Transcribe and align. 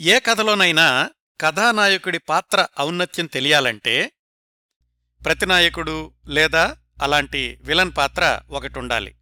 ఏ 0.00 0.18
కథలోనైనా 0.18 1.10
కథానాయకుడి 1.40 2.18
పాత్ర 2.18 2.68
ఔన్నత్యం 2.80 3.26
తెలియాలంటే 3.26 4.12
ప్రతినాయకుడు 5.24 6.14
లేదా 6.26 6.76
అలాంటి 7.02 7.58
విలన్ 7.62 7.92
పాత్ర 7.98 8.40
ఒకటుండాలి. 8.50 9.16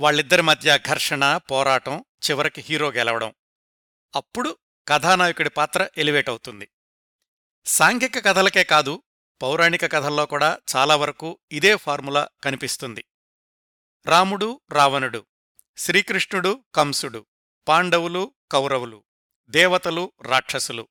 వాళ్ళిద్దరి 0.00 0.42
మధ్య 0.42 0.78
ఘర్షణ 0.88 1.36
పోరాటం 1.36 2.04
చివరికి 2.30 2.60
హీరో 2.60 2.92
గెలవడం. 2.92 3.34
అప్పుడు 4.14 4.56
కథానాయకుడి 4.88 5.50
పాత్ర 5.50 5.88
ఎలివేట్ 5.98 6.28
అవుతుంది. 6.28 6.68
సాంఘిక 7.66 8.24
కథలకే 8.24 8.64
కాదు 8.64 9.02
పౌరాణిక 9.42 9.92
కథల్లో 9.92 10.26
కూడా 10.26 10.58
చాలా 10.76 10.96
వరకు 10.96 11.38
ఇదే 11.52 11.76
ఫార్ములా 11.76 12.28
కనిపిస్తుంది. 12.44 13.04
రాముడు 14.06 14.60
రావణుడు 14.72 15.26
శ్రీకృష్ణుడు 15.76 16.64
కంసుడు 16.74 17.26
పాండవులు 17.68 18.34
కౌరవులు. 18.52 19.03
దేవతలు 19.48 20.12
రాక్షసులు. 20.22 20.88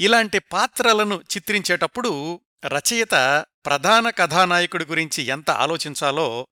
ఇలాంటి 0.00 0.38
పాత్రలను 0.38 1.22
చిత్రించేటప్పుడు 1.36 2.40
రచయిత 2.66 3.46
ప్రధాన 3.66 4.10
కథానాయకుడి 4.10 4.84
గురించి 4.84 5.22
ఎంత 5.22 5.50
ఆలోచించాలో 5.50 6.48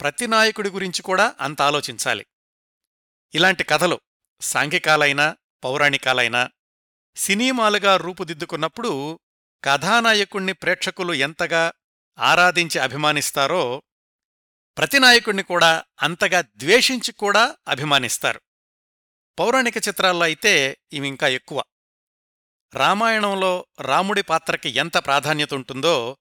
ప్రతి 0.00 0.26
నాయకుడి 0.26 0.70
గురించి 0.70 1.02
కూడా 1.02 1.34
అంత 1.40 1.62
ఆలోచించాలి. 1.62 2.26
ఇలాంటి 3.34 3.64
కథలు 3.64 4.00
సాంఘికాలైనా 4.40 5.36
పౌరాణికాలైనా 5.64 6.50
సినిమాలుగా 7.16 7.96
రూపుదిద్దుకున్నప్పుడు 7.96 9.20
కథానాయకుణ్ణి 9.64 10.52
ప్రేక్షకులు 10.52 11.12
ఎంతగా 11.12 11.72
ఆరాధించి 12.18 12.78
అభిమానిస్తారో 12.78 13.82
ప్రతి 14.78 14.98
నాయకుణ్ణి 14.98 15.42
కూడా 15.42 15.84
అంతగా 16.02 16.40
ద్వేషించి 16.40 17.12
కూడా 17.12 17.56
అభిమానిస్తారు. 17.68 18.40
పౌరాణిక 19.38 19.76
చిత్రాల్లో 19.76 20.24
అయితే 20.24 20.78
ఇవి 20.92 21.08
ఇంకా 21.08 21.28
ఎక్కువ. 21.28 21.64
రామాయణంలో 22.74 23.66
రాముడి 23.80 24.22
పాత్రకి 24.22 24.68
ఎంత 24.68 24.98
ప్రాధాన్యత 24.98 25.54
ఉంటుందో 25.54 26.16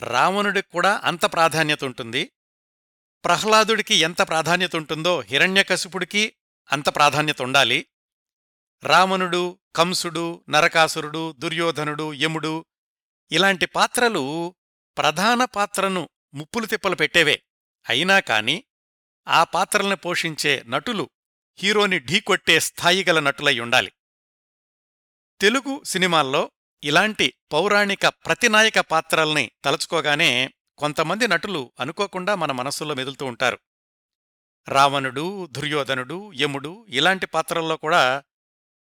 రావణుడికి 0.00 0.68
కూడా 0.70 1.00
అంత 1.04 1.24
ప్రాధాన్యత 1.24 1.84
ఉంటుంది. 1.84 2.32
ప్రహ్లాదుడికి 3.24 3.94
ఎంత 3.94 4.22
ప్రాధాన్యత 4.22 4.76
ఉంటుందో 4.76 5.20
హిరణ్యకశిపుడికి 5.20 6.34
అంత 6.72 6.88
ప్రాధాన్యత 6.88 7.42
ఉండాలి. 7.42 7.86
రావణుడు 8.82 9.58
కంసుడు 9.76 10.44
నరకాసురుడు 10.48 11.32
దుర్యోధనుడు 11.32 12.12
యముడు 12.12 12.64
ఇలాంటి 13.32 13.66
పాత్రలు 13.66 14.54
ప్రధాన 14.98 15.44
పాత్రను 15.44 16.08
ముప్పులు 16.34 16.66
తిప్పలు 16.66 16.94
పెట్టేవే. 16.94 17.42
అయినా 17.88 18.20
కాని 18.20 18.64
ఆ 19.28 19.44
పాత్రల్ని 19.44 19.96
పోషించే 19.96 20.62
నటులు 20.66 21.10
హీరోని 21.58 21.98
ఢీకొట్టే 22.00 22.60
స్థాయిగల 22.60 23.20
నటులై 23.20 23.58
ఉండాలి. 23.60 23.92
తెలుగు 25.40 25.82
సినిమాల్లో 25.84 26.50
ఇలాంటి 26.82 27.34
పౌరాణిక 27.52 28.06
ప్రతినాయక 28.06 28.78
పాత్రల్ని 28.78 29.50
తలుచుకోగానే 29.64 30.30
కొంతమంది 30.78 31.26
నటులు 31.28 31.72
అనుకోకుండా 31.80 32.34
మన 32.34 32.52
మనస్సులో 32.52 32.94
మెదులుతూ 32.94 33.26
ఉంటారు. 33.26 33.58
రావణుడు 34.68 35.46
దుర్యోధనుడు 35.46 36.32
యముడు 36.32 36.86
ఇలాంటి 36.88 37.26
పాత్రల్లో 37.26 37.76
కూడా 37.76 38.22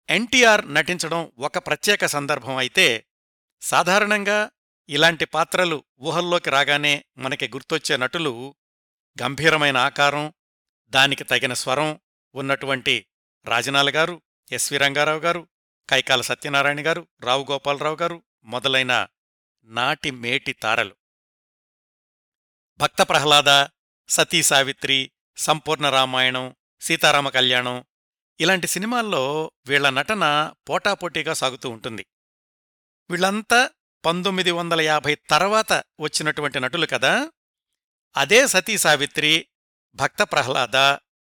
ఎన్టీఆర్ 0.10 0.74
నటించడం 0.74 1.32
ఒక 1.38 1.58
ప్రత్యేక 1.58 2.06
సందర్భం 2.06 2.56
అయితే 2.56 3.06
సాధారణంగా 3.62 4.52
ఇలాంటి 4.90 5.26
పాత్రలు 5.26 5.84
ఊహల్లోకి 6.00 6.50
రాగానే 6.50 7.06
మనకి 7.18 7.48
గుర్తొచ్చే 7.48 7.98
నటులు 7.98 8.56
గంభీరమైన 9.18 9.78
ఆకారం 9.78 10.34
దానికి 10.90 11.24
తగిన 11.24 11.54
స్వరం 11.54 12.00
ఉన్నటువంటి 12.36 13.06
రాజనాల 13.46 13.96
గారు 13.96 14.22
ఎస్వి 14.52 14.78
రంగారావు 14.78 15.20
గారు 15.20 15.48
కైకాల 15.90 16.22
సత్యనారాయణ 16.22 16.88
గారు 16.88 17.08
రావు 17.22 17.48
గోపాలరావు 17.52 17.96
గారు 17.96 18.24
మొదలైన 18.44 19.08
నాటి 19.64 20.12
మేటి 20.12 20.54
తారలు. 20.54 20.96
భక్త 22.78 23.02
ప్రహ్లాద 23.02 23.68
సతీ 24.10 24.44
సావిత్రి 24.44 25.12
సంపూర్ణ 25.38 25.90
రామాయణం 25.90 26.56
సీతారామ 26.82 27.30
కళ్యాణం 27.30 27.86
ఇలాంటి 28.40 28.68
సినిమాల్లో 28.68 29.52
వీళ్ళ 29.68 29.90
నటన 29.90 30.54
పోటాపోటీగా 30.70 31.34
సాగుతూ 31.34 31.70
ఉంటుంది. 31.70 32.06
వీళ్ళంతా 33.10 33.70
పంతొమ్మిది 34.06 34.52
వందల 34.52 34.82
యాభై 34.82 35.16
తర్వాత 35.16 35.84
వచ్చినటువంటి 36.00 36.60
నటులు 36.60 36.86
కదా. 36.86 37.32
అదే 38.18 38.48
సతీ 38.48 38.78
సావిత్రి 38.78 39.48
భక్త 39.96 40.24
ప్రహ్లాద 40.24 40.98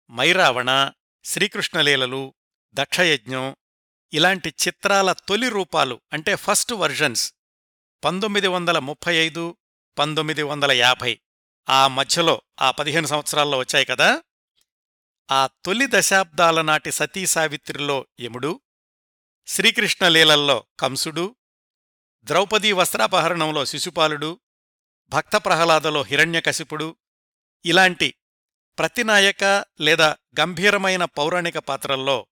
మైరావణ 0.10 0.92
శ్రీకృష్ణలీలలు 1.24 2.34
దక్షయజ్ఞం 2.74 3.56
ఇలాంటి 4.14 4.54
చిత్రాల 4.68 5.12
తొలి 5.12 5.50
రూపాలు 5.50 6.02
అంటే 6.14 6.36
ఫస్ట్ 6.36 6.74
వర్జన్స్ 6.74 7.34
పంతొమ్మిది 8.04 8.48
వందల 8.48 8.80
ముప్పై 8.80 9.16
ఐదు 9.16 9.58
పంతొమ్మిది 10.00 10.44
వందల 10.44 10.72
యాభై. 10.72 11.20
ఆ 11.70 11.88
మధ్యలో 11.88 12.42
ఆ 12.60 12.72
పదిహేను 12.72 13.08
సంవత్సరాల్లో 13.08 13.58
వచ్చాయి 13.58 13.86
కదా? 13.86 14.24
ఆ 15.32 15.48
తొలి 15.66 15.88
దశాబ్దాల 15.90 16.62
నాటి 16.62 16.92
సతీ 16.92 17.26
సావిత్రిలో 17.26 18.08
యముడు 18.20 18.62
శ్రీకృష్ణలీలల్లో 19.48 20.66
కంసుడు 20.80 21.36
ద్రౌపదీ 22.24 22.72
వస్త్రాపహరణంలో 22.72 23.66
శిశుపాలుడు 23.66 24.40
భక్త 25.10 25.38
ప్రహ్లాదలో 25.38 26.02
హిరణ్యకశిపుడు 26.02 26.96
ఇలాంటి 27.66 28.14
ప్రతినాయక 28.80 29.66
లేదా 29.82 30.16
గంభీరమైన 30.40 31.06
పౌరాణిక 31.06 31.58
పాత్రల్లో 31.58 32.28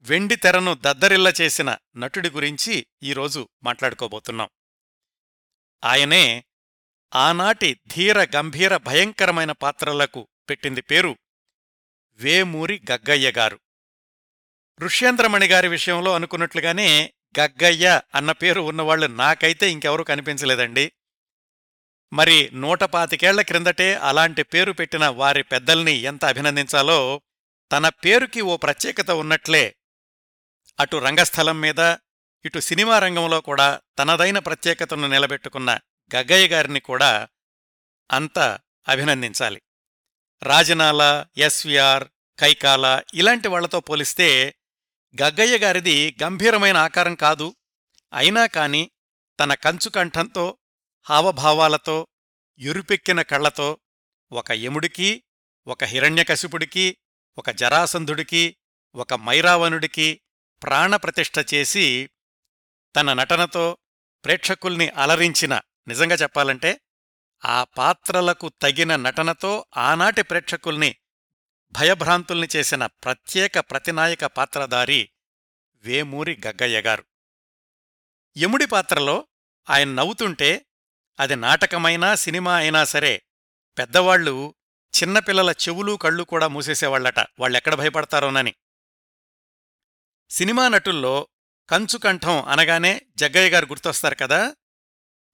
వెండి 0.00 0.36
తెరను 0.36 0.74
దద్దరిల్ల 0.74 1.32
చేసిన 1.40 1.76
నటుడి 1.96 2.30
గురించి 2.30 2.86
ఈరోజు 3.02 3.48
మాట్లాడుకోబోతున్నాం. 3.62 4.48
ఆయనే 5.84 6.44
ఆనాటి 7.14 7.80
ధీర 7.88 8.28
గంభీర 8.36 8.76
భయంకరమైన 8.76 9.52
పాత్రలకు 9.52 10.28
పెట్టింది 10.50 10.80
పేరు 10.80 11.16
వేమూరి 12.14 12.80
గగ్గయ్య 12.90 13.30
గారు. 13.30 13.60
ఋష్యేంద్రమణి 14.80 15.46
గారి 15.46 15.68
విషయంలో 15.68 16.14
అనుకున్నట్లుగానే 16.14 17.14
గగ్గయ్య 17.38 18.00
అన్న 18.14 18.32
పేరు 18.32 18.60
ఉన్నవాళ్ళు 18.60 19.06
నాకైతే 19.06 19.70
ఇంకెవరూ 19.70 20.04
కనిపించలేదండి. 20.04 20.92
మరి 22.12 22.50
నూట 22.52 22.84
పాతికేళ్ళ 22.84 23.42
క్రిందటే 23.42 23.94
అలాంటి 23.94 24.42
పేరు 24.42 24.72
పెట్టిన 24.72 25.06
వారి 25.06 25.42
పెద్దల్ని 25.42 25.92
ఎంత 25.92 26.24
అభినందించాలో 26.24 27.22
తన 27.72 27.88
పేరుకి 27.88 28.40
ఓ 28.40 28.56
ప్రత్యేకత 28.56 29.10
ఉన్నట్లే. 29.10 29.76
అటు 30.80 30.96
రంగస్థలం 30.96 31.60
మీద 31.60 31.78
ఇటు 32.44 32.58
సినిమా 32.58 32.98
రంగంలో 32.98 33.40
కూడా 33.40 33.80
తనదైన 33.98 34.38
ప్రత్యేకతను 34.38 35.08
నిలబెట్టుకున్న 35.08 35.78
గగ్గయ్య 36.14 36.48
గారిని 36.48 36.80
కూడా 36.80 37.28
అంత 38.12 38.38
అభినందించాలి. 38.88 39.62
రాజనాల 40.42 41.26
ఎస్విఆర్ 41.36 42.04
కైకాల 42.38 43.02
ఇలాంటి 43.14 43.48
వాళ్ళతో 43.48 43.80
పోలిస్తే 43.80 44.54
గగ్గయ్య 45.22 45.58
గారిది 45.58 46.16
గంభీరమైన 46.22 46.76
ఆకారం 46.76 47.14
కాదు. 47.14 47.56
అయినా 48.12 48.46
కాని 48.46 48.90
తన 49.40 49.54
కంచుకంఠంతో 49.54 50.58
హావభావాలతో 51.02 52.08
ఎరుపెక్కిన 52.58 53.22
కళ్ళతో 53.22 53.80
ఒక 54.32 54.52
యముడికి 54.52 55.24
ఒక 55.66 55.84
హిరణ్యకశిపుడికి 55.84 56.98
ఒక 57.38 57.50
జరాసంధుడికి 57.50 58.56
ఒక 58.94 59.14
మైరావణుడికి 59.14 60.20
ప్రాణప్రతిష్ఠ 60.62 61.54
చేసి 61.54 62.10
తన 62.96 63.12
నటనతో 63.12 63.78
ప్రేక్షకుల్ని 64.24 64.88
అలరించిన 64.88 65.60
నిజంగా 65.88 66.14
చెప్పాలంటే 66.14 66.80
ఆ 67.44 67.64
పాత్రలకు 67.64 68.48
తగిన 68.48 68.96
నటనతో 68.96 69.66
ఆనాటి 69.76 70.22
ప్రేక్షకుల్ని 70.22 70.96
భయభ్రాంతుల్ని 71.72 72.48
చేసిన 72.56 72.86
ప్రత్యేక 72.86 73.58
ప్రతినాయక 73.58 74.24
పాత్రధారి 74.24 75.10
వేమూరి 75.74 76.40
గగ్గయ్య 76.46 76.80
గారు. 76.80 77.04
యముడి 78.38 78.66
పాత్రలో 78.66 79.26
ఆయన 79.70 79.94
నవ్వుతుంటే 79.94 80.66
అది 81.22 81.36
నాటకమైనా 81.36 82.14
సినిమా 82.14 82.56
అయినా 82.56 82.84
సరే 82.84 83.22
పెద్దవాళ్ళు 83.78 84.54
చిన్నపిల్లల 85.02 85.50
చెవులు 85.50 85.96
కళ్ళు 85.96 86.22
కూడా 86.22 86.48
మూసేసేవాళ్ళట 86.48 87.20
వాళ్ళెక్కడ 87.20 87.74
భయపడతారోనని. 87.74 88.54
సినిమా 90.30 90.68
నటుల్లో 90.68 91.28
కంచుకంఠం 91.70 92.42
అనగానే 92.42 93.02
జగ్గయ్య 93.16 93.50
గారు 93.50 93.66
గుర్తొస్తారు 93.66 94.14
కదా? 94.14 94.56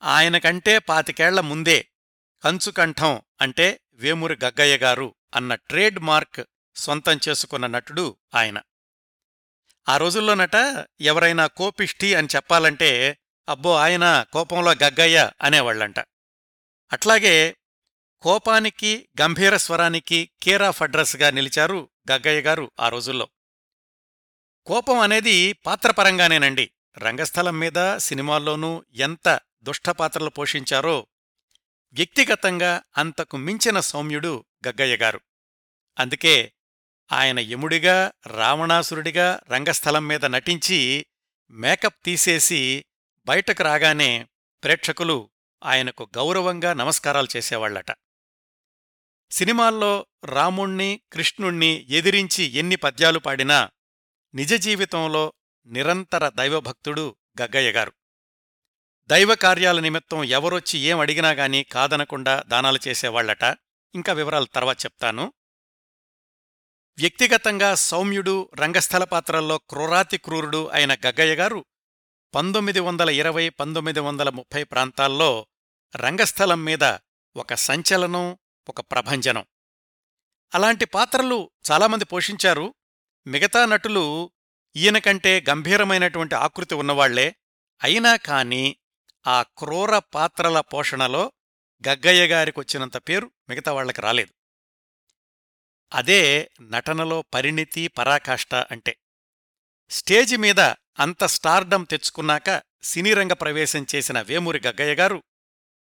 ఆయనకంటే 0.03 0.79
పాతికేళ్ళ 0.79 1.41
ముందే 1.41 1.89
కంచుకంఠం 2.45 3.23
అంటే 3.41 3.81
వేమూరి 3.93 4.39
గగ్గయ్య 4.45 4.77
గారు 4.77 5.15
అన్న 5.35 5.55
ట్రేడ్ 5.55 5.99
మార్క్ 5.99 6.47
సొంతం 6.77 7.21
చేసుకున్న 7.29 7.67
నటుడు 7.67 8.17
ఆయన. 8.35 8.63
ఆ 9.89 9.97
రోజుల్లోనట 9.97 10.87
ఎవరైనా 11.01 11.47
కోపిష్ఠి 11.47 12.15
అని 12.15 12.29
చెప్పాలంటే 12.37 13.19
అబ్బో 13.49 13.77
ఆయన 13.77 14.27
కోపంలో 14.33 14.73
గగ్గయ్య 14.73 15.31
అనేవాళ్ళంట 15.43 15.99
అట్లాగే 16.93 17.57
కోపానికి 18.21 19.09
గంభీర 19.21 19.57
స్వరానికి 19.57 20.31
కేర్ 20.43 20.63
ఆఫ్ 20.63 20.83
అడ్రస్గా 20.83 21.31
నిలిచారు 21.31 21.91
గగ్గయ్య 22.13 22.41
గారు 22.41 22.71
ఆ 22.81 22.89
రోజుల్లో. 22.89 23.29
కోపం 24.67 24.99
అనేది 24.99 25.53
పాత్రపరంగానేనండి. 25.53 26.71
రంగస్థలం 26.99 27.59
మీద 27.59 27.97
సినిమాల్లోనూ 27.97 28.85
ఎంత 28.95 29.41
దుష్టపాత్రలు 29.63 30.31
పోషించారో 30.31 31.07
వ్యక్తిగతంగా 31.93 32.83
అంతకు 32.97 33.37
మించిన 33.37 33.81
సౌమ్యుడు 33.81 34.45
గగ్గయ్య 34.69 34.97
గారు. 34.97 35.21
అందుకే 35.99 36.53
ఆయన 37.13 37.41
యముడిగా 37.41 38.13
రావణాసురుడిగా 38.27 39.41
రంగస్థలం 39.51 40.07
మీద 40.07 40.25
నటించి 40.25 41.07
మేకప్ 41.51 42.05
తీసేసి 42.05 42.85
బయటకు 43.29 43.63
రాగానే 43.63 44.29
ప్రేక్షకులు 44.65 45.31
ఆయనకు 45.63 46.09
గౌరవంగా 46.17 46.75
నమస్కారాలు 46.75 47.29
చేసేవాళ్ళట 47.37 47.93
సినిమాల్లో 49.31 50.07
రాముణ్ణి 50.25 51.01
కృష్ణుణ్ణి 51.13 51.87
ఎదిరించి 51.91 52.45
ఎన్ని 52.45 52.77
పద్యాలు 52.77 53.19
పాడినా 53.19 53.71
నిజ 54.35 54.55
జీవితంలో 54.55 55.33
నిరంతర 55.67 56.29
దైవభక్తుడు 56.29 57.17
గగ్గయ్యగారు 57.43 57.93
దైవకార్యాల 59.11 59.31
దైవ 59.31 59.35
కార్యాల 59.35 59.81
నిమిత్తం 59.81 60.25
ఎవరొచ్చి 60.25 60.79
ఏం 60.79 61.01
అడిగినా 61.01 61.31
గాని 61.31 61.63
కాదనకుండా 61.63 62.43
దానాలు 62.47 62.79
చేసేవాళ్ళట 62.89 63.57
ఇంకా 63.95 64.13
వివరాలు 64.13 64.45
తర్వాత 64.45 64.85
చెప్తాను. 64.85 65.33
వ్యక్తిగతంగా 66.99 67.75
సౌమ్యుడు 67.75 68.51
రంగస్థల 68.55 69.05
పాత్రల్లో 69.05 69.59
క్రూరాతి 69.59 70.19
క్రూరుడు 70.19 70.69
అయిన 70.69 70.95
గగ్గయ్య 70.95 71.35
గారు 71.35 71.65
పంతొమ్మిది 72.35 72.81
వందల 72.81 73.11
ఇరవై 73.11 73.49
పంతొమ్మిది 73.49 74.01
వందల 74.01 74.29
ముప్పై 74.29 74.65
ప్రాంతాల్లో 74.65 75.47
రంగస్థలం 75.97 76.65
మీద 76.65 76.85
ఒక 77.37 77.55
సంచలనం 77.55 78.39
ఒక 78.69 78.81
ప్రభంజనం. 78.81 79.45
అలాంటి 80.55 80.85
పాత్రలు 80.85 81.51
చాలామంది 81.73 82.05
పోషించారు. 82.05 82.75
మిగతా 83.27 83.67
నటులు 83.67 84.33
ఈయనకంటే 84.77 85.45
గంభీరమైనటువంటి 85.49 86.35
ఆకృతి 86.35 86.75
ఉన్నవాళ్ళే. 86.75 87.37
అయినా 87.83 88.17
కాని 88.17 88.77
ఆ 89.27 89.43
క్రూర 89.43 89.99
పాత్రల 89.99 90.61
పోషణలో 90.61 91.33
గగ్గయ్య 91.89 92.27
గారికొచ్చినంత 92.27 92.97
పేరు 92.97 93.31
మిగతా 93.49 93.73
వాళ్ళకి 93.73 94.01
రాలేదు. 94.01 94.35
అదే 95.93 96.51
నటనలో 96.61 97.23
పరిణితి 97.23 97.89
పరాకాష్ట 97.89 98.55
అంటే. 98.55 98.99
స్టేజి 99.91 100.37
మీద 100.37 100.61
అంత 100.99 101.25
స్టార్డమ్ 101.25 101.87
తెచ్చుకున్నాక 101.87 102.63
సినీరంగ 102.83 103.33
ప్రవేశం 103.33 103.87
చేసిన 103.95 104.21
వేమూరి 104.21 104.61
గగ్గయ్య 104.67 104.95
గారు 104.95 105.23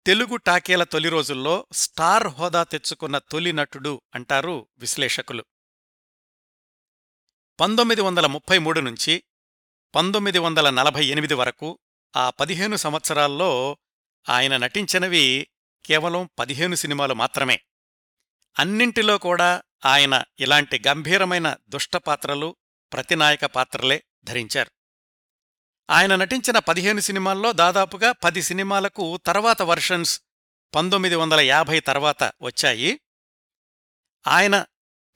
తెలుగు 0.06 0.37
టాకీల 0.37 0.84
తొలి 0.84 1.08
రోజుల్లో 1.08 1.66
స్టార్ 1.72 2.26
హోదా 2.26 2.62
తెచ్చుకున్న 2.62 3.19
తొలి 3.19 3.52
నటుడు 3.52 4.02
అంటారు 4.14 4.69
విశ్లేషకులు. 4.78 5.44
పంతొమ్మిది 7.60 8.00
వందల 8.00 8.26
ముప్పై 8.26 8.58
మూడు 8.58 8.81
నుంచి 8.81 9.25
పంతొమ్మిది 9.94 10.38
వందల 10.38 10.70
నలభై 10.70 11.04
ఎనిమిది 11.04 11.34
వరకు 11.34 11.78
ఆ 12.16 12.31
పదిహేను 12.31 12.76
సంవత్సరాల్లో 12.76 13.78
ఆయన 14.28 14.56
నటించినవి 14.56 15.48
కేవలం 15.86 16.28
పదిహేను 16.38 16.75
సినిమాలు 16.75 17.14
మాత్రమే. 17.14 17.60
అన్నింటిలో 18.58 19.19
కూడా 19.19 19.62
ఆయన 19.84 20.25
ఇలాంటి 20.38 20.82
గంభీరమైన 20.86 21.56
దుష్టపాత్రలు 21.69 22.56
ప్రతినాయక 22.92 23.44
పాత్రలే 23.44 24.04
ధరించారు. 24.25 24.70
ఆయన 25.90 26.16
నటించిన 26.16 26.58
పదిహేను 26.58 27.00
సినిమాల్లో 27.00 27.52
దాదాపుగా 27.52 28.12
పది 28.12 28.42
సినిమాలకు 28.42 29.16
తర్వాత 29.26 29.62
వర్షన్స్ 29.62 30.20
పంతొమ్మిది 30.75 31.14
వందల 31.14 31.40
యాభై 31.40 31.81
తర్వాత 31.81 32.32
వచ్చాయి. 32.42 33.00
ఆయన 34.26 34.64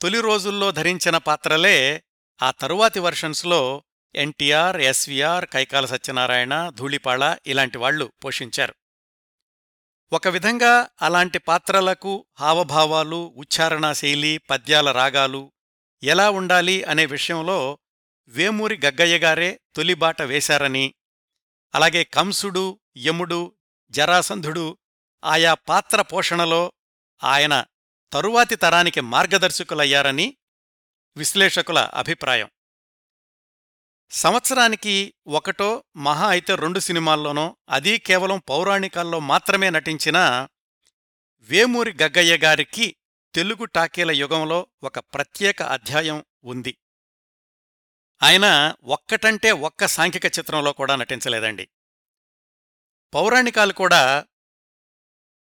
తొలి 0.02 0.20
రోజుల్లో 0.20 0.70
ధరించిన 0.70 1.18
పాత్రలే 1.18 2.04
ఆ 2.42 2.50
తరువాతి 2.50 3.00
వర్షన్స్లో 3.00 3.82
ఎన్టీఆర్ 4.14 4.76
ఎస్వీఆర్ 4.76 5.46
కైకాల 5.46 5.86
సత్యనారాయణ 5.86 6.68
ధూళిపాళ 6.68 7.36
ఇలాంటి 7.46 7.78
వాళ్ళు 7.78 8.12
పోషించారు. 8.24 8.74
ఒక 10.12 10.28
విధంగా 10.28 10.88
అలాంటి 11.02 11.38
పాత్రలకు 11.38 12.26
హావభావాలు 12.40 13.34
ఉచ్చారణా 13.36 13.92
శైలి 13.92 14.38
పద్యాల 14.38 14.92
రాగాలు 14.92 15.52
ఎలా 16.02 16.30
ఉండాలి 16.30 16.84
అనే 16.84 17.06
విషయంలో 17.06 17.78
వేమూరి 18.28 18.80
గగ్గయ్యగారే 18.84 19.60
తొలిబాట 19.74 20.22
వేశారని 20.22 20.94
అలాగే 21.74 22.04
కంసుడు 22.04 22.80
యముడు 22.96 23.54
జరాసంధుడు 23.90 24.78
ఆయా 25.24 25.54
పాత్ర 25.54 26.02
పోషణలో 26.02 26.72
ఆయన 27.24 27.64
తరువాతి 28.12 28.56
తరానికి 28.56 29.00
మార్గదర్శకులయ్యారని 29.00 30.36
విశ్లేషకుల 31.16 31.78
అభిప్రాయం. 31.78 32.50
సంవత్సరానికి 34.10 35.14
ఒకటో 35.26 35.84
మహా 35.96 36.28
అయితే 36.28 36.54
రెండు 36.54 36.78
సినిమాల్లోనో 36.78 37.56
అదీ 37.68 37.98
కేవలం 37.98 38.38
పౌరాణికాల్లో 38.38 39.18
మాత్రమే 39.18 39.70
నటించిన 39.70 40.48
వేమూరి 41.40 41.92
గగ్గయ్య 42.02 42.38
గారికి 42.38 42.96
తెలుగు 43.34 43.64
టాకీల 43.64 44.10
యుగంలో 44.10 44.66
ఒక 44.82 44.98
ప్రత్యేక 44.98 45.62
అధ్యాయం 45.62 46.24
ఉంది. 46.44 46.78
ఆయన 48.22 48.74
ఒక్కటంటే 48.84 49.52
ఒక్క 49.52 49.86
సాంఘిక 49.86 50.26
చిత్రంలో 50.26 50.72
కూడా 50.72 50.96
నటించలేదండి. 50.96 51.68
పౌరాణికాలు 53.14 53.72
కూడా 53.72 54.26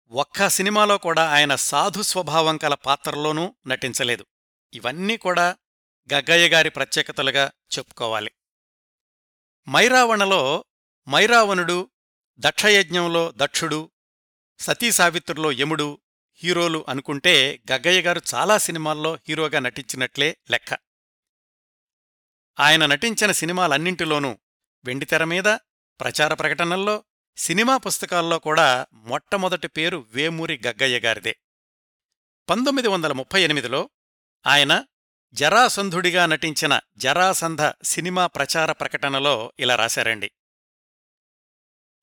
ఒక్క 0.09 0.47
సినిమాలో 0.47 0.97
కూడా 0.97 1.29
ఆయన 1.29 1.55
సాధు 1.55 2.01
స్వభావం 2.01 2.57
కల 2.57 2.73
పాత్రలోనూ 2.73 3.55
నటించలేదు. 3.67 4.25
ఇవన్నీ 4.73 5.17
కూడా 5.17 5.57
గగ్గయ్య 6.13 6.49
గారి 6.49 6.69
ప్రత్యేకతలుగా 6.69 7.51
చెప్పుకోవాలి. 7.77 8.31
మైరావణలో 9.69 10.65
మైరావణుడు 11.09 11.89
దక్షయజ్ఞంలో 12.39 13.33
దక్షుడు 13.35 13.91
సతీ 14.59 14.91
సావిత్రులో 14.91 15.51
యముడు 15.51 15.99
హీరోలు 16.43 16.85
అనుకుంటే 16.89 17.61
గగ్గయ్య 17.71 18.01
గారు 18.01 18.21
చాలా 18.35 18.57
సినిమాల్లో 18.57 19.15
హీరోగా 19.15 19.59
నటించినట్లే 19.59 20.37
లెక్క. 20.51 20.77
ఆయన 22.59 22.85
నటించిన 22.85 23.31
సినిమాలన్నింటిలోనూ 23.31 24.37
వెండితెర 24.85 25.23
మీద 25.23 25.43
ప్రచార 25.99 26.33
ప్రకటనల్లో 26.33 27.03
సినిమా 27.37 27.77
పుస్తకాల్లో 27.77 28.39
కూడా 28.39 28.85
మొట్టమొదటి 28.93 29.67
పేరు 29.67 30.07
వేమూరి 30.11 30.61
గగ్గయ్య 30.67 30.99
గారిదే. 30.99 31.37
పంతొమ్మిది 32.49 32.87
వందల 32.87 33.11
ముప్పై 33.11 33.43
ఎనిమిదిలో 33.43 33.89
ఆయన 34.47 34.85
జరాసంధుడిగా 35.33 36.25
నటించిన 36.25 36.79
జరాసంధ 36.97 37.71
సినిమా 37.83 38.27
ప్రచార 38.27 38.71
ప్రకటనలో 38.71 39.53
ఇలా 39.59 39.75
రాశారండి. 39.75 40.31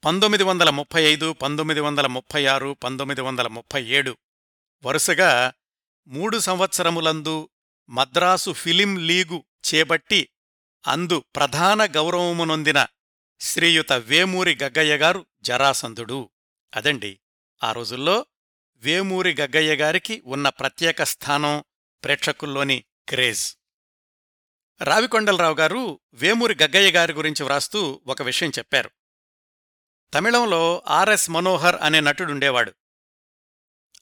పంతొమ్మిది 0.04 0.45
వందల 0.45 0.71
ముప్పై 0.71 1.02
ఐదు 1.02 1.33
పంతొమ్మిది 1.33 1.80
వందల 1.80 2.07
ముప్పై 2.07 2.47
ఆరు 2.47 2.76
పంతొమ్మిది 2.85 3.21
వందల 3.21 3.47
ముప్పై 3.47 3.85
ఏడు 3.85 4.16
వరుసగా 4.85 5.52
మూడు 6.06 6.38
సంవత్సరములందు 6.38 7.49
మద్రాసు 7.88 8.50
ఫిలిం 8.50 8.99
లీగు 8.99 9.44
చేపట్టి 9.75 10.28
అందు 10.87 11.25
ప్రధాన 11.37 11.85
గౌరవమునొందిన 11.85 12.87
శ్రీయుత 13.40 13.92
వేమూరి 13.92 14.58
గగ్గయ్య 14.62 14.97
గారు 14.97 15.26
జరాసంధుడు. 15.42 16.30
అదండి 16.76 17.20
ఆ 17.64 17.73
రోజుల్లో 17.73 18.26
వేమూరి 18.76 19.37
గగ్గయ్య 19.40 19.76
గారికి 19.76 20.23
ఉన్న 20.26 20.49
ప్రత్యేక 20.49 21.02
స్థానం 21.02 21.64
ప్రేక్షకుల్లోని 22.04 22.85
క్రేజ్. 23.08 23.56
రావికొండలరావు 24.82 25.54
గారు 25.54 26.00
వేమూరి 26.12 26.56
గగ్గయ్య 26.62 26.90
గారి 26.90 27.12
గురించి 27.12 27.44
వ్రాస్తూ 27.44 28.02
ఒక 28.06 28.23
విషయం 28.23 28.50
చెప్పారు. 28.50 28.90
తమిళంలో 30.14 30.82
ఆర్ఎస్ 30.87 31.30
మనోహర్ 31.30 31.76
అనే 31.82 32.00
నటుడుండేవాడు. 32.00 32.75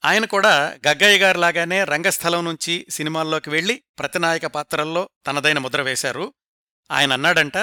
ఆయన 0.07 0.25
కూడా 0.25 0.79
గగ్గయ్య 0.89 1.19
గారిలాగానే 1.19 1.85
రంగస్థలం 1.85 2.45
నుంచి 2.45 2.87
సినిమాల్లోకి 2.91 3.51
వెళ్ళి 3.51 3.83
ప్రతినాయక 3.99 4.47
పాత్రల్లో 4.47 5.09
తనదైన 5.27 5.59
ముద్ర 5.59 5.83
వేశారు. 5.83 6.35
ఆయన 6.91 7.13
అన్నాడంట 7.13 7.55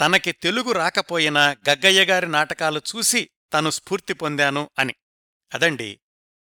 తనకి 0.00 0.32
తెలుగు 0.32 0.72
రాకపోయినా 0.72 1.56
గగ్గయ్య 1.68 2.04
గారి 2.04 2.26
నాటకాలు 2.26 2.80
చూసి 2.96 3.30
తను 3.52 3.70
స్ఫూర్తి 3.70 4.12
పొందాను 4.12 4.70
అని. 4.78 4.94
అదండి 5.54 6.00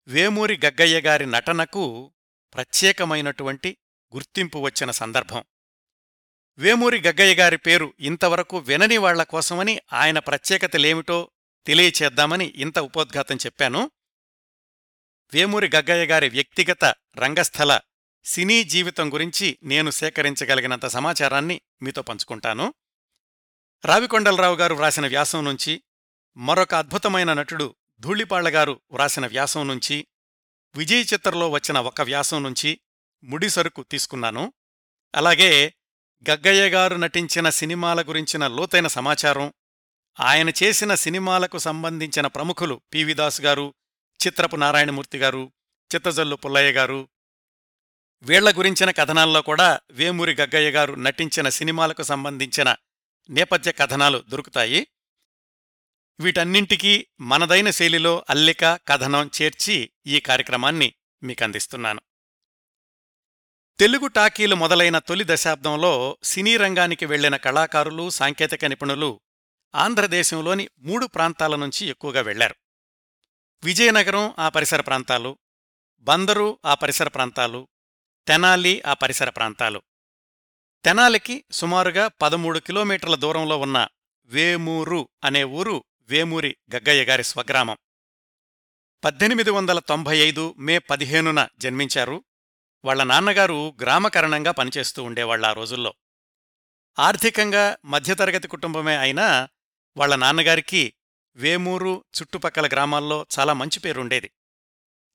వేమూరి 0.07 0.59
గగ్గయ్య 0.65 1.01
గారి 1.01 1.25
నటనకు 1.25 2.13
ప్రత్యేకమైనటువంటి 2.53 3.77
గుర్తింపు 4.15 4.59
వచ్చిన 4.59 4.91
సందర్భం. 4.91 5.43
వేమూరి 6.57 7.01
గగ్గయ్య 7.01 7.35
గారి 7.35 7.57
పేరు 7.57 7.93
ఇంతవరకు 7.99 8.57
వినని 8.57 8.97
వాళ్ళ 8.97 9.23
కోసమని 9.23 9.81
ఆయన 9.93 10.19
ప్రత్యేకతలేమిటో 10.19 11.31
తెలియచేద్దామని 11.65 12.53
ఇంత 12.55 12.79
ఉపోద్ఘాతం 12.79 13.35
చెప్పాను. 13.35 13.91
వేమూరి 15.33 15.69
గగ్గయ్య 15.75 16.05
గారి 16.05 16.29
వ్యక్తిగత 16.29 16.85
రంగస్థల 17.17 17.79
సినీ 18.23 18.63
జీవితం 18.63 19.13
గురించి 19.13 19.57
నేను 19.63 19.91
సేకరించగలిగినంత 19.91 20.85
సమాచారాన్ని 20.85 21.61
మీతో 21.81 22.01
పంచుకుంటాను. 22.01 22.73
రావికొండలరావు 23.85 24.55
గారు 24.55 24.75
వ్రాసిన 24.75 25.07
వ్యాసం 25.07 25.45
నుంచి 25.45 25.83
మరొక 26.37 26.75
అద్భుతమైన 26.75 27.33
నటుడు 27.33 27.75
ధూళిపాళ్ళ 27.99 28.49
గారు 28.49 28.81
వ్రాసిన 28.91 29.27
వ్యాసం 29.27 29.67
నుంచి 29.67 30.07
విజయ్ 30.75 31.05
చిత్రలో 31.13 31.49
వచ్చిన 31.49 31.77
ఒక 31.77 32.01
వ్యాసం 32.01 32.43
నుంచి 32.43 32.79
ముడిసరుకు 33.23 33.83
తీసుకున్నాను. 33.83 34.53
అలాగే 35.15 35.73
గగ్గయ్య 36.29 36.69
గారు 36.69 36.95
నటించిన 36.95 37.49
సినిమాల 37.49 38.01
గురించిన 38.01 38.47
లోతైన 38.47 38.87
సమాచారం 38.87 39.53
ఆయన 40.19 40.49
చేసిన 40.63 40.95
సినిమాలకు 40.95 41.57
సంబంధించిన 41.57 42.27
ప్రముఖులు 42.27 42.81
పివిదాస్ 42.93 43.41
గారు 43.41 43.73
చిత్రపు 44.19 44.55
నారాయణమూర్తి 44.55 45.17
గారు 45.17 45.51
చిత్తజల్లు 45.95 46.35
పుల్లయ్య 46.35 46.71
గారు 46.71 47.09
వీళ్ళ 48.21 48.57
గురించిన 48.57 48.91
కథనాల్లో 48.91 49.41
కూడా 49.41 49.79
వేమూరి 49.91 50.33
గగ్గయ్య 50.35 50.71
గారు 50.71 50.93
నటించిన 50.93 51.49
సినిమాలకు 51.49 52.03
సంబంధించిన 52.03 52.75
నేపథ్య 53.29 53.71
కథనాలు 53.71 54.23
దొరుకుతాయి. 54.29 54.87
వీటన్నింటికీ 56.19 57.07
మనదైన 57.19 57.69
శైలిలో 57.69 58.25
అల్లిక 58.29 58.79
కథనం 58.87 59.31
చేర్చి 59.41 59.91
ఈ 60.07 60.19
కార్యక్రమాన్ని 60.19 60.93
మీకందిస్తున్నాను. 61.23 62.01
తెలుగు 63.79 64.07
టాకీలు 64.07 64.55
మొదలైన 64.55 64.99
తొలి 64.99 65.25
దశాబ్దంలో 65.27 66.17
సినీ 66.23 66.57
రంగానికి 66.57 67.05
వెళ్ళిన 67.05 67.35
కళాకారులు 67.35 68.09
సాంకేతిక 68.09 68.65
నిపుణులు 68.65 69.21
ఆంధ్రదేశంలోని 69.75 70.69
మూడు 70.77 71.05
ప్రాంతాల 71.05 71.55
నుంచి 71.55 71.85
ఎక్కువగా 71.85 72.21
వెళ్ళారు 72.21 72.55
విజయనగరం 73.63 74.33
ఆ 74.39 74.49
పరిసర 74.49 74.81
ప్రాంతాలు 74.81 75.37
బందరు 75.99 76.59
ఆ 76.65 76.73
పరిసర 76.73 77.07
ప్రాంతాలు 77.07 77.67
తెనాలి 78.27 78.81
ఆ 78.81 78.93
పరిసర 78.93 79.29
ప్రాంతాలు. 79.29 79.81
తెనాలికి 80.85 81.43
సుమారుగా 81.51 82.07
పదమూడు 82.07 82.59
కిలోమీటర్ల 82.59 83.15
దూరంలో 83.15 83.57
ఉన్న 83.57 83.87
వేమూరు 84.25 85.09
అనే 85.23 85.43
ఊరు 85.43 85.83
వేమూరి 86.01 86.57
గగ్గయ్య 86.75 87.03
గారి 87.03 87.23
స్వగ్రామం. 87.23 87.77
పద్దెనిమిది 89.03 89.49
వందల 89.49 89.79
తొంభై 89.79 90.17
ఐదు 90.17 90.55
మే 90.57 90.79
పదిహేనున 90.79 91.47
జన్మించారు. 91.57 92.23
వాళ్ళ 92.85 93.03
నాన్నగారు 93.03 93.77
గ్రామకరణంగా 93.81 94.51
పనిచేస్తూ 94.51 95.03
ఉండేవాళ్ళ 95.03 95.45
ఆ 95.45 95.53
రోజుల్లో. 95.53 95.93
ఆర్థికంగా 96.99 97.77
మధ్యతరగతి 97.85 98.47
కుటుంబమే 98.47 98.97
అయినా 98.97 99.49
వాళ్ళ 99.97 100.15
నాన్నగారికి 100.15 100.93
వేమూరు 101.35 102.03
చుట్టుపక్కల 102.15 102.67
గ్రామాల్లో 102.67 103.25
చాలా 103.39 103.53
మంచి 103.53 103.79
పేరుండేది. 103.79 104.31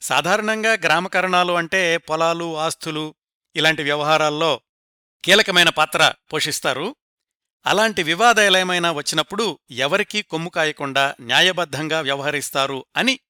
సాధారణంగా 0.00 0.72
గ్రామకరణాలు 0.72 1.52
అంటే 1.52 1.96
పొలాలు 1.96 2.58
ఆస్తులు 2.58 3.14
ఇలాంటి 3.56 3.82
వ్యవహారాల్లో 3.82 4.60
కీలకమైన 5.25 5.68
పాత్ర 5.68 6.14
పోషిస్తారు. 6.32 6.96
అలాంటి 7.66 8.02
వివాదాలేమైనా 8.02 8.92
వచ్చినప్పుడు 8.92 9.58
ఎవరికీ 9.70 10.22
కొమ్ము 10.22 10.50
కాయకుండా 10.50 11.14
న్యాయబద్ధంగా 11.20 12.00
వ్యవహరిస్తారు 12.00 12.84
అని 12.96 13.20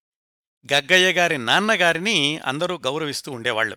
గగ్గయ్య 0.73 1.13
గారి 1.13 1.39
నాన్నగారిని 1.39 2.39
అందరూ 2.39 2.79
గౌరవిస్తూ 2.79 3.33
ఉండేవాళ్ళు 3.33 3.77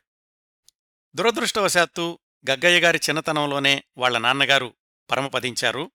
దురదృష్టవశాత్తు 1.16 2.20
గగ్గయ్య 2.50 2.80
గారి 2.80 3.00
చిన్నతనంలోనే 3.10 3.84
వాళ్ళ 3.98 4.18
నాన్నగారు 4.18 4.74
పరమపదించారు. 5.12 5.92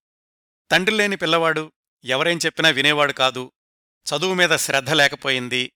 తండ్రిలేని 0.71 1.17
పిల్లవాడు 1.17 1.73
ఎవరేం 2.05 2.39
చెప్పినా 2.47 2.69
వినేవాడు 2.69 3.13
కాదు. 3.13 3.53
చదువు 4.07 4.35
మీద 4.35 4.57
శ్రద్ధ 4.57 4.91
లేకపోయింది. 4.91 5.73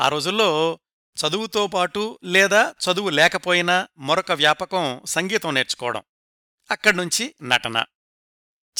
ఆ 0.00 0.08
రోజుల్లో 0.08 0.78
చదువుతో 1.16 1.66
పాటు 1.66 2.18
లేదా 2.24 2.74
చదువు 2.84 3.10
లేకపోయినా 3.10 3.88
మరొక 3.98 4.32
వ్యాపకం 4.32 5.02
సంగీతం 5.04 5.54
నేర్చుకోవడం. 5.54 6.02
అక్కడ్నుంచి 6.70 7.34
నటన. 7.42 7.84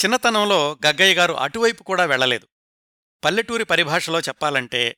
చిన్నతనంలో 0.01 0.79
గగ్గయ్య 0.87 1.15
గారు 1.15 1.33
అటువైపు 1.33 1.83
కూడా 1.83 2.05
వెళ్ళలేదు 2.05 2.49
పల్లెటూరి 3.25 3.65
పరిభాషలో 3.65 4.21
చెప్పాలంటే 4.21 4.97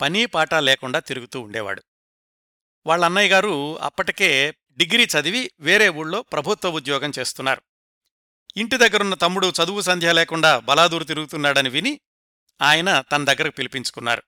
పనీ 0.00 0.26
పాట 0.26 0.54
లేకుండా 0.54 0.98
తిరుగుతూ 0.98 1.40
ఉండేవాడు. 1.40 1.82
వాళ్ళన్నయ్య 2.86 3.28
గారు 3.28 3.78
అప్పటికే 3.78 4.54
డిగ్రీ 4.76 5.04
చదివి 5.04 5.50
వేరే 5.60 5.88
ఊళ్ళో 5.88 6.22
ప్రభుత్వ 6.22 6.70
ఉద్యోగం 6.70 7.12
చేస్తున్నారు. 7.18 7.62
ఇంటి 8.58 8.76
దగ్గరున్న 8.76 9.14
తమ్ముడు 9.14 9.52
చదువు 9.62 9.80
సంధ్య 9.80 10.12
లేకుండా 10.12 10.58
బలాదూరు 10.58 11.04
తిరుగుతున్నాడని 11.04 11.68
విని 11.68 12.00
ఆయన 12.62 13.00
తన 13.00 13.24
దగ్గరకు 13.24 13.54
పిలిపించుకున్నారు. 13.54 14.22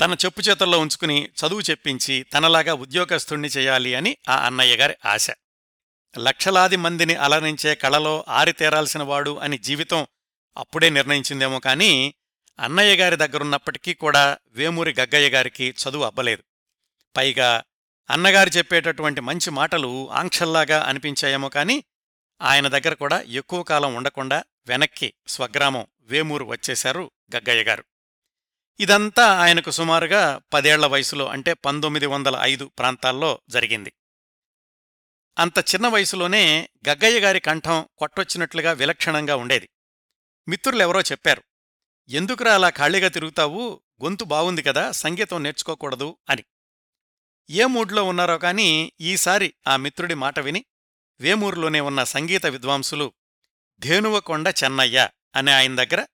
తన 0.00 0.16
చెప్పు 0.24 0.40
చేతుల్లో 0.40 0.78
ఉంచుకుని 0.78 1.18
చదువు 1.24 1.60
చెప్పించి 1.60 2.22
తనలాగా 2.22 2.74
ఉద్యోగస్తుణ్ణి 2.74 3.48
చేయాలి 3.48 3.94
అని 3.94 4.16
ఆ 4.28 4.46
అన్నయ్య 4.46 4.76
గారి 4.76 4.94
ఆశ. 5.04 5.30
లక్షలాది 6.18 6.76
మందిని 6.76 7.14
అలరించే 7.14 7.74
కళలో 7.74 8.24
ఆరితేరాల్సిన 8.28 9.02
వాడు 9.02 9.38
అని 9.38 9.58
జీవితం 9.58 10.06
అప్పుడే 10.56 10.90
నిర్ణయించిందేమో 10.90 11.58
కాని 11.58 12.14
అన్నయ్య 12.60 12.96
గారి 12.96 13.16
దగ్గరున్నప్పటికీ 13.16 13.94
కూడా 13.94 14.38
వేమూరి 14.48 14.94
గగ్గయ్య 15.00 15.28
గారికి 15.30 15.74
చదువు 15.82 16.04
అబ్బలేదు. 16.04 16.42
పైగా 17.16 17.62
అన్నగారు 18.10 18.48
చెప్పేటటువంటి 18.48 19.20
మంచి 19.20 19.50
మాటలు 19.50 20.10
ఆంక్షల్లాగా 20.10 20.82
అనిపించాయేమో 20.82 21.48
కాని 21.48 21.84
ఆయన 22.40 22.68
దగ్గర 22.68 22.94
కూడా 22.94 23.20
ఎక్కువ 23.20 23.62
కాలం 23.62 23.94
ఉండకుండా 23.94 24.44
వెనక్కి 24.66 25.14
స్వగ్రామం 25.26 25.86
వేమూరు 26.00 26.44
వచ్చేశారు 26.44 27.10
గగ్గయ్య 27.36 27.64
గారు. 27.64 27.84
ఇదంతా 28.80 29.40
ఆయనకు 29.40 29.70
సుమారుగా 29.70 30.40
పదేళ్ళ 30.52 30.86
వయసులో 30.86 31.26
అంటే 31.26 31.52
పంతొమ్మిది 31.52 32.06
వందల 32.06 32.38
ఐదు 32.40 32.70
ప్రాంతాల్లో 32.78 33.40
జరిగింది. 33.48 33.92
అంత 35.38 35.58
చిన్న 35.58 35.88
వయసులోనే 35.88 36.68
గగ్గయ్య 36.88 37.20
గారి 37.20 37.40
కంఠం 37.40 37.88
కొట్టొచ్చినట్లుగా 37.98 38.72
విలక్షణంగా 38.72 39.36
ఉండేది. 39.36 39.68
మిత్రులెవరో 40.48 41.00
చెప్పారు 41.00 41.42
ఎందుకురా 42.08 42.54
అలా 42.54 42.70
ఖాళీగా 42.70 43.08
తిరుగుతావు? 43.08 43.82
గొంతు 44.04 44.24
బావుంది 44.24 44.62
కదా 44.62 44.90
సంగీతం 44.90 45.42
నేర్చుకోకూడదు 45.42 46.16
అని. 46.30 46.44
ఏ 47.50 47.64
మూడ్లో 47.64 48.04
ఉన్నారో 48.04 48.38
కాని 48.38 48.92
ఈసారి 49.00 49.54
ఆ 49.68 49.76
మిత్రుడి 49.76 50.14
మాట 50.14 50.38
విని 50.38 50.64
వేమూరులోనే 51.20 51.80
ఉన్న 51.80 52.04
సంగీత 52.04 52.46
విద్వాంసులు 52.46 53.12
ధేనువకొండ 53.78 54.54
చెన్నయ్య 54.64 55.08
అనే 55.36 55.52
ఆయన 55.52 55.84
దగ్గర 55.84 56.06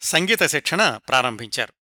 సంగీత 0.00 0.42
శిక్షణ 0.46 0.96
ప్రారంభించారు. 0.96 1.74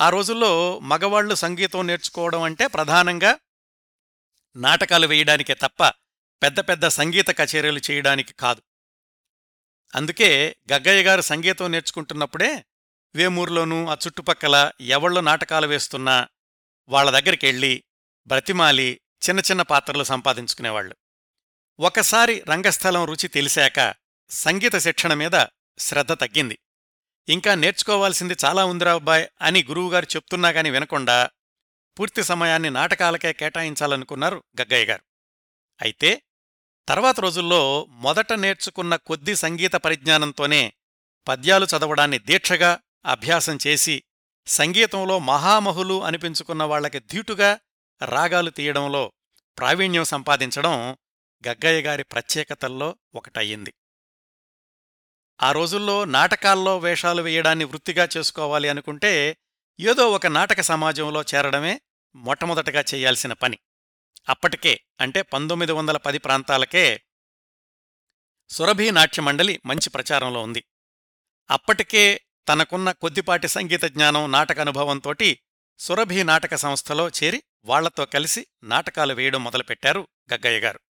ఆ 0.00 0.08
రోజుల్లో 0.08 0.78
మగవాళ్ళు 0.78 1.34
సంగీతం 1.34 1.86
నేర్చుకోవడం 1.86 2.42
అంటే 2.42 2.66
ప్రధానంగా 2.66 3.38
నాటకాలు 4.56 5.06
వేయడానికే 5.06 5.54
తప్ప 5.54 5.88
పెద్ద 6.42 6.60
పెద్ద 6.60 6.88
సంగీత 6.88 7.28
కచేరీలు 7.30 7.80
చేయడానికి 7.90 8.32
కాదు. 8.32 8.62
అందుకే 9.94 10.56
గగ్గయ్య 10.72 11.02
గారు 11.02 11.20
సంగీతం 11.20 11.72
నేర్చుకుంటున్నప్పుడే 11.72 12.64
వేమూరులోనూ 13.14 13.86
ఆ 13.86 13.94
చుట్టుపక్కల 13.94 14.72
ఎవళ్ళు 14.80 15.20
నాటకాలు 15.20 15.66
వేస్తున్నా 15.66 16.28
వాళ్ళ 16.88 17.10
దగ్గరికెళ్ళి 17.10 17.84
బ్రతిమాలి 18.26 19.00
చిన్న 19.28 19.40
చిన్న 19.40 19.62
పాత్రలు 19.62 20.04
సంపాదించుకునేవాళ్ళు 20.04 20.96
ఒకసారి 21.78 22.42
రంగస్థలం 22.48 23.04
రుచి 23.04 23.28
తెలిసాక 23.28 23.94
సంగీత 24.30 24.76
శిక్షణ 24.76 25.14
మీద 25.14 25.36
శ్రద్ధ 25.78 26.12
తగ్గింది. 26.12 26.58
ఇంకా 27.28 27.54
నేర్చుకోవాల్సింది 27.54 28.36
చాలా 28.44 28.64
ఉందిరా 28.64 28.92
అబ్బాయ్ 28.92 29.26
అని 29.42 29.64
గురువుగారు 29.64 30.06
చెప్తున్నా 30.16 30.48
గాని 30.48 30.70
వినకుండా 30.70 31.30
పూర్తి 31.98 32.22
సమయాన్ని 32.22 32.70
నాటకాలకే 32.70 33.32
కేటాయించాలనుకున్నారు 33.32 34.42
గగ్గయ్య 34.60 34.84
గారు. 34.84 35.04
అయితే 35.82 36.22
తర్వాత 36.88 37.20
రోజుల్లో 37.20 37.86
మొదట 37.90 38.32
నేర్చుకున్న 38.32 38.96
కొద్ది 38.96 39.34
సంగీత 39.34 39.74
పరిజ్ఞానంతోనే 39.76 40.72
పద్యాలు 41.28 41.66
చదవడాన్ని 41.66 42.18
దీక్షగా 42.18 42.80
అభ్యాసం 43.04 43.58
చేసి 43.66 44.04
సంగీతంలో 44.46 45.18
మహామహులు 45.18 46.02
అనిపించుకున్న 46.02 46.62
వాళ్ళకి 46.62 46.98
ధీటుగా 46.98 47.58
రాగాలు 48.02 48.50
తీయడంలో 48.50 49.12
ప్రావీణ్యం 49.58 50.04
సంపాదించడం 50.04 50.96
గగ్గయ్య 51.48 51.82
గారి 51.82 52.02
ప్రత్యేకతల్లో 52.02 52.96
ఒకటయ్యింది. 53.14 53.74
ఆ 55.42 55.52
రోజుల్లో 55.52 56.04
నాటకాల్లో 56.04 56.78
వేషాలు 56.78 57.22
వేయడాన్ని 57.22 57.64
వృత్తిగా 57.64 58.08
చేసుకోవాలి 58.16 58.68
అనుకుంటే 58.68 59.36
ఏదో 59.80 60.10
ఒక 60.10 60.26
నాటక 60.26 60.60
సమాజంలో 60.60 61.22
చేరడమే 61.22 61.80
మొట్టమొదటగా 62.14 62.80
చెయ్యాల్సిన 62.80 63.32
పని. 63.32 63.58
అప్పటికే 64.28 64.80
అంటే 65.00 65.22
పంతొమ్మిది 65.22 65.72
వందల 65.72 65.96
పది 65.96 66.18
ప్రాంతాలకే 66.18 67.02
సురభి 68.48 68.90
నాట్యమండలి 68.90 69.60
మంచి 69.66 69.90
ప్రచారంలో 69.90 70.42
ఉంది. 70.42 70.64
అప్పటికే 71.50 72.20
తనకున్న 72.48 72.92
కొద్దిపాటి 72.92 73.48
సంగీత 73.48 73.82
జ్ఞానం 73.82 74.32
నాటక 74.32 74.60
అనుభవంతోటి 74.60 75.40
సురభి 75.78 76.22
నాటక 76.22 76.54
సంస్థలో 76.54 77.08
చేరి 77.08 77.42
వాళ్ళతో 77.64 78.04
కలిసి 78.04 78.46
నాటకాలు 78.62 79.14
వేయడం 79.14 79.44
మొదలుపెట్టారు 79.44 80.08
గగ్గయ్య 80.32 80.60
గారు. 80.60 80.80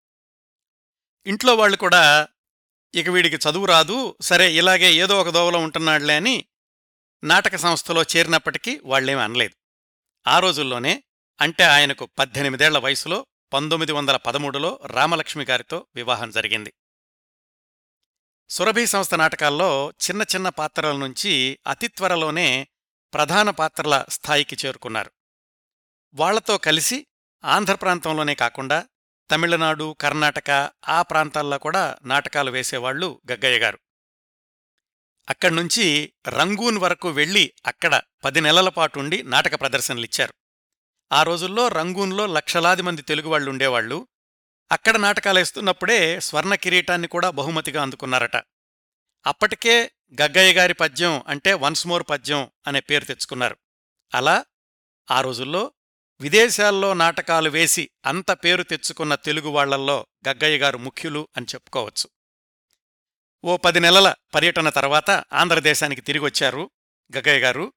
ఇంట్లో 1.27 1.57
వాళ్ళు 1.57 1.77
కూడా 1.77 2.29
ఇక 2.95 3.09
వీడికి 3.09 3.37
చదువు 3.37 3.67
రాదు 3.67 4.17
సరే 4.21 4.53
ఇలాగే 4.53 4.93
ఏదో 4.93 5.21
ఒక 5.21 5.29
దోవలో 5.29 5.59
ఉంటున్నాడులే 5.59 6.17
అని 6.17 6.45
నాటక 7.25 7.57
సంస్థలో 7.57 8.03
చేరినప్పటికీ 8.03 8.81
వాళ్ళేమీ 8.85 9.21
అనలేదు. 9.21 9.55
ఆ 10.27 10.39
రోజుల్లోనే 10.39 11.03
అంటే 11.41 11.65
ఆయనకు 11.65 12.09
పద్దెనిమిదేళ్ళ 12.19 12.79
వయసులో 12.79 13.27
పంతొమ్మిది 13.53 13.93
వందల 13.93 14.17
పదమూడులో 14.17 14.81
రామలక్ష్మి 14.87 15.45
గారితో 15.45 15.87
వివాహం 15.95 16.31
జరిగింది. 16.31 16.73
సురభి 18.49 18.87
సంస్థ 18.87 19.15
నాటకాల్లో 19.15 19.91
చిన్న 19.91 20.23
చిన్న 20.23 20.49
పాత్రల 20.49 20.97
నుంచి 20.97 21.59
అతి 21.67 21.89
త్వరలోనే 21.89 22.69
ప్రధాన 23.15 23.51
పాత్రల 23.51 24.05
స్థాయికి 24.09 24.67
చేరుకున్నారు. 24.67 25.11
వాళ్ళతో 26.15 26.59
కలిసి 26.59 27.07
ఆంధ్రప్రాంతంలోనే 27.45 28.35
కాకుండా 28.35 28.87
తమిళనాడు 29.31 29.97
కర్ణాటక 30.01 30.71
ఆ 30.89 31.03
ప్రాంతాల్లో 31.03 31.59
కూడా 31.59 31.97
నాటకాలు 32.05 32.51
వేసేవాళ్ళు 32.51 33.21
గగ్గయ్య 33.31 33.59
గారు. 33.59 33.79
అక్కడ్నుంచి 35.29 36.13
రంగూన్ 36.29 36.79
వరకు 36.79 37.11
వెళ్ళి 37.11 37.53
అక్కడ 37.67 38.01
పది 38.25 38.41
నెలల 38.41 38.69
పాటుండి 38.69 39.23
నాటక 39.23 39.61
ప్రదర్శనలిచ్చారు. 39.61 40.35
ఆ 41.13 41.23
రోజుల్లో 41.23 41.69
రంగూన్లో 41.69 42.27
లక్షలాది 42.27 42.83
మంది 42.83 43.03
తెలుగువాళ్ళు 43.03 43.51
ఉండేవాళ్ళు 43.51 44.09
అక్కడ 44.73 44.97
నాటకాలేస్తున్నప్పుడే 44.97 46.21
స్వర్ణ 46.21 46.55
కిరీటాన్ని 46.55 47.09
కూడా 47.09 47.31
బహుమతిగా 47.31 47.83
అందుకున్నారట. 47.83 48.37
అప్పటికే 49.27 49.91
గగ్గయ్య 50.23 50.53
గారి 50.53 50.75
పద్యం 50.75 51.23
అంటే 51.29 51.53
వన్స్ 51.53 51.87
మోర్ 51.87 52.05
పద్యం 52.11 52.51
అనే 52.67 52.81
పేరు 52.81 53.05
తెచ్చుకున్నారు. 53.05 53.57
అలా 54.15 54.45
ఆ 55.11 55.21
రోజుల్లో 55.21 55.73
విదేశాల్లో 56.21 56.95
నాటకాలు 56.95 57.51
వేసి 57.51 57.91
అంత 58.05 58.31
పేరు 58.31 58.63
తెచ్చుకున్న 58.63 59.15
తెలుగు 59.15 59.49
వాళ్ళల్లో 59.49 60.07
గగ్గయ్య 60.29 60.59
గారు 60.59 60.79
ముఖ్యులు 60.79 61.29
అని 61.37 61.47
చెప్పుకోవచ్చు. 61.55 62.11
ఓ 63.45 63.57
పది 63.57 63.81
నెలల 63.81 64.15
పర్యటన 64.35 64.69
తర్వాత 64.69 65.11
ఆంధ్రదేశానికి 65.11 66.01
తిరిగొచ్చారు 66.01 66.71
గగ్గయ్య 67.17 67.41
గారు. 67.41 67.73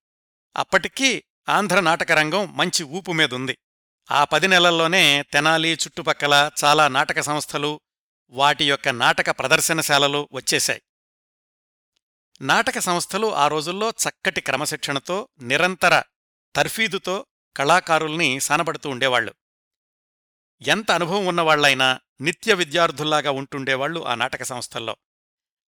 అప్పటికీ 0.57 1.23
ఆంధ్ర 1.49 1.79
నాటకరంగం 1.79 2.57
మంచి 2.57 2.83
ఊపు 2.83 3.11
మీదుంది 3.11 3.57
ఆ 4.11 4.23
పది 4.23 4.47
నెలల్లోనే 4.47 5.23
తెనాలి 5.33 5.73
చుట్టుపక్కల 5.73 6.51
చాలా 6.63 6.87
నాటక 6.87 7.19
సంస్థలు 7.19 7.81
వాటి 8.29 8.69
యొక్క 8.69 8.89
నాటక 8.89 9.29
ప్రదర్శనశాలలు 9.29 10.29
వచ్చేశాయి. 10.33 10.81
నాటక 12.41 12.79
సంస్థలు 12.79 13.33
ఆ 13.35 13.47
రోజుల్లో 13.47 13.89
చక్కటి 13.89 14.41
క్రమశిక్షణతో 14.41 15.27
నిరంతర 15.41 16.03
తర్ఫీదుతో 16.55 17.25
కళాకారుల్ని 17.55 18.39
సానబడుతూ 18.39 18.89
ఉండేవాళ్ళు 18.89 19.33
ఎంత 20.61 20.91
అనుభవం 20.91 21.25
ఉన్నవాళ్ళైనా 21.25 21.99
నిత్య 22.21 22.53
విద్యార్థుల్లాగా 22.53 23.31
ఉంటుండేవాళ్ళు 23.31 24.05
ఆ 24.05 24.15
నాటక 24.15 24.43
సంస్థల్లో. 24.43 24.97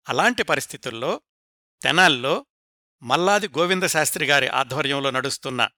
అలాంటి 0.09 0.43
పరిస్థితుల్లో 0.43 1.21
తెనాల్లో 1.81 2.45
మల్లాది 3.03 3.47
గోవిందశాస్త్రి 3.47 4.25
గారి 4.25 4.47
ఆధ్వర్యంలో 4.47 5.09
నడుస్తున్న 5.09 5.69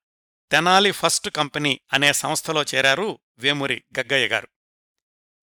తెనాలి 0.50 0.90
ఫస్ట్ 0.90 1.30
కంపెనీ 1.30 1.80
అనే 1.92 2.12
సంస్థలో 2.12 2.62
చేరారు 2.62 3.18
వేమూరి 3.38 3.84
గగ్గయ్య 3.98 4.28
గారు. 4.28 4.48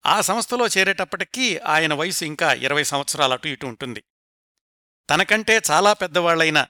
ఆ 0.05 0.21
సంస్థలో 0.21 0.67
చేరేటప్పటికీ 0.67 1.57
ఆయన 1.57 1.93
వయసు 1.93 2.25
ఇంకా 2.25 2.53
ఇరవై 2.53 2.83
సంవత్సరాలటు 2.83 3.47
ఇటు 3.47 3.65
ఉంటుంది. 3.65 4.03
తనకంటే 5.09 5.61
చాలా 5.71 5.93
పెద్దవాళ్ళైన 5.93 6.67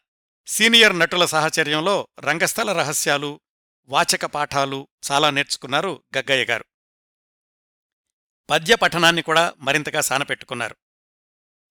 సీనియర్ 0.47 0.99
నటుల 0.99 1.25
సాహచర్యంలో 1.25 2.07
రంగస్థల 2.19 2.71
రహస్యాలు 2.71 3.39
వాచక 3.87 4.25
పాఠాలు 4.25 4.87
చాలా 5.11 5.29
నేర్చుకున్నారు 5.29 6.03
గగ్గయ్య 6.17 6.45
గారు. 6.45 6.65
పద్య 8.49 8.75
పఠనాన్ని 8.75 9.21
కూడా 9.21 9.53
మరింతగా 9.57 10.01
సానపెట్టుకున్నారు. 10.01 10.75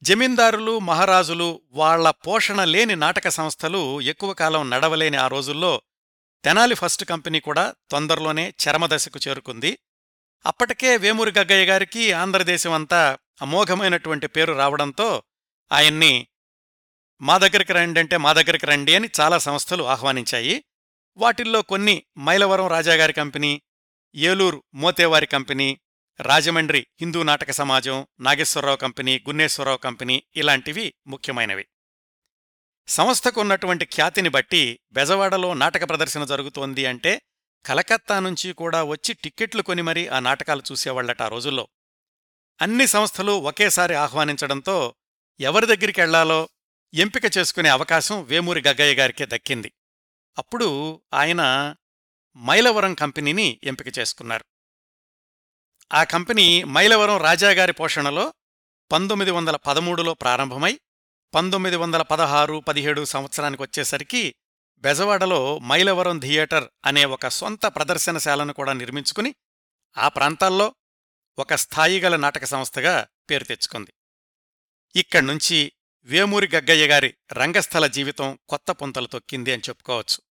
జమీందారులు 0.02 0.78
మహారాజులు 0.78 1.62
వాళ్ళ 1.70 2.10
పోషణ 2.10 2.64
లేని 2.64 2.96
నాటక 2.96 3.28
సంస్థలు 3.28 4.00
ఎక్కువ 4.00 4.34
కాలం 4.34 4.70
నడవలేని 4.70 5.16
ఆ 5.16 5.26
రోజుల్లో 5.26 5.82
తెనాలి 6.44 6.74
ఫస్ట్ 6.74 7.04
కంపెనీ 7.04 7.40
కూడా 7.40 7.74
తొందరలోనే 7.90 8.54
చరమదశకు 8.68 9.20
చేరుకుంది. 9.28 9.78
అప్పటికే 10.46 10.96
వేమూరి 10.96 11.32
గగ్గయ్య 11.38 11.66
గారికి 11.66 12.12
ఆంధ్రదేశమంతా 12.12 13.18
అమోఘమైనటువంటి 13.42 14.26
పేరు 14.26 14.52
రావడంతో 14.52 15.22
ఆయన్ని 15.72 16.28
మా 17.20 17.38
దగ్గరికి 17.38 17.72
రండి 17.72 18.00
అంటే 18.00 18.16
మా 18.16 18.32
దగ్గరికి 18.32 18.66
రండి 18.66 18.94
అని 18.94 19.08
చాలా 19.20 19.38
సంస్థలు 19.38 19.84
ఆహ్వానించాయి. 19.84 20.64
వాటిల్లో 21.16 21.62
కొన్ని 21.62 22.04
మైలవరం 22.18 22.66
రాజాగారి 22.66 23.12
కంపెనీ 23.12 23.62
ఏలూరు 24.14 24.62
మోతేవారి 24.74 25.26
కంపెనీ 25.26 25.80
రాజమండ్రి 26.20 26.86
హిందూ 27.00 27.22
నాటక 27.22 27.50
సమాజం 27.50 28.06
నాగేశ్వరరావు 28.20 28.76
కంపెనీ 28.76 29.18
గున్నేశ్వరరావు 29.18 29.78
కంపెనీ 29.78 30.22
ఇలాంటివి 30.36 30.94
ముఖ్యమైనవి. 31.06 31.66
సంస్థకున్నటువంటి 32.86 33.84
ఖ్యాతిని 33.84 34.28
బట్టి 34.28 34.80
బెజవాడలో 34.92 35.54
నాటక 35.54 35.88
ప్రదర్శన 35.88 36.24
జరుగుతోంది 36.24 36.86
అంటే 36.86 37.22
కలకత్తా 37.64 38.20
నుంచి 38.20 38.52
కూడా 38.52 38.82
వచ్చి 38.82 39.14
టిక్కెట్లు 39.14 39.62
కొని 39.62 39.82
మరీ 39.82 40.06
ఆ 40.06 40.18
నాటకాలు 40.18 40.62
చూసేవాళ్ళట 40.72 41.22
ఆ 41.22 41.28
రోజుల్లో. 41.28 41.68
అన్ని 42.60 42.86
సంస్థలు 42.86 43.32
ఒకేసారి 43.32 43.94
ఆహ్వానించడంతో 43.94 44.94
ఎవరి 45.40 45.66
దగ్గరికి 45.66 46.00
వెళ్ళాలో 46.00 46.48
ఎంపిక 46.94 47.38
చేసుకునే 47.38 47.68
అవకాశం 47.68 48.24
వేమూరి 48.24 48.60
గగ్గయ్య 48.60 48.94
గారికే 48.94 49.26
దక్కింది. 49.26 49.72
అప్పుడు 50.38 51.00
ఆయన 51.14 51.74
మైలవరం 52.36 52.94
కంపెనీని 52.94 53.60
ఎంపిక 53.64 53.98
చేసుకున్నారు. 53.98 54.44
ఆ 55.92 56.04
కంపెనీ 56.04 56.64
మైలవరం 56.64 57.16
రాజాగారి 57.16 57.72
పోషణలో 57.72 58.34
పంతొమ్మిది 58.92 59.30
వందల 59.30 59.56
పదమూడులో 59.56 60.14
ప్రారంభమై 60.14 60.80
పంతొమ్మిది 61.34 61.76
వందల 61.76 62.02
పదహారు 62.02 62.64
పదిహేడు 62.68 63.04
సంవత్సరానికి 63.04 63.62
వచ్చేసరికి 63.62 64.34
బెజవాడలో 64.78 65.58
మైలవరం 65.58 66.18
థియేటర్ 66.18 66.68
అనే 66.84 67.04
ఒక 67.04 67.28
సొంత 67.28 67.66
ప్రదర్శనశాలను 67.66 68.52
కూడా 68.52 68.72
నిర్మించుకుని 68.72 69.34
ఆ 69.98 70.08
ప్రాంతాల్లో 70.08 70.74
ఒక 71.38 71.54
స్థాయిగల 71.54 72.16
నాటక 72.16 72.44
సంస్థగా 72.44 73.06
పేరు 73.30 73.44
తెచ్చుకుంది. 73.44 73.94
ఇక్కడ్నుంచి 74.96 75.72
వేమూరి 76.06 76.48
గగ్గయ్య 76.54 76.86
గారి 76.86 77.14
రంగస్థల 77.32 77.86
జీవితం 77.86 78.38
కొత్త 78.48 78.70
పుంతలు 78.70 79.06
తొక్కింది 79.06 79.52
అని 79.52 79.62
చెప్పుకోవచ్చు. 79.68 80.22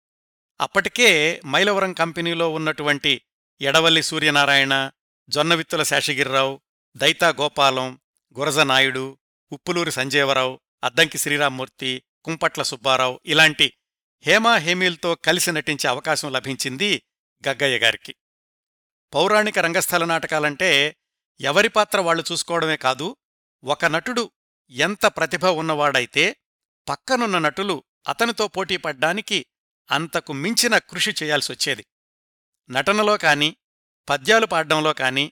అప్పటికే 0.62 1.42
మైలవరం 1.46 1.94
కంపెనీలో 1.94 2.50
ఉన్నటువంటి 2.50 3.22
ఎడవల్లి 3.62 4.04
సూర్యనారాయణ 4.04 4.92
జొన్నవిత్తుల 5.30 5.84
శేషగిరిరావు 5.84 6.62
దైతా 6.96 7.30
గోపాలం 7.30 8.02
గురజనాయుడు 8.40 9.18
ఉప్పులూరి 9.52 9.92
సంజీవరావు 9.92 10.60
అద్దంకి 10.84 11.18
శ్రీరామ్మూర్తి 11.18 12.04
కుంపట్ల 12.26 12.64
సుబ్బారావు 12.64 13.20
ఇలాంటి 13.26 13.74
హేమా 14.22 14.56
హేమీల్తో 14.56 15.16
కలిసి 15.16 15.52
నటించే 15.52 15.90
అవకాశం 15.90 16.32
లభించింది 16.32 17.04
గగ్గయ్య 17.48 17.78
గారికి. 17.80 18.16
పౌరాణిక 19.14 19.60
రంగస్థల 19.60 20.06
నాటకాలంటే 20.06 20.98
ఎవరి 21.42 21.68
పాత్ర 21.70 22.00
వాళ్ళు 22.00 22.24
చూసుకోవడమే 22.32 22.78
కాదు 22.78 23.18
ఒక 23.64 23.86
నటుడు 23.86 24.32
ఎంత 24.70 25.06
ప్రతిభ 25.06 25.46
ఉన్నవాడైతే 25.46 26.36
పక్కనున్న 26.90 27.38
నటులు 27.40 27.84
అతనితో 28.08 28.48
పోటీపడ్డానికి 28.48 29.46
అంతకు 29.92 30.34
మించిన 30.34 30.78
కృషి 30.78 31.14
చేయాల్సొచ్చేది 31.24 31.86
నటనలో 32.70 33.18
కాని 33.18 33.56
పద్యాలు 34.10 34.46
పాడ్డంలో 34.46 34.94
కాని 34.94 35.32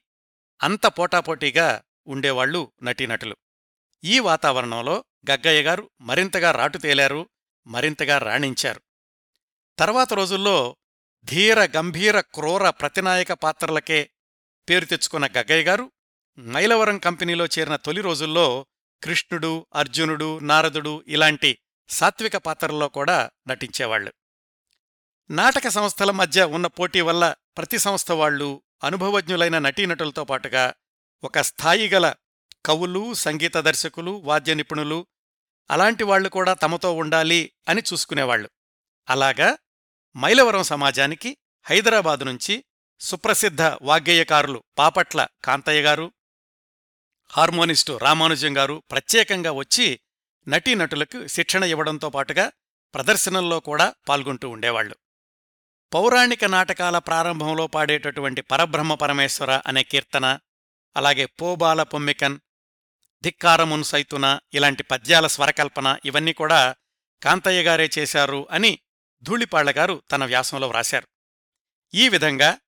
అంత 0.62 0.88
పోటాపోటీగా 0.88 1.84
ఉండేవాళ్ళు 2.08 2.72
నటీనటులు. 2.84 3.38
ఈ 4.04 4.20
వాతావరణంలో 4.20 5.06
గగ్గయ్య 5.32 5.62
గారు 5.62 5.90
మరింతగా 6.02 6.52
రాటుతేలారు 6.52 7.30
మరింతగా 7.68 8.18
రాణించారు. 8.18 8.82
తర్వాత 9.80 10.14
రోజుల్లో 10.14 10.78
ధీర 11.24 11.60
గంభీర 11.78 12.20
క్రూర 12.20 12.70
ప్రతినాయక 12.70 13.34
పాత్రలకే 13.34 14.10
పేరు 14.70 14.86
తెచ్చుకున్న 14.86 15.26
గగ్గయ్య 15.26 15.64
గారు 15.64 15.92
మైలవరం 16.40 16.98
కంపెనీలో 16.98 17.46
చేరిన 17.46 17.76
తొలి 17.76 18.02
రోజుల్లో 18.02 18.66
కృష్ణుడు 19.02 19.52
అర్జునుడు 19.76 20.30
నారదుడు 20.44 20.94
ఇలాంటి 21.08 21.52
సాత్విక 21.90 22.36
పాత్రల్లో 22.46 22.88
కూడా 22.90 23.18
నటించేవాళ్ళు 23.50 24.12
నాటక 25.30 25.68
సంస్థల 25.70 26.12
మధ్య 26.12 26.44
ఉన్న 26.52 26.68
పోటీ 26.78 27.02
వల్ల 27.02 27.26
ప్రతి 27.58 27.78
సంస్థ 27.80 28.12
వాళ్ళు 28.12 28.50
అనుభవజ్ఞులైన 28.84 29.58
నటీనటులతో 29.60 30.24
పాటుగా 30.24 30.66
ఒక 31.24 31.40
స్థాయిగల 31.42 32.08
కవులు 32.66 33.04
సంగీత 33.22 33.58
దర్శకులు 33.60 34.14
వాద్య 34.26 34.54
నిపుణులు 34.54 35.00
అలాంటి 35.70 36.04
వాళ్ళు 36.04 36.30
కూడా 36.30 36.54
తమతో 36.54 36.90
ఉండాలి 36.94 37.42
అని 37.68 37.82
చూసుకునేవాళ్ళు 37.82 38.50
అలాగా 39.08 39.50
మైలవరం 40.16 40.64
సమాజానికి 40.64 41.30
హైదరాబాదు 41.66 42.24
నుంచి 42.24 42.56
సుప్రసిద్ధ 43.02 43.62
వాగ్గేయకారులు 43.82 44.60
పాపట్ల 44.78 45.22
కాంతయ్య 45.46 45.82
గారు 45.82 46.08
హార్మోనిస్టు 47.34 47.98
రామానుజం 47.98 48.58
గారు 48.58 48.84
ప్రత్యేకంగా 48.92 49.52
వచ్చి 49.52 50.00
నటీనటులకు 50.48 51.28
శిక్షణ 51.28 51.64
ఇవ్వడంతో 51.64 52.10
పాటుగా 52.10 52.52
ప్రదర్శనల్లో 52.94 53.60
కూడా 53.60 53.94
పాల్గొంటూ 54.10 54.50
ఉండేవాళ్ళు 54.50 54.96
పౌరాణిక 55.94 56.46
నాటకాల 56.46 56.98
ప్రారంభంలో 56.98 57.68
పాడేటటువంటి 57.68 58.42
పరబ్రహ్మ 58.42 58.94
పరమేశ్వర 58.94 59.62
అనే 59.68 59.84
కీర్తన 59.84 60.40
అలాగే 60.98 61.26
పోబాల 61.26 61.84
పొమ్మికన్ 61.84 62.40
ధిక్కారమున్ 63.24 63.84
సైతున 63.84 64.40
ఇలాంటి 64.54 64.84
పద్యాల 64.84 65.28
స్వరకల్పన 65.28 65.98
ఇవన్నీ 66.06 66.34
కూడా 66.34 66.76
కాంతయ్య 67.24 67.64
గారే 67.64 67.90
చేశారు 68.00 68.48
అని 68.52 68.80
ధూళిపాళ్ళగారు 69.24 70.04
తన 70.12 70.26
వ్యాసంలో 70.26 70.68
వ్రాశారు. 70.68 71.08
ఈ 71.94 72.10
విధంగా 72.10 72.60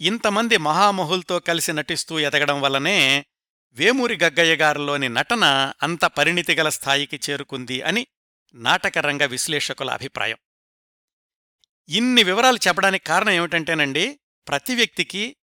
ఇంతమంది 0.00 0.56
మహామహుల్తో 0.56 1.40
కలిసి 1.40 1.72
నటిస్తూ 1.72 2.18
ఎదగడం 2.18 2.60
వల్లనే 2.60 3.26
వేమూరి 3.74 4.18
గగ్గయ్య 4.22 4.56
గారిలోని 4.56 5.08
నటన 5.08 5.72
అంత 5.82 6.04
పరిణితిగల 6.04 6.68
స్థాయికి 6.68 7.20
చేరుకుంది 7.30 7.82
అని 7.82 8.06
నాటకరంగ 8.54 9.24
విశ్లేషకుల 9.24 9.90
అభిప్రాయం. 9.90 10.36
ఇన్ని 11.88 12.22
వివరాలు 12.22 12.58
చెప్పడానికి 12.68 13.04
కారణం 13.04 13.30
ఏమిటంటేనండి 13.30 14.20
ప్రతి 14.48 14.74
వ్యక్తికి 14.74 15.36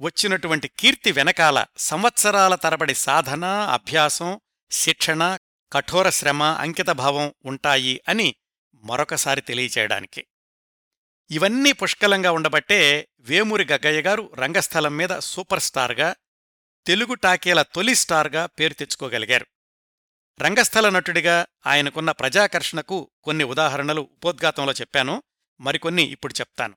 వచ్చినటువంటి 0.00 0.70
కీర్తి 0.78 1.12
వెనకాల 1.12 1.64
సంవత్సరాల 1.78 2.54
తరబడి 2.54 2.94
సాధన 2.94 3.44
అభ్యాసం 3.44 4.40
శిక్షణ 4.70 5.38
కఠోర 5.72 6.10
శ్రమ 6.10 6.42
అంకితభావం 6.42 7.34
ఉంటాయి 7.44 8.00
అని 8.08 8.34
మరొకసారి 8.74 9.40
తెలియచేయడానికి. 9.40 10.26
ఇవన్నీ 11.30 11.72
పుష్కలంగా 11.72 12.30
ఉండబట్టే 12.30 13.08
వేమూరి 13.20 13.64
గగ్గయ్య 13.64 14.02
గారు 14.02 14.30
రంగస్థలం 14.34 14.96
మీద 14.96 15.18
సూపర్ 15.18 15.60
స్టార్గా 15.60 16.14
తెలుగు 16.86 17.14
టాకీల 17.14 17.62
తొలి 17.62 17.94
స్టార్గా 17.94 18.46
పేరు 18.46 18.74
తెచ్చుకోగలిగారు. 18.74 19.46
రంగస్థల 20.40 20.88
నటుడిగా 20.88 21.46
ఆయనకున్న 21.66 22.10
ప్రజాకర్షణకు 22.10 23.10
కొన్ని 23.24 23.44
ఉదాహరణలు 23.44 24.00
ఉపోద్ఘాతంలో 24.00 24.72
చెప్పాను 24.72 25.22
మరికొన్ని 25.60 26.02
ఇప్పుడు 26.02 26.32
చెప్తాను. 26.32 26.76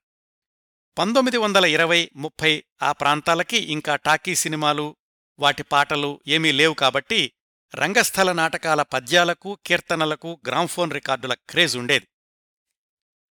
పంతొమ్మిది 0.98 1.38
వందల 1.38 1.66
ఇరవై 1.66 2.12
ముప్పై 2.16 2.64
ఆ 2.84 2.92
ప్రాంతాలకి 2.92 3.58
ఇంకా 3.58 3.96
టాకీ 3.96 4.36
సినిమాలు 4.36 4.96
వాటి 5.40 5.64
పాటలు 5.64 6.22
ఏమీ 6.28 6.52
లేవు 6.52 6.74
కాబట్టి 6.74 7.32
రంగస్థల 7.76 8.32
నాటకాల 8.32 8.82
పద్యాలకు 8.82 9.58
కీర్తనలకు 9.66 10.42
గ్రామ్ఫోన్ 10.48 10.94
రికార్డుల 10.94 11.34
క్రేజ్ 11.34 11.78
ఉండేది. 11.78 12.08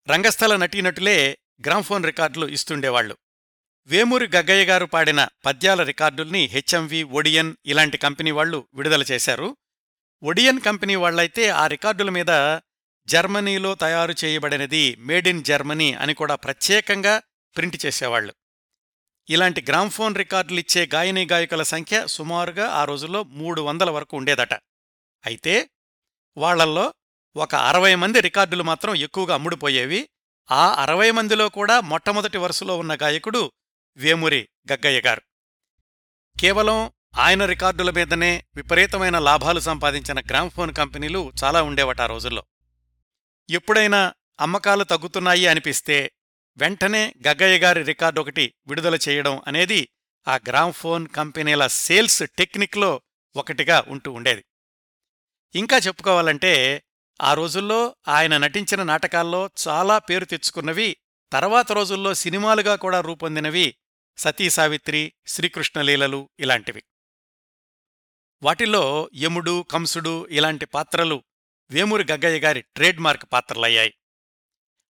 రంగస్థల 0.08 0.56
నటీనటులే 0.56 1.38
గ్రామ్ఫోన్ 1.66 2.06
రికార్డులు 2.06 2.48
ఇస్తుండేవాళ్ళు 2.48 3.18
వేమూరి 3.88 4.28
గగ్గయ్య 4.28 4.66
గారు 4.66 4.86
పాడిన 4.86 5.28
పద్యాల 5.46 5.84
రికార్డుల్ని 5.84 6.46
హెచ్ఎంవి 6.46 7.04
ఒడియన్ 7.04 7.56
ఇలాంటి 7.66 7.98
కంపెనీ 7.98 8.32
వాళ్ళు 8.32 8.68
విడుదల 8.74 9.02
చేశారు. 9.02 9.58
ఒడియన్ 10.24 10.62
కంపెనీ 10.62 10.96
వాళ్ళైతే 10.96 11.50
ఆ 11.50 11.68
రికార్డుల 11.68 12.10
మీద 12.10 12.60
జర్మనీలో 13.08 13.76
తయారు 13.76 14.14
చేయబడినది 14.26 14.96
మేడ్ 14.96 15.28
ఇన్ 15.28 15.44
జర్మనీ 15.44 15.94
అని 15.94 16.14
కూడా 16.14 16.36
ప్రత్యేకంగా 16.36 17.22
ప్రింట్ 17.58 17.86
చేసేవాళ్ళు 17.86 18.34
ఇలాంటి 19.30 19.66
గ్రామ్ఫోన్ 19.70 20.16
రికార్డులిచ్చే 20.16 20.90
గాయనీ 20.94 21.26
గాయకుల 21.26 21.64
సంఖ్య 21.64 22.08
సుమారుగా 22.08 22.68
ఆ 22.68 22.84
రోజుల్లో 22.84 23.24
మూడు 23.24 23.62
వందల 23.62 23.90
వరకు 23.90 24.18
ఉండేదట. 24.18 24.54
అయితే 25.26 25.70
వాళ్ళల్లో 26.38 26.94
ఒక 27.36 27.56
అరవై 27.56 27.96
మంది 27.96 28.20
రికార్డులు 28.20 28.64
మాత్రం 28.64 28.96
ఎక్కువగా 28.96 29.34
అమ్ముడుపోయేవి. 29.34 30.10
ఆ 30.52 30.74
అరవై 30.84 31.12
మందిలో 31.12 31.50
కూడా 31.50 31.80
మొట్టమొదటి 31.80 32.38
వరుసలో 32.38 32.78
ఉన్న 32.78 32.98
గాయకుడు 33.02 33.52
వేమూరి 33.98 34.50
గగ్గయ్య 34.72 35.02
గారు. 35.02 35.22
కేవలం 36.40 36.92
ఆయన 37.20 37.46
రికార్డుల 37.46 37.90
మీదనే 37.90 38.46
విపరీతమైన 38.56 39.20
లాభాలు 39.20 39.60
సంపాదించిన 39.60 40.20
గ్రామ్ఫోన్ 40.20 40.74
కంపెనీలు 40.74 41.34
చాలా 41.44 41.62
ఉండేవట 41.62 42.02
ఆ 42.02 42.06
రోజుల్లో. 42.06 42.44
ఎప్పుడైనా 43.50 44.14
అమ్మకాలు 44.40 44.84
తగ్గుతున్నాయి 44.84 45.48
అనిపిస్తే 45.48 46.12
వెంటనే 46.58 47.14
గగ్గయ్య 47.28 47.60
గారి 47.60 47.84
రికార్డు 47.84 48.22
ఒకటి 48.22 48.54
విడుదల 48.68 48.98
చేయడం 49.10 49.42
అనేది 49.48 49.90
ఆ 50.28 50.36
గ్రామ్ఫోన్ 50.36 51.08
కంపెనీల 51.08 51.68
సేల్స్ 51.68 52.24
టెక్నిక్లో 52.38 53.02
ఒకటిగా 53.36 53.84
ఉంటూ 53.88 54.12
ఉండేది. 54.12 54.46
ఇంకా 55.56 55.78
చెప్పుకోవాలంటే 55.78 56.84
ఆ 57.22 57.34
రోజుల్లో 57.34 57.96
ఆయన 58.08 58.38
నటించిన 58.38 58.84
నాటకాల్లో 58.84 59.50
చాలా 59.68 59.98
పేరు 59.98 60.26
తెచ్చుకున్నవి 60.26 60.98
తర్వాత 61.32 61.72
రోజుల్లో 61.72 62.14
సినిమాలుగా 62.14 62.76
కూడా 62.76 63.02
రూపొందినవి 63.02 63.76
సతీ 64.18 64.50
సావిత్రి 64.50 65.14
శ్రీకృష్ణలీలలు 65.28 66.30
ఇలాంటివి. 66.40 66.84
వాటిల్లో 68.44 69.10
యముడు 69.16 69.66
కంసుడు 69.72 70.28
ఇలాంటి 70.28 70.66
పాత్రలు 70.66 71.24
వేమూరి 71.72 72.06
గగ్గయ్య 72.12 72.40
గారి 72.40 72.62
ట్రేడ్ 72.62 73.00
మార్క్ 73.00 73.26
పాత్రలయ్యాయి. 73.34 73.94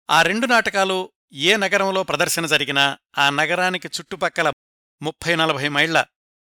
ఆ 0.09 0.21
రెండు 0.21 0.47
నాటకాలు 0.47 1.11
ఏ 1.33 1.55
నగరంలో 1.55 2.03
ప్రదర్శన 2.03 2.45
జరిగినా 2.45 2.97
ఆ 3.17 3.29
నగరానికి 3.29 3.87
చుట్టుపక్కల 3.87 4.53
ముప్పై 5.01 5.35
నలభై 5.35 5.67
మైళ్ళ 5.67 6.05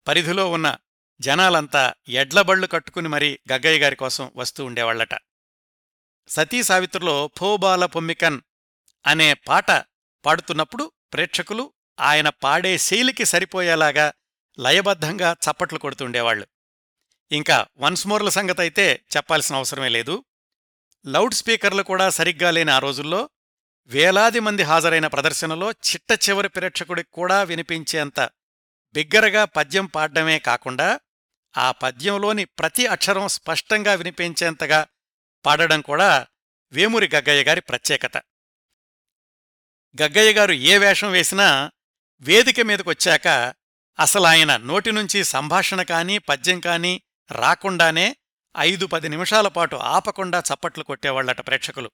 పరిధిలో 0.06 0.50
ఉన్న 0.50 0.78
జనాలంతా 1.20 1.94
ఎడ్లబళ్ళు 2.08 2.66
కట్టుకుని 2.66 3.08
మరీ 3.08 3.38
గగ్గయ్య 3.52 3.78
గారి 3.78 3.96
కోసం 3.96 4.32
వస్తూ 4.36 4.64
ఉండేవాళ్ళట 4.64 5.14
సతీ 6.28 6.62
సావిత్రిలో 6.62 7.30
ఫోబాల 7.36 7.86
పొమ్మికన్ 7.86 8.40
అనే 9.06 9.34
పాట 9.34 9.70
పాడుతున్నప్పుడు 10.24 10.92
ప్రేక్షకులు 11.12 11.72
ఆయన 12.00 12.28
పాడే 12.28 12.78
శైలికి 12.78 13.24
సరిపోయేలాగా 13.24 14.12
లయబద్ధంగా 14.58 15.32
చప్పట్లు 15.32 15.78
కొడుతుండేవాళ్ళు 15.78 16.46
ఇంకా 17.32 17.66
వన్స్మోర్ల 17.78 18.28
సంగతైతే 18.28 19.04
చెప్పాల్సిన 19.16 19.56
అవసరమే 19.56 19.88
లేదు. 19.88 20.24
లౌడ్ 21.06 21.34
స్పీకర్లు 21.34 21.82
కూడా 21.82 22.10
సరిగ్గా 22.10 22.50
లేని 22.50 22.70
ఆ 22.70 22.78
రోజుల్లో 22.78 23.28
వేలాది 23.86 24.40
మంది 24.40 24.62
హాజరైన 24.62 25.06
ప్రదర్శనలో 25.06 25.70
చిట్ట 25.70 26.28
చివరి 26.28 26.48
ప్రేక్షకుడికి 26.48 27.08
కూడా 27.12 27.42
వినిపించేంత 27.42 28.30
బిగ్గరగా 28.92 29.44
పద్యం 29.44 29.86
పాడ్డమే 29.86 30.38
కాకుండా 30.38 31.00
ఆ 31.56 31.70
పద్యంలోని 31.70 32.44
ప్రతి 32.44 32.86
అక్షరం 32.86 33.28
స్పష్టంగా 33.28 33.94
వినిపించేంతగా 33.94 34.86
పాడడం 35.46 35.80
కూడా 35.80 36.26
వేమూరి 36.72 37.10
గగ్గయ్య 37.14 37.44
గారి 37.44 37.60
ప్రత్యేకత. 37.60 38.16
గగ్గయ్య 40.02 40.32
గారు 40.32 40.52
ఏ 40.52 40.78
వేషం 40.78 41.10
వేసినా 41.10 41.70
వేదిక 42.22 42.60
మీదకొచ్చాక 42.60 43.54
ఆయన 44.26 44.56
నోటి 44.56 44.92
నుంచి 44.92 45.24
సంభాషణ 45.24 45.82
కానీ 45.82 46.18
పద్యం 46.18 46.60
కానీ 46.60 47.02
రాకుండానే 47.30 48.16
ఐదు 48.58 48.86
పది 48.86 49.08
నిమిషాల 49.08 49.48
పాటు 49.48 49.76
ఆపకుండా 49.76 50.38
చప్పట్లు 50.40 50.84
కొట్టేవాళ్ళట 50.84 51.46
ప్రేక్షకులు. 51.46 51.90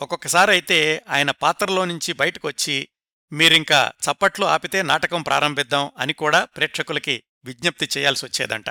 ఒక్కొక్కసారైతే 0.00 1.02
ఆయన 1.08 1.30
పాత్రలో 1.30 1.84
నుంచి 1.84 2.12
బయటకొచ్చి 2.12 2.88
మీరింకా 3.32 3.92
చప్పట్లు 4.04 4.46
ఆపితే 4.46 4.82
నాటకం 4.82 5.22
ప్రారంభిద్దాం 5.22 5.90
అని 5.98 6.12
కూడా 6.12 6.44
ప్రేక్షకులకి 6.44 7.24
విజ్ఞప్తి 7.44 7.88
చేయాల్సొచ్చేదంట. 7.98 8.64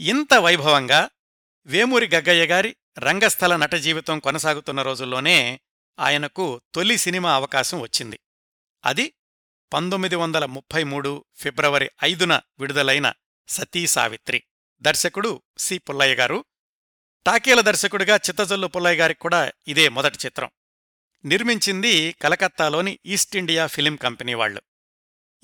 ఇంత 0.00 0.34
వైభవంగా 0.34 1.10
వేమూరి 1.66 2.06
గగ్గయ్య 2.06 2.46
గారి 2.46 2.76
రంగస్థల 2.98 3.56
నట 3.56 3.74
జీవితం 3.74 4.18
కొనసాగుతున్న 4.18 4.82
రోజుల్లోనే 4.82 5.60
ఆయనకు 5.98 6.60
తొలి 6.74 6.98
సినిమా 6.98 7.34
అవకాశం 7.34 7.80
వచ్చింది. 7.80 8.20
అది 8.84 9.12
పంతొమ్మిది 9.72 10.16
వందల 10.16 10.44
ముప్పై 10.44 10.84
మూడు 10.84 11.24
ఫిబ్రవరి 11.36 11.90
ఐదున 12.04 12.40
విడుదలైన 12.58 13.12
సతీ 13.48 13.86
సావిత్రి. 13.86 14.42
దర్శకుడు 14.82 15.42
సి. 15.58 15.78
పుల్లయ్య 15.78 16.14
గారు. 16.14 16.44
టాకీల 17.26 17.60
దర్శకుడిగా 17.60 18.16
చిత్తజల్లు 18.16 18.66
పుల్లయ్య 18.66 18.96
గారికి 18.96 19.20
కూడా 19.20 19.52
ఇదే 19.66 19.88
మొదటి 19.88 20.18
చిత్రం. 20.26 20.50
నిర్మించింది 21.24 22.12
కలకత్తాలోని 22.12 22.98
ఈస్ట్ 23.06 23.36
ఇండియా 23.36 23.66
ఫిలిం 23.66 23.96
కంపెనీ 23.96 24.34
వాళ్ళు 24.34 24.62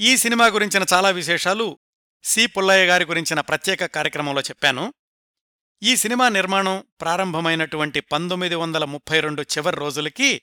ఈ 0.00 0.16
సినిమా 0.16 0.46
గురించిన 0.46 0.84
చాలా 0.92 1.10
విశేషాలు 1.10 1.78
సి. 2.24 2.46
పుల్లయ్య 2.46 2.86
గారి 2.86 3.04
గురించిన 3.04 3.40
ప్రత్యేక 3.40 3.86
కార్యక్రమంలో 3.86 4.40
చెప్పాను. 4.40 4.94
ఈ 5.82 5.96
సినిమా 5.96 6.28
నిర్మాణం 6.28 6.84
ప్రారంభమైనటువంటి 7.00 8.00
పంతొమ్మిది 8.00 8.54
వందల 8.54 8.84
ముప్పై 8.84 9.20
రెండు 9.20 9.42
చివరి 9.42 9.76
రోజులకి 9.76 10.42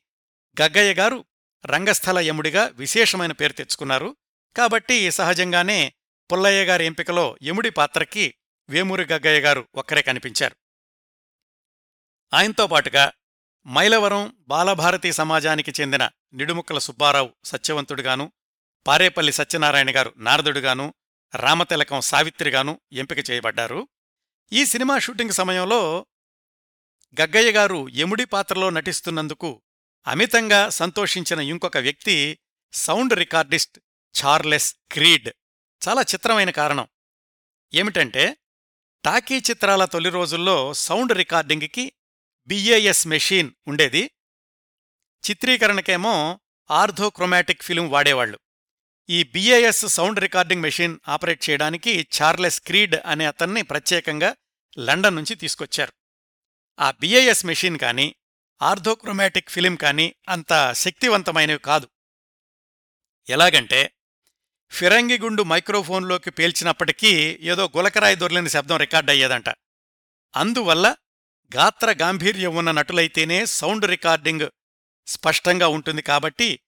గగ్గయ్య 0.62 0.94
గారు 0.94 1.26
రంగస్థల 1.66 2.20
యముడిగా 2.20 2.66
విశేషమైన 2.68 3.32
పేరు 3.32 3.54
తెచ్చుకున్నారు. 3.54 4.16
కాబట్టి 4.58 5.12
సహజంగానే 5.12 5.94
పుల్లయ్య 6.32 6.66
గారి 6.66 6.86
ఎంపికలో 6.86 7.38
యముడి 7.44 7.70
పాత్రకి 7.70 8.34
వేమూరి 8.70 9.04
గగ్గయ్య 9.04 9.40
గారు 9.40 9.68
ఒక్కరే 9.76 10.02
కనిపించారు. 10.02 10.56
ఆయనతో 12.34 12.68
పాటుగా 12.68 13.14
మైలవరం 13.68 14.38
బాలభారతి 14.48 15.14
సమాజానికి 15.14 15.74
చెందిన 15.82 16.10
నిడుముక్కల 16.34 16.78
సుబ్బారావు 16.78 17.34
సత్యవంతుడుగాను 17.46 18.32
పారేపల్లి 18.88 19.32
సత్యనారాయణ 19.32 19.96
గారు 19.96 20.14
నారదుడుగాను 20.18 20.94
రామతిలకం 21.36 22.02
సావిత్రిగాను 22.02 22.82
ఎంపిక 22.92 23.30
చేయబడ్డారు. 23.30 23.88
ఈ 24.54 24.66
సినిమా 24.66 25.00
షూటింగ్ 25.00 25.32
సమయంలో 25.32 26.06
గగ్గయ్య 27.22 27.52
గారు 27.52 27.90
యముడి 27.90 28.26
పాత్రలో 28.26 28.70
నటిస్తున్నందుకు 28.70 29.63
అమితంగా 30.08 30.70
సంతోషించిన 30.70 31.40
ఇంకొక 31.40 31.78
వ్యక్తి 31.78 32.40
సౌండ్ 32.74 33.14
రికార్డిస్ట్ 33.14 33.80
చార్లెస్ 34.24 34.76
క్రీడ్. 34.92 35.30
చాలా 35.88 36.02
చిత్రమైన 36.02 36.50
కారణం. 36.50 36.88
ఏమిటంటే 37.74 38.38
టాకీ 39.06 39.38
చిత్రాల 39.40 39.86
తొలి 39.86 40.10
రోజుల్లో 40.10 40.74
సౌండ్ 40.74 41.12
రికార్డింగ్కి 41.12 41.94
బిఏఎస్ 42.48 43.08
మెషీన్ 43.08 43.52
ఉండేది. 43.68 44.12
చిత్రీకరణకేమో 45.30 46.40
ఆర్థోక్రోమాటిక్ 46.72 47.64
ఫిలిం 47.64 47.90
వాడేవాళ్ళు 47.90 48.40
ఈ 49.10 49.24
BAS 49.24 49.88
sound 49.88 50.20
recording 50.20 50.62
machine 50.62 51.00
operate 51.08 51.50
చేయడానికి 51.50 52.08
చార్లెస్ 52.22 52.62
క్రీడ్ 52.62 52.96
అనే 53.06 53.26
అతన్ని 53.26 53.62
ప్రత్యేకంగా 53.62 54.36
లండన్ 54.80 55.16
నుంచి 55.16 55.36
తీసుకొచ్చారు. 55.36 55.94
ఆ 56.80 56.92
బిఏఎస్ 56.92 57.46
మెషిన్ 57.46 57.78
కానీ 57.78 58.16
ఆర్థోక్రోమాటిక్ 58.62 59.50
ఫిలిం 59.50 59.76
కానీ 59.76 60.16
అంత 60.30 60.74
శక్తివంతమైనవి 60.74 61.60
కాదు. 61.60 61.88
ఎలాగంటే 63.30 63.94
ఫిరంగిగుండు 64.72 65.44
మైక్రోఫోన్లోకి 65.44 66.32
పేల్చినప్పటికీ 66.32 67.40
ఏదో 67.42 67.72
గులకరాయి 67.78 68.16
దొర్లిన 68.16 68.48
శబ్దం 68.48 68.78
రికార్డయ్యేదంట 68.78 69.50
అందువల్ల 70.36 70.96
గాత్ర 71.56 71.92
గాంభీర్యం 71.92 72.56
ఉన్న 72.56 72.72
నటులైతేనే 72.72 73.46
సౌండ్ 73.46 73.86
రికార్డింగ్ 73.86 74.50
స్పష్టంగా 75.08 75.68
ఉంటుంది 75.68 76.02
కాబట్టి 76.02 76.60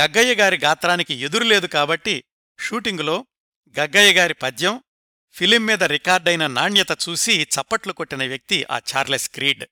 గగ్గయ్య 0.00 0.34
గారి 0.34 0.56
గాత్రానికి 0.56 1.14
ఎదురులేదు 1.14 1.66
కాబట్టి 1.66 2.24
షూటింగులో 2.60 3.26
గగ్గయ్య 3.80 4.12
గారి 4.12 4.34
పద్యం 4.34 4.82
ఫిలిం 5.32 5.66
మీద 5.66 5.84
రికార్డైన 5.84 6.46
నాణ్యత 6.46 6.90
చూసి 7.08 7.42
చప్పట్లు 7.42 7.92
కొట్టిన 7.92 8.26
వ్యక్తి 8.26 8.66
ఆ 8.70 8.78
చార్లెస్ 8.78 9.30
క్రీడ్. 9.30 9.64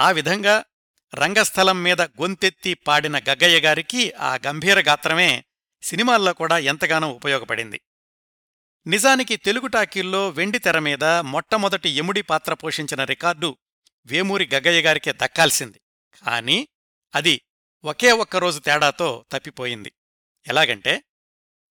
ఆ 0.00 0.10
విధంగా 0.10 0.64
రంగస్థలం 1.14 1.82
మీద 1.82 2.02
గొంతెత్తి 2.02 2.74
పాడిన 2.74 3.18
గగ్గయ్య 3.18 3.60
గారికి 3.60 4.12
ఆ 4.12 4.38
గంభీర 4.46 4.80
గాత్రమే 4.80 5.44
సినిమాల్లో 5.82 6.32
కూడా 6.32 6.58
ఎంతగానో 6.58 7.08
ఉపయోగపడింది. 7.08 7.80
నిజానికి 8.86 9.36
తెలుగు 9.36 9.66
టాకీల్లో 9.66 10.28
వెండి 10.28 10.58
తెర 10.58 10.78
మీద 10.78 11.04
మొట్టమొదటి 11.04 11.90
యముడి 11.90 12.22
పాత్ర 12.22 12.54
పోషించిన 12.54 13.04
రికార్డు 13.04 13.56
వేమూరి 14.06 14.50
గగ్గయ్య 14.54 14.82
గారికే 14.82 15.12
దక్కాల్సింది. 15.12 15.80
కాని 16.24 16.68
అది 17.14 17.40
ఒకే 17.84 18.12
ఒక్క 18.12 18.36
రోజు 18.36 18.60
తేడాతో 18.60 19.24
తప్పిపోయింది. 19.32 19.92
ఎలాగంటే 20.46 21.02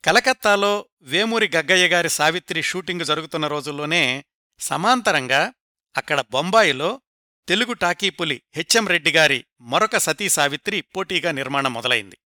కలకత్తాలో 0.06 0.86
వేమూరి 1.02 1.52
గగ్గయ్య 1.56 1.88
గారి 1.88 2.10
సావిత్రి 2.10 2.62
షూటింగ్ 2.62 3.06
జరుగుతున్న 3.06 3.48
రోజుల్లోనే 3.48 4.26
సమాంతరంగా 4.60 5.54
అక్కడ 5.98 6.24
బొంబాయిలో 6.32 7.02
తెలుగు 7.48 7.74
టాకీపులి 7.74 8.42
హెచ్ఎం 8.56 8.88
రెడ్డి 8.88 9.12
గారి 9.12 9.46
మరొక 9.62 9.98
సతీ 9.98 10.30
సావిత్రి 10.30 10.82
పోటీగా 10.82 11.32
నిర్మాణం 11.32 11.74
మొదలైంది. 11.74 12.18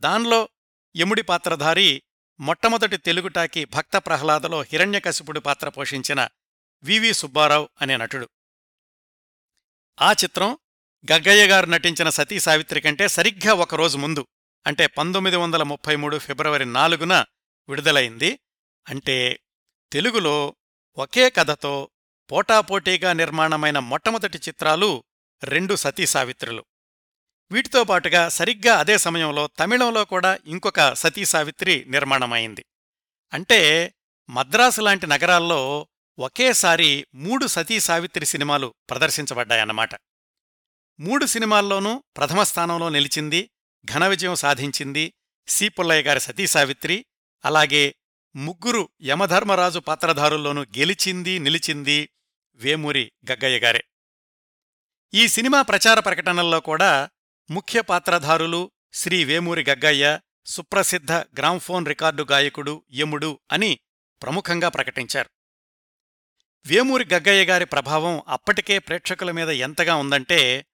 దానిలో 0.00 0.48
యముడి 0.96 1.22
పాత్రధారి 1.22 2.02
మొట్టమొదటి 2.40 2.96
తెలుగు 2.96 3.28
టాకీ 3.28 3.64
భక్త 3.64 3.96
ప్రహ్లాదలో 3.96 4.62
హిరణ్యకశిపుడి 4.62 5.40
పాత్ర 5.40 5.68
పోషించిన 5.68 6.28
వివి 6.82 7.12
సుబ్బారావు 7.12 7.68
అనే 7.80 7.96
నటుడు. 7.96 8.28
ఆ 10.02 10.12
చిత్రం 10.12 10.58
గగ్గయ్య 11.12 11.46
గారు 11.46 11.66
నటించిన 11.66 12.10
సతీ 12.10 12.40
సావిత్రి 12.40 12.80
కంటే 12.80 13.08
సరిగ్గా 13.08 13.54
ఒకరోజు 13.54 13.98
ముందు 13.98 14.26
అంటే 14.66 14.86
పంతొమ్మిది 14.86 15.36
వందల 15.36 15.62
ముప్పై 15.62 15.96
మూడు 15.96 16.18
ఫిబ్రవరి 16.18 16.64
నాలుగున 16.64 17.24
విడుదలైంది. 17.68 18.38
అంటే 18.88 19.40
తెలుగులో 19.92 20.56
ఒకే 20.96 21.30
కథతో 21.30 21.90
పోటాపోటీగా 22.30 23.12
నిర్మాణమైన 23.12 23.78
మొట్టమొదటి 23.78 24.38
చిత్రాలు 24.38 25.04
రెండు 25.44 25.74
సతీ 25.74 26.06
సావిత్రులు. 26.06 26.64
వీటితో 27.52 27.84
పాటుగా 27.84 28.28
సరిగ్గా 28.28 28.78
అదే 28.78 28.98
సమయంలో 28.98 29.46
తమిళంలో 29.46 30.04
కూడా 30.04 30.38
ఇంకొక 30.46 30.94
సతీ 30.94 31.24
సావిత్రి 31.24 31.84
నిర్మాణమైంది. 31.88 32.64
అంటే 33.32 33.92
మద్రాసు 34.30 34.80
లాంటి 34.80 35.06
నగరాల్లో 35.06 35.88
ఒకేసారి 36.18 37.06
మూడు 37.14 37.46
సతీ 37.46 37.80
సావిత్రి 37.80 38.26
సినిమాలు 38.26 38.74
ప్రదర్శించబడ్డాయన్నమాట. 38.90 39.90
మూడు 41.00 41.26
సినిమాల్లోనూ 41.26 42.04
ప్రథమ 42.16 42.42
స్థానంలో 42.42 42.88
నిలిచింది 42.88 43.50
ఘన 43.92 44.06
విజయం 44.06 44.34
సాధించింది 44.34 45.14
సి 45.48 45.68
పుల్లయ్య 45.68 46.02
గారి 46.02 46.20
సతీ 46.20 46.46
సావిత్రి 46.46 47.06
అలాగే 47.44 47.94
ముగ్గురు 48.36 48.88
యమధర్మరాజు 49.02 49.78
పాత్రధారుల్లోనూ 49.78 50.62
గెలిచింది 50.62 51.38
నిలిచింది 51.38 52.08
వేమూరి 52.60 53.12
గగ్గయ్య 53.30 53.58
గారే. 53.58 53.84
ఈ 55.14 55.28
సినిమా 55.28 55.62
ప్రచార 55.62 56.00
ప్రకటనల్లో 56.00 56.60
కూడా 56.60 57.10
ముఖ్య 57.50 57.80
పాత్రధారులు 57.80 58.70
శ్రీ 58.92 59.24
వేమూరి 59.24 59.64
గగ్గయ్య 59.70 60.20
సుప్రసిద్ధ 60.46 61.12
గ్రామ్ఫోన్ 61.12 61.86
రికార్డు 61.86 62.22
గాయకుడు 62.22 62.84
యముడు 62.94 63.38
అని 63.52 63.78
ప్రముఖంగా 64.22 64.68
ప్రకటించారు. 64.68 65.30
వేమూరి 66.66 67.04
గగ్గయ్య 67.04 67.44
గారి 67.44 67.64
ప్రభావం 67.64 68.22
అప్పటికే 68.28 68.78
ప్రేక్షకుల 68.78 69.30
మీద 69.30 69.48
ఎంతగా 69.48 69.94
ఉందంటే 69.94 70.66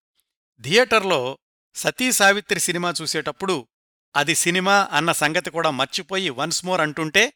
థియేటర్లో 0.60 1.38
సతీ 1.74 2.12
సావిత్రి 2.12 2.60
సినిమా 2.60 2.94
చూసేటప్పుడు 3.02 3.68
అది 4.16 4.34
సినిమా 4.34 4.88
అన్న 4.92 5.12
సంగతి 5.12 5.50
కూడా 5.50 5.70
మర్చిపోయి 5.70 6.30
వన్స్ 6.30 6.64
మోర్ 6.64 6.80
అంటుంటే 6.80 7.32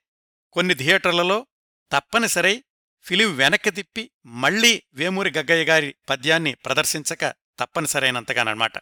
కొన్ని 0.53 0.75
థియేటర్లలో 0.75 1.47
తప్పనిసరై 1.93 2.65
ఫిలిం 3.03 3.37
వెనక్కి 3.37 3.71
తిప్పి 3.71 4.11
మళ్ళీ 4.27 4.83
వేమూరి 4.95 5.31
గగ్గయ్య 5.31 5.65
గారి 5.65 5.95
పద్యాన్ని 6.11 6.55
ప్రదర్శించక 6.55 7.35
తప్పనిసరైనంతగానమాట 7.59 8.73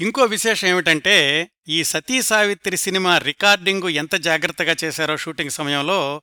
ఇంకో 0.00 0.22
విశేషం 0.22 0.68
ఏమిటంటే 0.68 1.50
ఈ 1.68 1.84
సతీ 1.84 2.22
సావిత్రి 2.22 2.76
సినిమా 2.76 3.18
రికార్డింగు 3.18 3.88
ఎంత 3.88 4.14
జాగ్రత్తగా 4.14 4.76
చేశారో 4.84 5.16
షూటింగ్ 5.16 5.50
సమయంలో 5.50 6.22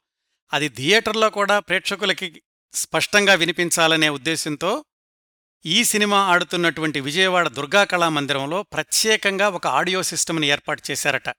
అది 0.54 0.70
థియేటర్లో 0.70 1.30
కూడా 1.30 1.60
ప్రేక్షకులకి 1.60 2.42
స్పష్టంగా 2.74 3.34
వినిపించాలనే 3.34 4.10
ఉద్దేశంతో 4.10 4.86
ఈ 5.66 5.84
సినిమా 5.84 6.18
ఆడుతున్నటువంటి 6.18 7.00
విజయవాడ 7.00 7.48
దుర్గా 7.48 7.84
కళామందిరంలో 7.84 8.64
ప్రత్యేకంగా 8.64 9.50
ఒక 9.50 9.68
ఆడియో 9.68 10.04
సిస్టమ్ని 10.04 10.48
ఏర్పాటు 10.48 10.82
చేశారట. 10.92 11.30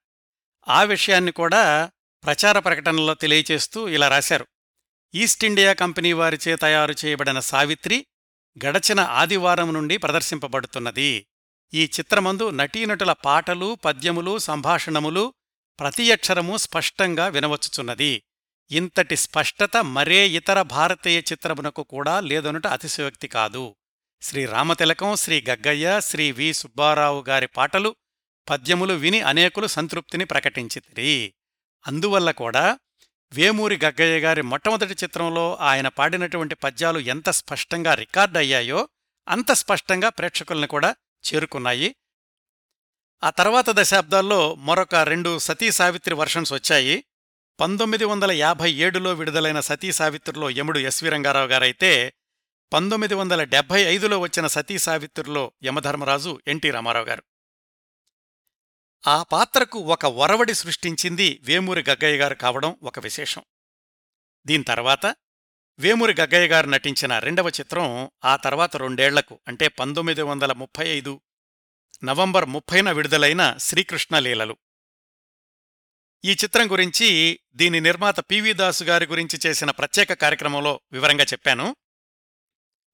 ఆ 0.69 0.83
విషయాన్ని 0.83 1.33
కూడా 1.33 1.91
ప్రచార 2.25 2.59
ప్రకటనలో 2.59 3.15
తెలియచేస్తూ 3.15 3.89
ఇలా 3.89 4.09
రాశారు. 4.09 4.47
ఈస్ట్ 5.15 5.45
ఇండియా 5.45 5.73
కంపెనీ 5.73 6.13
వారిచే 6.13 6.57
తయారు 6.57 6.95
చేయబడిన 7.05 7.41
సావిత్రి 7.41 8.07
గడచిన 8.67 9.01
ఆదివారం 9.01 9.75
నుండి 9.75 9.97
ప్రదర్శింపబడుతున్నది. 9.97 11.27
ఈ 11.75 11.85
చిత్రమందు 11.85 12.51
నటీనటుల 12.51 13.13
పాటలు 13.13 13.75
పద్యములు 13.75 14.39
సంభాషణములు 14.39 15.35
ప్రతి 15.81 16.13
అక్షరము 16.13 16.57
స్పష్టంగా 16.57 17.27
వినవచ్చుచున్నది. 17.27 18.23
ఇంతటి 18.71 19.17
స్పష్టత 19.17 19.77
మరే 19.77 20.29
ఇతర 20.29 20.63
భారతీయ 20.63 21.19
చిత్రమునకు 21.19 21.83
కూడా 21.83 22.21
లేదనుట 22.21 22.67
అతిశయోక్తి 22.67 23.29
కాదు. 23.29 23.75
శ్రీ 24.23 24.45
రామతిలకం 24.45 25.17
శ్రీ 25.17 25.45
గగ్గయ్య 25.51 26.01
శ్రీ 26.01 26.33
వి 26.33 26.53
సుబ్బారావు 26.53 27.25
గారి 27.29 27.47
పాటలు 27.47 27.97
పద్యములు 28.51 28.95
విని 28.95 29.21
అనేకులు 29.21 29.67
సంతృప్తిని 29.67 30.25
ప్రకటించితిరి. 30.25 31.35
అందువల్ల 31.87 32.31
కూడా 32.31 32.79
వేమూరి 33.33 33.81
గగ్గయ్య 33.85 34.21
గారి 34.21 34.43
మొట్టమొదటి 34.43 34.93
చిత్రంలో 35.05 35.57
ఆయన 35.57 35.89
పాడినటువంటి 35.89 36.55
పద్యాలు 36.55 36.99
ఎంత 36.99 37.31
స్పష్టంగా 37.31 37.95
రికార్డయ్యాయో 37.95 38.89
అంత 39.29 39.53
స్పష్టంగా 39.53 40.09
ప్రేక్షకుల్ని 40.09 40.67
కూడా 40.67 40.97
చేరుకున్నాయి. 41.27 41.97
ఆ 43.25 43.31
తర్వాత 43.31 43.65
దశాబ్దాల్లో 43.71 44.55
మరొక 44.55 44.95
రెండు 44.95 45.39
సతీ 45.39 45.73
సావిత్రి 45.73 46.15
వర్షన్స్ 46.15 46.53
వచ్చాయి. 46.53 47.05
పంతొమ్మిది 47.61 48.05
వందల 48.05 48.33
యాభై 48.33 48.73
ఏడులో 48.73 49.13
విడుదలైన 49.13 49.61
సతీ 49.61 49.93
సావిత్రిలో 49.93 50.51
యముడు 50.51 50.79
ఎస్వి 50.79 51.11
రంగారావు 51.11 51.47
గారైతే 51.47 52.13
పంతొమ్మిది 52.73 53.15
వందల 53.15 53.45
డెబ్బై 53.45 53.83
ఐదులో 53.83 54.19
వచ్చిన 54.19 54.47
సతీ 54.47 54.79
సావిత్రిలో 54.79 55.53
యమధర్మరాజు 55.65 56.41
ఎన్టీ 56.47 56.71
రామారావు 56.71 57.05
గారు. 57.05 57.23
ఆ 59.07 59.23
పాత్రకు 59.23 59.79
ఒక 59.79 60.07
ఒరవడి 60.07 60.55
సృష్టించింది 60.55 61.41
వేమూరి 61.43 61.85
గగ్గయ్య 61.91 62.19
గారు 62.19 62.35
కావడం 62.35 62.77
ఒక 62.83 62.99
విశేషం. 62.99 63.43
దీని 64.47 64.65
తర్వాత 64.65 65.17
వేమూరి 65.79 66.15
గగ్గయ్య 66.21 66.49
గారు 66.49 66.67
నటించిన 66.67 67.19
రెండవ 67.19 67.49
చిత్రం 67.49 68.11
ఆ 68.25 68.37
తర్వాత 68.37 68.77
రెండేళ్ళకు 68.77 69.41
అంటే 69.49 69.69
పంతొమ్మిది 69.69 70.23
వందల 70.23 70.53
ముప్పై 70.53 70.89
ఐదు 70.89 71.21
నవంబర్ 72.05 72.45
ముప్పైన 72.45 72.91
విడుదలైన 72.91 73.57
శ్రీకృష్ణ 73.61 74.19
లీలలు. 74.19 74.57
ఈ 76.25 76.33
చిత్రం 76.33 76.73
గురించి 76.73 77.41
దీని 77.55 77.81
నిర్మాత 77.81 78.21
పివి 78.21 78.53
దాసు 78.53 78.85
గారి 78.85 79.07
గురించి 79.07 79.39
చేసిన 79.47 79.71
ప్రత్యేక 79.71 80.13
కార్యక్రమంలో 80.13 80.81
వివరంగా 80.93 81.25
చెప్పాను. 81.25 81.77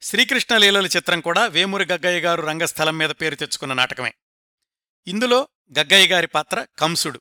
శ్రీకృష్ణలీలల 0.02 0.86
చిత్రం 0.86 1.20
కూడా 1.20 1.46
వేమూరి 1.46 1.84
గగ్గయ్య 1.84 2.20
గారు 2.20 2.42
రంగస్థలం 2.42 2.98
మీద 2.98 3.10
పేరు 3.10 3.34
తెచ్చుకున్న 3.34 3.72
నాటకమే. 3.72 4.14
ఇందులో 5.06 5.48
గగ్గయ్య 5.78 6.06
గారి 6.06 6.26
పాత్ర 6.26 6.66
కంసుడు. 6.78 7.20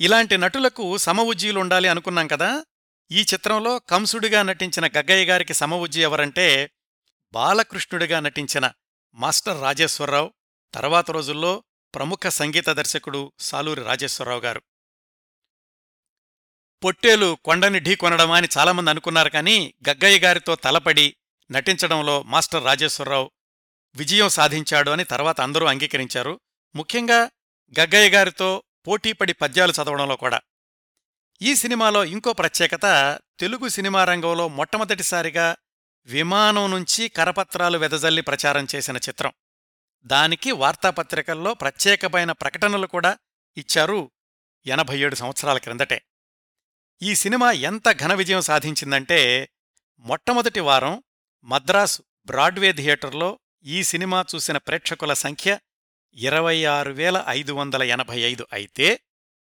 ఇలాంటి 0.00 0.36
నటులకు 0.36 0.96
సమవుజ్జీలుండాలి 0.96 1.88
అనుకున్నాం 1.88 2.26
కదా? 2.26 2.64
ఈ 3.10 3.20
చిత్రంలో 3.20 3.78
కంసుడిగా 3.78 4.42
నటించిన 4.42 4.86
గగ్గయ్య 4.86 5.24
గారికి 5.24 5.54
సమవుజ్జి 5.54 6.00
ఎవరంటే 6.00 6.70
బాలకృష్ణుడిగా 7.32 8.20
నటించిన 8.20 8.72
మాస్టర్ 9.14 9.62
రాజేశ్వరరావు 9.62 10.32
తర్వాత 10.74 11.10
రోజుల్లో 11.10 11.64
ప్రముఖ 11.94 12.28
సంగీత 12.28 12.70
దర్శకుడు 12.70 13.32
సాలూరి 13.38 13.82
రాజేశ్వరరావు 13.82 14.40
గారు. 14.40 14.62
పొట్టేలు 16.84 17.38
కొండని 17.44 17.80
ఢీకొనడమా 17.80 18.36
అని 18.36 18.48
చాలామంది 18.58 18.90
అనుకున్నారు 18.90 19.28
కానీ 19.28 19.74
గగ్గయ్య 19.88 20.18
గారితో 20.18 20.54
తలపడి 20.54 21.16
నటించడంలో 21.50 22.22
మాస్టర్ 22.22 22.64
రాజేశ్వరరావు 22.64 23.30
విజయం 23.94 24.28
సాధించాడు 24.28 24.90
అని 24.90 25.04
తర్వాత 25.04 25.40
అందరూ 25.40 25.66
అంగీకరించారు. 25.66 26.40
ముఖ్యంగా 26.76 27.30
గగ్గయ్య 27.80 28.10
గారితో 28.10 28.62
పోటీపడి 28.86 29.32
పద్యాలు 29.32 29.72
చదవడంలో 29.72 30.16
కూడా. 30.16 30.40
ఈ 31.42 31.54
సినిమాలో 31.54 32.04
ఇంకో 32.04 32.32
ప్రత్యేకత 32.32 33.18
తెలుగు 33.38 33.68
సినిమా 33.68 34.04
రంగంలో 34.04 34.48
మొట్టమొదటిసారిగా 34.48 35.56
విమానం 36.04 36.70
నుంచి 36.70 37.08
కరపత్రాలు 37.08 37.78
వెదజల్లి 37.78 38.22
ప్రచారం 38.22 38.66
చేసిన 38.74 38.96
చిత్రం. 38.96 39.32
దానికి 40.04 40.52
వార్తాపత్రికల్లో 40.52 41.54
ప్రత్యేకమైన 41.54 42.32
ప్రకటనలు 42.32 42.86
కూడా 42.86 43.18
ఇచ్చారు 43.56 44.10
ఎనభై 44.66 44.98
ఏడు 44.98 45.14
సంవత్సరాల 45.14 45.58
క్రిందటే. 45.58 46.02
ఈ 47.02 47.14
సినిమా 47.14 47.52
ఎంత 47.52 47.92
ఘన 47.92 48.14
విజయం 48.14 48.40
సాధించిందంటే 48.40 49.48
మొట్టమొదటి 49.98 50.60
వారం 50.60 51.02
మద్రాసు 51.44 52.02
బ్రాడ్వే 52.26 52.72
థియేటర్లో 52.72 53.38
ఈ 53.64 53.82
సినిమా 53.82 54.24
చూసిన 54.34 54.56
ప్రేక్షకుల 54.56 55.12
సంఖ్య 55.12 55.58
ఇరవై 56.18 56.64
ఆరు 56.64 56.92
వేల 56.92 57.24
ఐదు 57.28 57.52
వందల 57.52 57.82
ఎనభై 57.82 58.20
ఐదు 58.20 58.46
అయితే 58.52 59.00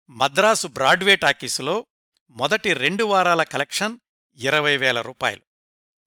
మద్రాసు 0.10 0.68
బ్రాడ్వే 0.68 1.16
టాకీసులో 1.16 1.88
మొదటి 2.30 2.74
రెండు 2.74 3.04
వారాల 3.04 3.44
కలెక్షన్ 3.44 4.00
ఇరవై 4.36 4.78
వేల 4.78 5.02
రూపాయలు. 5.02 5.42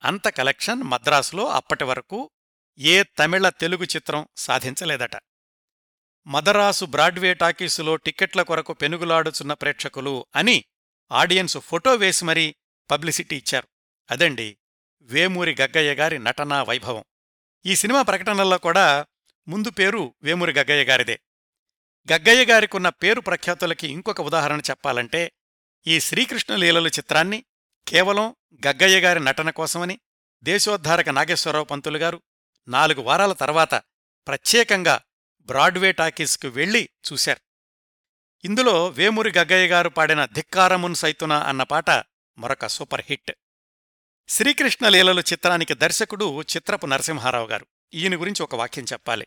అంత 0.05 0.29
కలెక్షన్ 0.29 0.83
మద్రాసులో 0.83 1.49
అప్పటి 1.49 1.85
వరకు 1.85 2.31
ఏ 2.79 3.03
తమిళ 3.19 3.49
తెలుగు 3.49 3.85
చిత్రం 3.85 4.29
సాధించలేదట. 4.37 5.17
మదరాసు 6.27 6.85
బ్రాడ్వే 6.85 7.35
టాకీసులో 7.35 7.97
టిక్కెట్ల 7.97 8.43
కొరకు 8.43 8.73
పెనుగులాడుచున్న 8.73 9.53
ప్రేక్షకులు 9.53 10.27
అని 10.37 10.65
ఆడియన్స్ 11.13 11.59
ఫోటో 11.59 11.95
వేసి 11.95 12.25
మరీ 12.25 12.55
పబ్లిసిటీ 12.91 13.37
ఇచ్చారు. 13.37 13.69
అదండి 14.11 14.57
వేమూరి 15.01 15.57
గగ్గయ్య 15.61 15.95
గారి 15.95 16.19
నటనా 16.19 16.63
వైభవం. 16.63 17.05
ఈ 17.67 17.77
సినిమా 17.77 18.03
ప్రకటనల్లో 18.03 18.59
కూడా 18.59 19.07
ముందు 19.49 19.71
పేరు 19.71 20.15
వేమూరి 20.23 20.53
గగ్గయ్య 20.53 20.85
గారిదే. 20.85 21.21
గగ్గయ్య 22.13 22.45
గారికున్న 22.45 22.89
పేరు 22.89 23.21
ప్రఖ్యాతులకి 23.21 23.89
ఇంకొక 23.89 24.21
ఉదాహరణ 24.21 24.61
చెప్పాలంటే 24.61 25.33
ఈ 25.87 26.01
శ్రీకృష్ణ 26.01 26.57
లీలలు 26.57 26.89
చిత్రాన్ని 26.89 27.45
కేవలం 27.89 28.37
గగ్గయ్య 28.67 29.01
గారి 29.01 29.21
నటన 29.21 29.51
కోసమని 29.51 30.01
దేశోద్ధారక 30.43 31.09
నాగేశ్వరరావు 31.09 31.65
పంతులు 31.65 31.99
గారు 31.99 32.23
నాలుగు 32.69 33.01
వారాల 33.01 33.33
తర్వాత 33.33 33.75
ప్రత్యేకంగా 34.27 35.01
బ్రాడ్వే 35.41 35.93
టాకీస్కు 35.93 36.49
వెళ్ళి 36.49 36.89
చూశారు. 37.13 37.41
ఇందులో 38.45 38.89
వేమూరి 38.89 39.33
గగ్గయ్య 39.39 39.69
గారు 39.69 39.89
పాడిన 39.89 40.25
ధిక్కారమున్ 40.25 40.95
సైతున 40.95 41.33
అన్న 41.33 41.63
పాట 41.63 41.91
మరొక 42.39 42.67
సూపర్ 42.67 43.05
హిట్. 43.09 43.33
శ్రీకృష్ణ 44.29 44.89
లీలలు 44.89 45.21
చిత్రానికి 45.21 45.75
దర్శకుడు 45.75 46.43
చిత్రపు 46.43 46.87
నరసింహారావు 46.87 47.47
గారు. 47.47 47.67
ఈయన 47.95 48.21
గురించి 48.21 48.43
ఒక 48.43 48.55
వాక్యం 48.55 48.85
చెప్పాలి. 48.85 49.27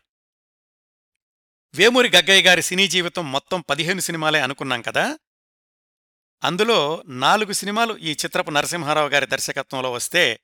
వేమూరి 1.74 2.08
గగ్గయ్య 2.08 2.42
గారి 2.42 2.62
సినీ 2.62 2.88
జీవితం 2.88 3.32
మొత్తం 3.32 3.60
పదిహేను 3.60 4.00
సినిమాలే 4.00 4.40
అనుకున్నాం 4.40 4.82
కదా? 4.82 5.18
అందులో 6.44 7.02
నాలుగు 7.06 7.52
సినిమాలు 7.52 7.96
ఈ 7.96 8.12
చిత్రపు 8.12 8.50
నరసింహారావు 8.50 9.08
గారి 9.08 9.26
దర్శకత్వంలో 9.26 9.92
వస్తే 9.92 10.40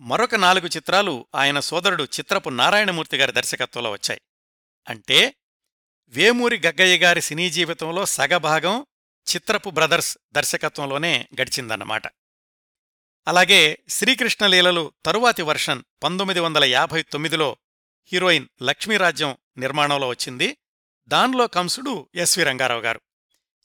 మరొక 0.00 0.34
నాలుగు 0.34 0.66
చిత్రాలు 0.66 1.26
ఆయన 1.34 1.60
సోదరుడు 1.60 2.04
చిత్రపు 2.04 2.48
నారాయణమూర్తి 2.48 3.16
గారి 3.16 3.32
దర్శకత్వంలో 3.32 3.90
వచ్చాయి. 3.90 4.20
అంటే 4.88 5.34
వేమూరి 6.08 6.62
గగ్గయ్య 6.66 6.98
గారి 6.98 7.22
సినీ 7.22 7.50
జీవితంలో 7.50 8.06
సగభాగం 8.06 8.86
చిత్రపు 9.34 9.70
బ్రదర్స్ 9.70 10.18
దర్శకత్వంలోనే 10.32 11.28
గడిచిందన్నమాట. 11.40 12.02
అలాగే 13.28 13.78
శ్రీకృష్ణ 13.88 14.46
లీలలు 14.46 14.92
తరువాతి 15.04 15.42
వర్షన్ 15.42 15.82
పంతొమ్మిది 16.02 16.40
వందల 16.40 16.64
యాభై 16.64 17.02
తొమ్మిదిలో 17.02 17.56
హీరోయిన్ 18.06 18.48
లక్ష్మీరాజ్యం 18.62 19.36
నిర్మాణంలో 19.58 20.08
వచ్చింది. 20.08 20.56
దానిలో 21.08 21.46
కంసుడు 21.46 22.08
ఎస్వి 22.14 22.44
రంగారావు 22.44 22.80
గారు. 22.80 23.00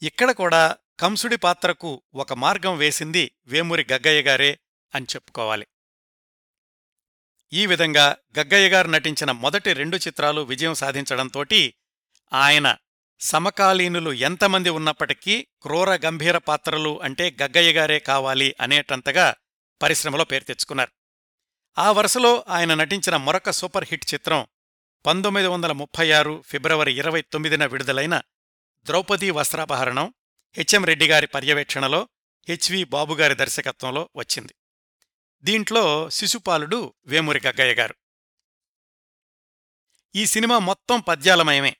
ఇక్కడ 0.02 0.30
కూడా 0.30 0.76
కంసుడి 1.00 1.36
పాత్రకు 1.36 2.02
ఒక 2.14 2.32
మార్గం 2.32 2.76
వేసింది 2.76 3.32
వేమూరి 3.46 3.86
గగ్గయ్య 3.92 4.22
గారే 4.22 4.58
అని 4.94 5.06
చెప్పుకోవాలి. 5.14 5.66
ఈ 7.52 7.66
విధంగా 7.66 8.16
గగ్గయ్య 8.38 8.68
గారు 8.68 8.88
నటించిన 8.88 9.30
మొదటి 9.30 9.72
రెండు 9.72 9.96
చిత్రాలు 9.96 10.40
విజయం 10.40 10.74
సాధించడంతోటి 10.74 11.74
ఆయన 12.32 12.76
సమకాలీనులు 13.20 14.12
ఎంతమంది 14.12 14.70
ఉన్నప్పటికీ 14.70 15.46
క్రూర 15.62 15.96
గంభీర 16.06 16.38
పాత్రలు 16.38 17.02
అంటే 17.02 17.36
గగ్గయ్య 17.42 17.72
గారే 17.72 17.98
కావాలి 17.98 18.54
అనేటంతగా 18.60 19.34
పరిశ్రమలో 19.82 20.24
పేరు 20.24 20.44
తెచ్చుకున్నారు. 20.44 20.99
ఆ 21.78 21.92
వరుసలో 21.92 22.44
ఆయన 22.48 22.74
నటించిన 22.74 23.16
మరొక 23.16 23.50
సూపర్ 23.50 23.84
హిట్ 23.90 24.14
చిత్రం 24.14 24.46
పంతొమ్మిది 25.06 25.46
వందల 25.46 25.72
ముప్పై 25.72 26.10
ఆరు 26.10 26.44
ఫిబ్రవరి 26.46 26.98
ఇరవై 26.98 27.20
తొమ్మిదిన 27.20 27.66
విడుదలైన 27.66 28.22
ద్రౌపదీ 28.84 29.30
వస్త్రాపహరణం 29.30 30.14
హెచ్ఎం 30.56 30.84
రెడ్డిగారి 30.84 31.26
పర్యవేక్షణలో 31.26 32.08
హెచ్వి 32.48 32.84
బాబుగారి 32.84 33.34
దర్శకత్వంలో 33.34 34.08
వచ్చింది. 34.16 34.54
దీంట్లో 35.42 36.10
శిశుపాలుడు 36.10 36.94
వేమూరి 37.06 37.40
గగ్గయ్య 37.46 37.74
గారు. 37.74 37.94
ఈ 40.14 40.26
సినిమా 40.26 40.58
మొత్తం 40.58 41.00
పద్యాలమయమే. 41.00 41.76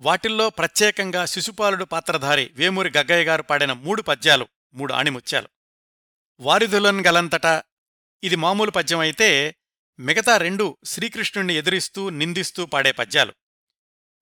వాటిల్లో 0.00 0.50
ప్రత్యేకంగా 0.50 1.24
శిశుపాలుడు 1.24 1.84
పాత్రధారి 1.84 2.50
వేమూరి 2.54 2.92
గగ్గయ్య 2.96 3.24
గారు 3.24 3.42
పాడిన 3.42 3.72
మూడు 3.72 4.02
పద్యాలు 4.02 4.48
మూడు 4.74 4.92
ఆణిముత్యాలు. 4.92 5.48
వారిధులన్ 6.40 7.06
గలంతటా 7.06 7.62
ఇది 8.24 8.36
మామూలు 8.36 8.70
పద్యం 8.70 8.98
అయితే 8.98 9.56
మిగతా 9.98 10.36
రెండు 10.36 10.76
శ్రీకృష్ణుణ్ణి 10.84 11.54
ఎదిరిస్తూ 11.54 12.10
నిందిస్తూ 12.10 12.66
పాడే 12.66 12.92
పద్యాలు. 12.92 13.32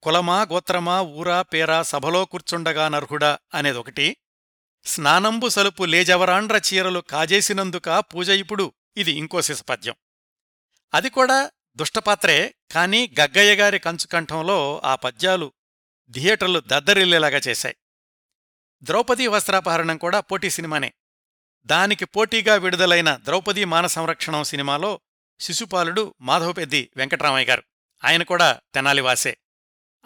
కులమా 0.02 0.42
గోత్రమా 0.42 1.00
ఊరా 1.00 1.42
పేరా 1.42 1.82
సభలో 1.82 2.24
కూర్చుండగా 2.24 2.88
నర్హుడా 2.88 3.38
అనేదొకటి 3.54 4.16
స్నానంబు 4.84 5.48
సలుపు 5.48 5.84
లేజవరాండ్ర 5.84 6.60
చీరలు 6.68 7.00
కాజేసినందుక 7.00 7.88
పూజ 7.98 8.28
ఇప్పుడు 8.28 8.72
ఇది 8.96 9.12
ఇంకో 9.12 9.40
శిశపద్యం 9.42 9.94
అది 10.94 11.10
కూడా 11.10 11.50
దుష్టపాత్రే 11.76 12.54
కాని 12.72 13.10
గగ్గయ్యగారి 13.20 13.78
కంచుకంఠంలో 13.78 14.82
ఆ 14.84 14.94
పద్యాలు 14.94 15.52
థియేటర్లు 16.14 16.60
దద్దరిల్లేలాగా 16.60 17.40
చేశాయి. 17.48 17.76
ద్రౌపదీ 18.82 19.26
వస్త్రాపహరణం 19.26 19.96
కూడా 19.96 20.20
పోటీ 20.20 20.50
సినిమానే. 20.50 20.92
దానికి 21.66 22.04
పోటీగా 22.04 22.54
విడుదలైన 22.54 23.20
ద్రౌపదీ 23.24 23.64
మాన 23.64 23.86
సంరక్షణం 23.86 24.44
సినిమాలో 24.44 25.00
శిశుపాలుడు 25.40 26.14
మాధవపెద్ది 26.20 26.90
వెంకట్రామయ్య 26.96 27.46
గారు. 27.46 27.62
ఆయన 28.04 28.22
కూడా 28.22 28.60
తెనాలివాసే. 28.74 29.38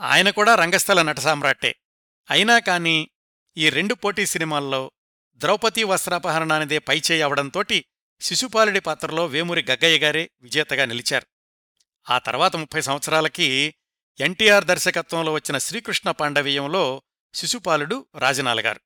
ఆయన 0.01 0.31
కూడా 0.31 0.55
రంగస్థల 0.55 1.03
నటసామ్రాట్టే 1.03 1.77
అయినా 2.31 2.59
కాని 2.59 3.11
ఈ 3.57 3.71
రెండు 3.71 3.95
పోటీ 3.95 4.27
సినిమాల్లో 4.27 4.91
ద్రౌపదీ 5.37 5.83
వస్త్రాపహరణానిదే 5.83 6.79
పైచేయి 6.79 7.23
అవడంతోటి 7.23 7.85
శిశుపాలుడి 8.21 8.81
పాత్రలో 8.81 9.27
వేమూరి 9.27 9.67
గగ్గయ్య 9.71 9.99
గారే 9.99 10.31
విజేతగా 10.41 10.85
నిలిచారు. 10.85 11.27
ఆ 12.11 12.19
తర్వాత 12.19 12.57
ముప్పై 12.57 12.81
సంవత్సరాలకి 12.81 13.75
ఎన్టీఆర్ 14.21 14.65
దర్శకత్వంలో 14.65 15.33
వచ్చిన 15.33 15.59
శ్రీకృష్ణ 15.59 16.11
పాండవీయంలో 16.11 17.03
శిశుపాలుడు 17.35 18.07
రాజనాలగారు. 18.19 18.81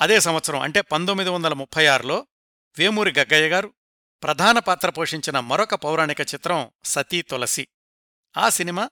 అదే 0.00 0.20
సంవత్సరం 0.20 0.60
అంటే 0.60 0.80
పంతొమ్మిది 0.80 1.30
వందల 1.30 1.52
ముప్పై 1.52 1.86
ఆరులో 1.86 2.26
వేమూరి 2.78 3.14
గగ్గయ్య 3.18 3.48
గారు 3.48 3.74
ప్రధాన 4.22 4.58
పాత్ర 4.58 4.90
పోషించిన 4.90 5.40
మరొక 5.40 5.74
పౌరాణిక 5.74 6.20
చిత్రం 6.20 6.70
సతీ 6.84 7.22
తులసి. 7.22 7.68
ఆ 8.36 8.48
సినిమా 8.48 8.90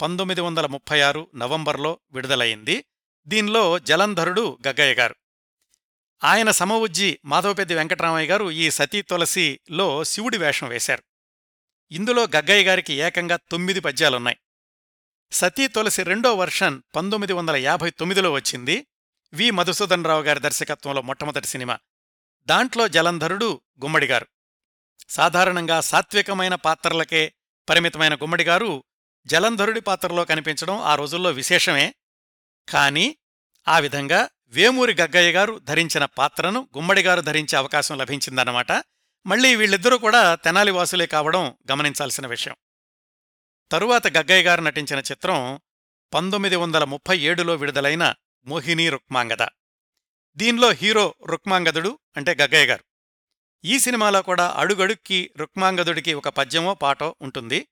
పంతొమ్మిది 0.00 0.40
వందల 0.40 0.66
ముప్పై 0.66 1.00
ఆరు 1.00 1.30
నవంబర్లో 1.34 2.00
విడుదలయింది 2.12 2.84
దీనిలో 3.26 3.78
జలంధరుడు 3.78 4.58
గగ్గయ్య 4.68 4.94
గారు. 4.94 5.14
ఆయన 6.24 6.50
సమవుజ్జి 6.50 7.18
మాధవపెద్ది 7.24 7.74
వెంకటరామయ్య 7.74 8.28
గారు 8.28 8.50
ఈ 8.50 8.70
సతీ 8.70 9.02
తులసిలో 9.02 10.04
శివుడి 10.04 10.38
వేషం 10.38 10.68
వేశారు. 10.68 11.02
ఇందులో 11.90 12.22
గగ్గయ్య 12.22 12.64
గారికి 12.64 12.92
ఏకంగా 12.92 13.36
తొమ్మిది 13.36 13.80
పద్యాలున్నాయి. 13.80 14.36
సతీ 15.32 15.68
తులసి 15.68 16.02
రెండో 16.02 16.34
వర్షన్ 16.34 16.82
పంతొమ్మిది 16.96 17.32
వందల 17.32 17.56
యాభై 17.56 17.90
తొమ్మిదిలో 17.90 18.32
వచ్చింది. 18.32 18.86
వి. 19.32 19.50
మధుసూదన్ 19.50 20.04
రావు 20.04 20.22
గారి 20.22 20.40
దర్శకత్వంలో 20.40 21.02
మొట్టమొదటి 21.02 21.46
సినిమా. 21.46 21.78
దాంట్లో 22.46 22.88
జలంధరుడు 22.88 23.60
గుమ్మడిగారు. 23.82 24.26
సాధారణంగా 25.08 25.80
సాత్వికమైన 25.80 26.54
పాత్రలకే 26.54 27.32
పరిమితమైన 27.68 28.14
గుమ్మడిగారు 28.14 28.84
జలంధరుడి 29.26 29.80
పాత్రలో 29.80 30.24
కనిపించడం 30.24 30.78
ఆ 30.78 30.94
రోజుల్లో 30.94 31.30
విశేషమే. 31.30 31.94
కాని 32.68 33.16
ఆ 33.68 33.78
విధంగా 33.78 34.28
వేమూరి 34.48 34.94
గగ్గయ్య 34.94 35.32
గారు 35.32 35.58
ధరించిన 35.58 36.04
పాత్రను 36.04 36.68
గుమ్మడిగారు 36.76 37.20
ధరించే 37.20 37.58
అవకాశం 37.58 37.98
లభించిందన్నమాట. 37.98 38.72
మళ్ళీ 39.26 39.56
వీళ్ళిద్దరూ 39.56 39.98
కూడా 39.98 40.34
తెనాలి 40.34 40.70
వాసులే 40.70 41.06
కావడం 41.06 41.56
గమనించాల్సిన 41.70 42.26
విషయం. 42.26 42.56
తరువాత 43.72 44.06
గగ్గయ్య 44.06 44.42
గారు 44.42 44.60
నటించిన 44.60 44.98
చిత్రం 44.98 45.60
పంతొమ్మిది 46.14 46.56
వందల 46.56 46.84
ముప్పై 46.84 47.18
ఏడులో 47.18 47.54
విడుదలైన 47.54 48.14
మోహిని 48.46 48.88
రుక్మాంగద. 48.88 49.46
దీనిలో 50.36 50.70
హీరో 50.70 51.14
రుక్మాంగదుడు 51.26 51.98
అంటే 52.16 52.34
గగ్గయ్య 52.34 52.66
గారు. 52.66 52.84
ఈ 53.64 53.78
సినిమాలో 53.78 54.22
కూడా 54.22 54.50
అడుగడుక్కి 54.56 55.30
రుక్మాంగదుడికి 55.36 56.14
ఒక 56.14 56.28
పద్యమో 56.28 56.74
పాటో 56.74 57.16
ఉంటుంది. 57.22 57.68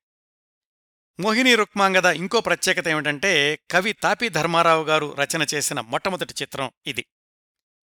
మోహిని 1.21 1.55
రుక్మాంగద 1.55 2.05
ఇంకో 2.05 2.41
ప్రత్యేకత 2.41 2.89
ఏమిటంటే 2.89 3.59
కవి 3.71 3.93
తాపి 3.93 4.29
ధర్మారావు 4.29 4.85
గారు 4.85 5.17
రచన 5.19 5.47
చేసిన 5.55 5.81
మొట్టమొదటి 5.81 6.35
చిత్రం 6.43 6.71
ఇది. 6.87 7.07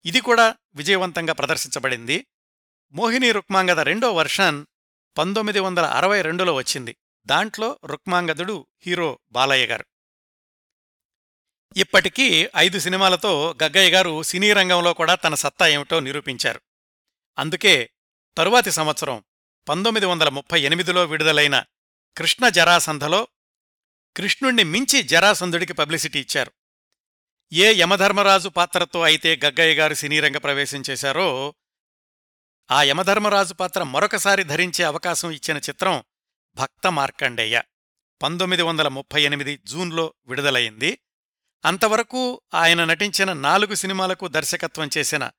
ఇది 0.04 0.20
కూడా 0.20 0.56
విజయవంతంగా 0.74 1.32
ప్రదర్శించబడింది. 1.32 2.26
మోహిని 2.92 3.32
రుక్మాంగద 3.32 3.80
రెండో 3.80 4.12
వర్షన్ 4.12 4.66
పంతొమ్మిది 5.18 5.60
వందల 5.60 5.84
అరవై 5.84 6.22
రెండులో 6.22 6.54
వచ్చింది. 6.54 6.96
దాంట్లో 7.26 7.78
రుక్మాంగదుడు 7.84 8.66
హీరో 8.86 9.18
బాలయ్య 9.32 9.66
గారు. 9.66 9.84
ఇప్పటికీ 11.76 12.48
ఐదు 12.56 12.78
సినిమాలతో 12.78 13.54
గగ్గయ్య 13.62 13.90
గారు 13.90 14.22
సినీ 14.22 14.52
రంగంలో 14.52 14.92
కూడా 14.92 15.14
తన 15.14 15.34
సత్తా 15.34 15.66
ఏమిటో 15.66 16.00
నిరూపించారు. 16.00 16.60
అందుకే 17.38 17.90
తరువాతి 18.38 18.70
సంవత్సరం 18.70 19.24
పంతొమ్మిది 19.68 20.06
వందల 20.06 20.28
ముప్పై 20.28 20.60
ఎనిమిదిలో 20.60 21.04
విడుదలైన 21.04 21.64
కృష్ణ 22.16 22.48
జరాసంధలో 22.48 23.28
కృష్ణుణ్ణి 24.16 24.64
మించి 24.64 25.02
జరాసంధుడికి 25.02 25.72
పబ్లిసిటీ 25.72 26.20
ఇచ్చారు. 26.20 26.52
ఏ 27.52 27.74
యమధర్మరాజు 27.74 28.48
పాత్రతో 28.48 29.02
అయితే 29.02 29.40
గగ్గయ్య 29.44 29.74
గారు 29.74 29.94
సినీరంగ 29.94 30.36
ప్రవేశం 30.36 30.82
చేశారో 30.90 31.54
ఆ 32.70 32.82
యమధర్మరాజు 32.82 33.54
పాత్ర 33.54 33.82
మరొకసారి 33.82 34.44
ధరించే 34.44 34.84
అవకాశం 34.84 35.30
ఇచ్చిన 35.30 35.56
చిత్రం 35.56 36.04
భక్త 36.54 36.86
మార్కండేయ. 36.86 37.62
పంతొమ్మిది 38.22 38.62
వందల 38.62 38.88
ముప్పై 38.88 39.22
ఎనిమిది 39.22 39.60
జూన్లో 39.64 40.14
విడుదలయింది 40.26 40.98
అంతవరకు 41.64 42.42
ఆయన 42.54 42.84
నటించిన 42.84 43.32
నాలుగు 43.32 43.74
సినిమాలకు 43.74 44.28
దర్శకత్వం 44.28 44.90
చేసిన 44.98 45.30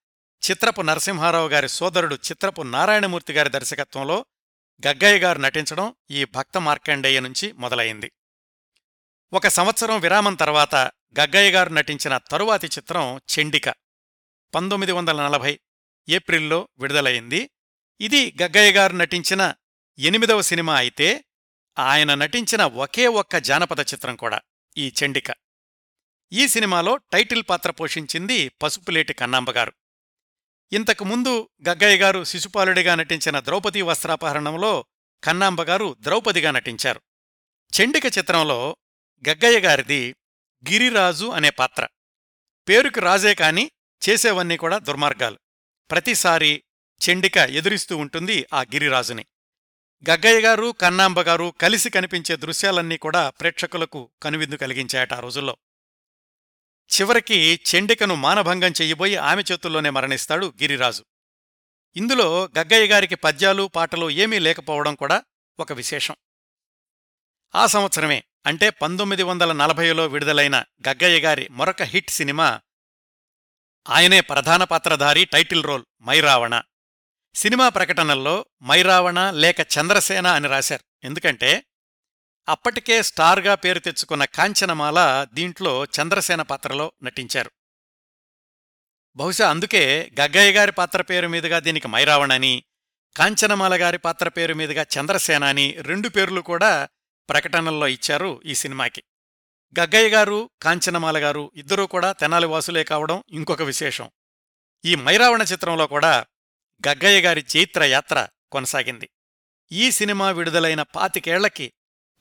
చిత్రపు 0.52 0.82
నరసింహారావు 0.82 1.50
గారి 1.50 1.70
సోదరుడు 1.70 2.16
చిత్రపు 2.16 2.62
నారాయణమూర్తి 2.62 3.34
గారి 3.34 3.50
దర్శకత్వంలో 3.50 4.26
గగ్గయ్య 4.88 5.20
గారు 5.20 5.40
నటించడం 5.40 5.96
ఈ 6.12 6.26
భక్త 6.26 6.58
మార్కండేయ 6.58 7.20
నుంచి 7.20 7.52
మొదలైంది. 7.52 8.12
ఒక 9.34 9.48
సంవత్సరం 9.48 10.00
విరామం 10.00 10.36
తర్వాత 10.36 10.76
గగ్గయ్య 11.20 11.52
గారు 11.52 11.70
నటించిన 11.70 12.18
తరువాతి 12.18 12.68
చిత్రం 12.68 13.18
చెండిక 13.18 13.70
పంతొమ్మిది 14.56 14.92
వందల 14.92 15.26
నలభై 15.26 15.60
ఏప్రిల్లో 16.10 16.68
విడుదలయింది 16.80 17.50
ఇది 18.02 18.38
గగ్గయ్య 18.42 18.72
గారు 18.72 18.94
నటించిన 18.94 19.54
ఎనిమిదవ 20.00 20.42
సినిమా 20.42 20.76
అయితే 20.76 21.26
ఆయన 21.80 22.14
నటించిన 22.14 22.66
ఒకే 22.66 23.08
ఒక్క 23.08 23.38
జానపద 23.38 23.80
చిత్రం 23.80 24.16
కూడా 24.16 24.42
ఈ 24.78 24.94
చెండిక. 25.04 25.32
ఈ 26.34 26.48
సినిమాలో 26.48 26.98
టైటిల్ 26.98 27.44
పాత్ర 27.50 27.72
పోషించింది 27.72 28.50
పసుపులేటి 28.50 29.14
కన్నాంబగారు 29.14 29.74
ఇంతకు 30.72 31.04
ముందు 31.04 31.50
గగ్గయ్య 31.70 31.98
గారు 31.98 32.24
శిశుపాలుడిగా 32.24 32.96
నటించిన 32.96 33.40
ద్రౌపది 33.40 33.82
వస్త్రాపహరణంలో 33.82 34.86
కన్నాంబగారు 35.24 35.96
ద్రౌపదిగా 36.00 36.52
నటించారు. 36.52 37.02
చెండిక 37.82 38.06
చిత్రంలో 38.06 38.78
గగ్గయ్య 39.30 39.60
గారిది 39.60 40.16
గిరిరాజు 40.70 41.26
అనే 41.26 41.50
పాత్ర. 41.50 41.88
పేరుకి 42.70 43.00
రాజే 43.00 43.34
కాని 43.34 43.72
చేసేవన్నీ 44.10 44.58
కూడా 44.58 44.78
దుర్మార్గాలు. 44.78 45.40
ప్రతిసారి 45.92 46.64
చెండిక 47.10 47.38
ఎదురిస్తూ 47.38 47.98
ఉంటుంది 47.98 48.46
ఆ 48.54 48.62
గిరిరాజుని. 48.62 49.26
గగ్గయ్య 50.10 50.42
గారు 50.42 50.76
కన్నాంబగారు 50.82 51.54
కలిసి 51.62 51.90
కనిపించే 51.90 52.36
దృశ్యాలన్నీ 52.36 52.98
కూడా 52.98 53.30
ప్రేక్షకులకు 53.30 54.12
కనువిందు 54.24 54.56
కలిగించాయట 54.56 55.14
ఆ 55.14 55.20
రోజుల్లో. 55.20 55.58
చివరికి 56.84 57.62
చెండికను 57.76 58.16
మానభంగం 58.16 58.72
చెయ్యబోయి 58.82 59.16
ఆమె 59.16 59.44
చేతుల్లోనే 59.52 59.90
మరణిస్తాడు 59.90 60.54
గిరిరాజు. 60.62 61.06
ఇందులో 61.96 62.50
గగ్గయ్య 62.58 62.88
గారికి 62.88 63.16
పద్యాలు 63.16 63.68
పాటలు 63.68 64.10
ఏమీ 64.10 64.40
లేకపోవడం 64.40 64.96
కూడా 64.96 65.24
ఒక 65.60 65.74
విశేషం. 65.74 66.16
ఆ 67.56 67.66
సంవత్సరమే 67.66 68.24
అంటే 68.46 68.70
పంతొమ్మిది 68.70 69.24
వందల 69.24 69.52
నలభైలో 69.52 70.08
విడుదలైన 70.08 70.56
గగ్గయ్య 70.88 71.20
గారి 71.20 71.48
మరొక 71.52 71.84
హిట్ 71.84 72.10
సినిమా 72.10 72.62
ఆయనే 73.90 74.22
ప్రధాన 74.22 74.64
పాత్రధారి 74.64 75.26
టైటిల్ 75.26 75.64
రోల్ 75.64 75.84
మైరావణ. 76.02 76.62
సినిమా 77.36 77.70
ప్రకటనల్లో 77.70 78.46
మైరావణ 78.64 79.32
లేక 79.32 79.60
చంద్రసేన 79.60 80.28
అని 80.28 80.48
రాశారు. 80.48 81.06
ఎందుకంటే 81.06 81.66
అప్పటికే 82.50 83.02
స్టార్గా 83.02 83.56
పేరు 83.56 83.80
తెచ్చుకున్న 83.80 84.26
కాంచనమాల 84.26 85.28
దీంట్లో 85.34 85.86
చంద్రసేన 85.86 86.42
పాత్రలో 86.42 86.92
నటించారు. 87.04 87.52
బహుశా 89.16 89.50
అందుకే 89.50 90.12
గగ్గయ్య 90.20 90.52
గారి 90.52 90.72
పాత్ర 90.72 91.02
పేరు 91.02 91.28
మీదుగా 91.28 91.60
దీనికి 91.60 91.88
మైరావణని 91.88 92.64
కాంచనమాల 93.18 93.82
గారి 93.82 93.98
పాత్ర 93.98 94.30
పేరు 94.30 94.54
మీదుగా 94.54 94.86
చంద్రసేన 95.00 95.44
అని 95.44 95.76
రెండు 95.80 96.10
పేర్లు 96.10 96.42
కూడా 96.42 96.90
ప్రకటనల్లో 97.30 97.88
ఇచ్చారు 97.88 98.42
ఈ 98.46 98.56
సినిమాకి. 98.56 99.04
గగ్గయ్య 99.80 100.10
గారు 100.10 100.50
కాంచనమాల 100.62 101.18
గారు 101.18 101.52
ఇద్దరూ 101.56 101.88
కూడా 101.88 102.12
తెనాలి 102.12 102.46
వాసులే 102.46 102.84
కావడం 102.84 103.24
ఇంకొక 103.30 103.62
విశేషం. 103.62 104.12
ఈ 104.86 104.96
మైరావణ 104.96 105.42
చిత్రంలో 105.42 105.88
కూడా 105.88 106.26
గగ్గయ్య 106.88 107.22
గారి 107.22 107.46
చైత్ర 107.58 107.84
యాత్ర 107.84 108.28
కొనసాగింది. 108.52 109.10
ఈ 109.72 109.92
సినిమా 109.92 110.32
విడుదలైన 110.32 110.82
పాతికేళ్ళకి 110.82 111.74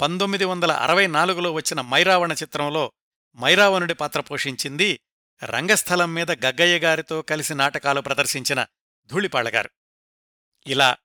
పంతొమ్మిది 0.03 0.45
వందల 0.45 0.73
అరవై 0.73 1.07
నాలుగులో 1.07 1.53
వచ్చిన 1.53 1.81
మైరావణ 1.81 2.33
చిత్రంలో 2.33 2.93
మైరావణుడి 3.37 3.95
పాత్ర 3.95 4.21
పోషించింది 4.21 5.01
రంగస్థలం 5.45 6.15
మీద 6.15 6.31
గగ్గయ్య 6.31 6.79
గారితో 6.79 7.23
కలిసి 7.23 7.55
నాటకాలు 7.55 8.01
ప్రదర్శించిన 8.01 8.67
ధూళిపాళగారు 9.07 9.71
ఇలా 10.67 10.97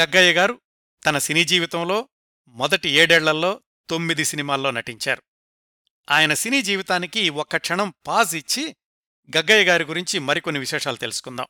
గగ్గయ్య 0.00 0.32
గారు 0.32 0.60
తన 1.06 1.18
సినీ 1.18 1.44
జీవితంలో 1.44 2.08
మొదటి 2.48 2.88
ఏడేళ్ళలో 2.88 3.60
తొమ్మిది 3.90 4.24
సినిమాల్లో 4.24 4.70
నటించారు. 4.70 5.22
ఆయన 6.10 6.34
సినీ 6.34 6.62
జీవితానికి 6.62 7.30
ఒక్క 7.30 7.56
క్షణం 7.56 7.94
పాజ్ 8.06 8.34
ఇచ్చి 8.34 8.76
గగ్గయ్య 9.36 9.64
గారి 9.64 9.84
గురించి 9.84 10.18
మరికొన్ని 10.18 10.60
విశేషాలు 10.60 10.96
తెలుసుకుందాం. 10.96 11.46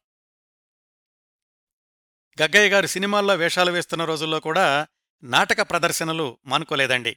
గగ్గయ్య 2.43 2.69
గారు 2.69 2.87
సినిమాల్లో 2.87 3.35
వేషాలు 3.35 3.73
వేస్తున్న 3.73 4.05
రోజుల్లో 4.05 4.41
కూడా 4.41 4.87
నాటక 5.25 5.61
ప్రదర్శనలు 5.61 6.39
మానుకోలేదండి. 6.47 7.17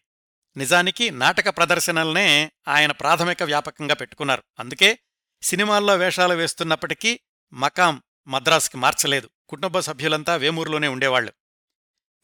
నిజానికి 0.57 1.09
నాటక 1.11 1.49
ప్రదర్శనలనే 1.49 2.51
ఆయన 2.67 2.91
ప్రాథమిక 2.91 3.43
వ్యాపకంగా 3.43 3.95
పెట్టుకున్నారు. 3.95 4.43
అందుకే 4.59 4.99
సినిమాల్లో 5.41 5.95
వేషాలు 5.95 6.33
వేస్తున్నప్పటికీ 6.33 7.19
మకాం 7.53 8.03
మద్రాసుకి 8.27 8.77
మార్చలేదు. 8.77 9.29
కుటుంబ 9.49 9.79
సభ్యులంతా 9.79 10.35
వేమూరులోనే 10.35 10.87
ఉండేవాళ్ళు 10.87 11.33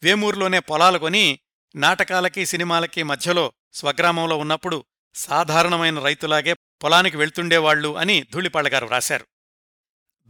వేమూరులోనే 0.02 0.58
పొలాలు 0.58 0.98
కొని 0.98 1.40
నాటకాలకి 1.76 2.46
సినిమాలకి 2.46 3.02
మధ్యలో 3.02 3.52
స్వగ్రామంలో 3.72 4.38
ఉన్నప్పుడు 4.38 4.84
సాధారణమైన 5.14 5.98
రైతులాగే 5.98 6.52
పొలానికి 6.52 7.16
వెళ్తుండేవాళ్ళు 7.16 7.96
అని 7.96 8.26
ధూళిపాళ్ళగారు 8.32 8.86
రాశారు 8.86 9.26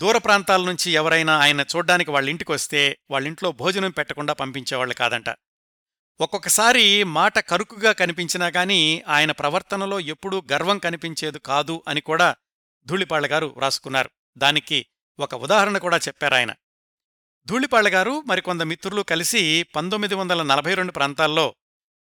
దూర 0.03 0.18
ప్రాంతాల 0.18 0.64
నుంచి 0.64 0.90
ఎవరైనా 0.90 1.38
ఆయన 1.38 1.61
చూడ్డానికి 1.61 2.11
వాళ్ళింటికొస్తే 2.11 2.98
వాళ్ళింట్లో 3.11 3.53
భోజనం 3.53 3.90
పెట్టకుండా 3.90 4.32
పంపించేవాళ్ళు 4.32 4.94
కాదంట. 4.94 5.28
ఒక్కొక్కసారి 6.20 7.05
మాట 7.05 7.38
కరుకుగా 7.38 7.92
కనిపించినా 7.92 8.46
గాని 8.46 9.03
ఆయన 9.09 9.32
ప్రవర్తనలో 9.32 10.00
ఎప్పుడూ 10.00 10.42
గర్వం 10.53 10.78
కనిపించేది 10.78 11.38
కాదు 11.38 11.84
అని 11.88 12.00
కూడా 12.00 12.36
ధూళిపాళ్ళగారు 12.86 13.55
వ్రాసుకున్నారు 13.57 14.11
దానికి 14.36 14.86
ఒక 15.20 15.34
ఉదాహరణ 15.34 15.78
కూడా 15.78 15.96
చెప్పారాయన 15.96 16.55
ధూళిపాళ్ళగారు 17.46 18.20
మరికొంద 18.20 18.62
మిత్రులు 18.62 19.03
కలిసి 19.03 19.62
పంతొమ్మిది 19.62 20.14
వందల 20.14 20.42
నలభై 20.42 20.74
రెండు 20.74 20.92
ప్రాంతాల్లో 20.92 21.55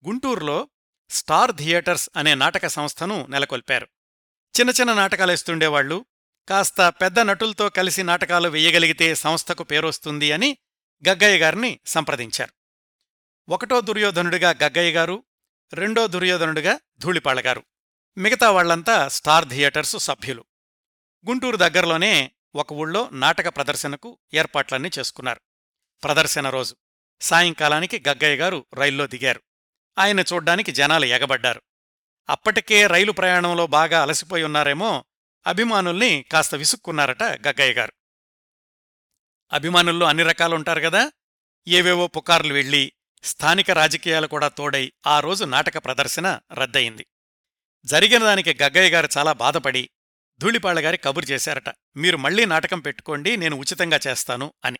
గుంటూరులో 0.08 0.70
స్టార్ 1.10 1.52
థియేటర్స్ 1.56 2.10
అనే 2.16 2.36
నాటక 2.36 2.68
సంస్థను 2.68 3.26
నెలకొల్పారు. 3.30 3.88
చిన్న 4.60 4.72
చిన్న 4.72 4.94
నాటకాలేస్తుండేవాళ్ళు 4.94 6.06
కాస్త 6.50 6.90
పెద్ద 6.90 7.20
నటులతో 7.20 7.70
కలిసి 7.70 8.04
నాటకాలు 8.04 8.50
వెయ్యగలిగితే 8.50 9.16
సంస్థకు 9.16 9.64
పేరొస్తుంది 9.64 10.32
అని 10.32 10.58
గగ్గయ్య 11.10 11.38
గారిని 11.38 11.80
సంప్రదించారు. 11.86 12.54
ఒకటో 13.52 13.82
దుర్యోధనుడిగా 13.82 14.50
గగ్గయ్య 14.50 14.92
గారు 14.92 15.24
రెండో 15.74 16.08
దుర్యోధనుడిగా 16.08 16.80
ధూళిపాళగారు 17.00 17.64
మిగతా 18.18 18.52
వాళ్ళంతా 18.52 19.08
స్టార్ 19.08 19.48
థియేటర్సు 19.48 19.98
సభ్యులు. 19.98 20.46
గుంటూరు 21.30 21.58
దగ్గరలోనే 21.58 22.32
ఒక 22.56 22.74
ఊళ్ళో 22.74 23.10
నాటక 23.12 23.48
ప్రదర్శనకు 23.48 24.18
ఏర్పాట్లన్నీ 24.34 24.90
చేసుకున్నారు. 25.00 25.42
ప్రదర్శన 26.04 26.50
రోజు 26.50 26.76
సాయంకాలానికి 27.22 28.04
గగ్గయ్య 28.08 28.36
గారు 28.36 28.66
రైల్లో 28.74 29.08
దిగారు. 29.08 29.42
ఆయన 29.98 30.20
చూడ్డానికి 30.20 30.72
జనాలు 30.72 31.06
ఎగబడ్డారు. 31.06 31.62
అప్పటికే 32.30 32.88
రైలు 32.88 33.12
ప్రయాణంలో 33.12 33.68
బాగా 33.68 34.02
అలసిపోయి 34.02 34.44
ఉన్నారేమో 34.44 35.06
అభిమానుల్ని 35.48 36.26
కాస్త 36.32 36.56
విసుక్కున్నారట 36.56 37.24
గగ్గయ్య 37.24 37.74
గారు. 37.74 37.94
అభిమానుల్లో 39.54 40.06
అన్ని 40.06 40.24
రకాలుంటారు 40.24 40.80
గదా? 40.80 41.12
ఏవేవో 41.68 42.08
పుకార్లు 42.08 42.54
వెళ్ళి 42.54 42.94
స్థానిక 43.24 43.72
రాజకీయాలు 43.72 44.28
కూడా 44.28 44.48
తోడై 44.48 44.94
ఆ 45.08 45.20
రోజు 45.20 45.46
నాటక 45.46 45.78
ప్రదర్శన 45.78 46.40
రద్దయింది. 46.54 47.06
జరిగిన 47.86 48.24
దానికి 48.24 48.58
గగ్గయ్య 48.64 48.90
గారు 48.90 49.10
చాలా 49.18 49.32
బాధపడి 49.32 49.90
ధూళిపాళ్ళగారి 50.40 50.98
కబురు 50.98 51.26
చేశారట 51.26 51.70
మీరు 51.96 52.18
మళ్ళీ 52.18 52.46
నాటకం 52.46 52.80
పెట్టుకోండి 52.80 53.38
నేను 53.38 53.56
ఉచితంగా 53.56 54.00
చేస్తాను 54.08 54.54
అని. 54.66 54.80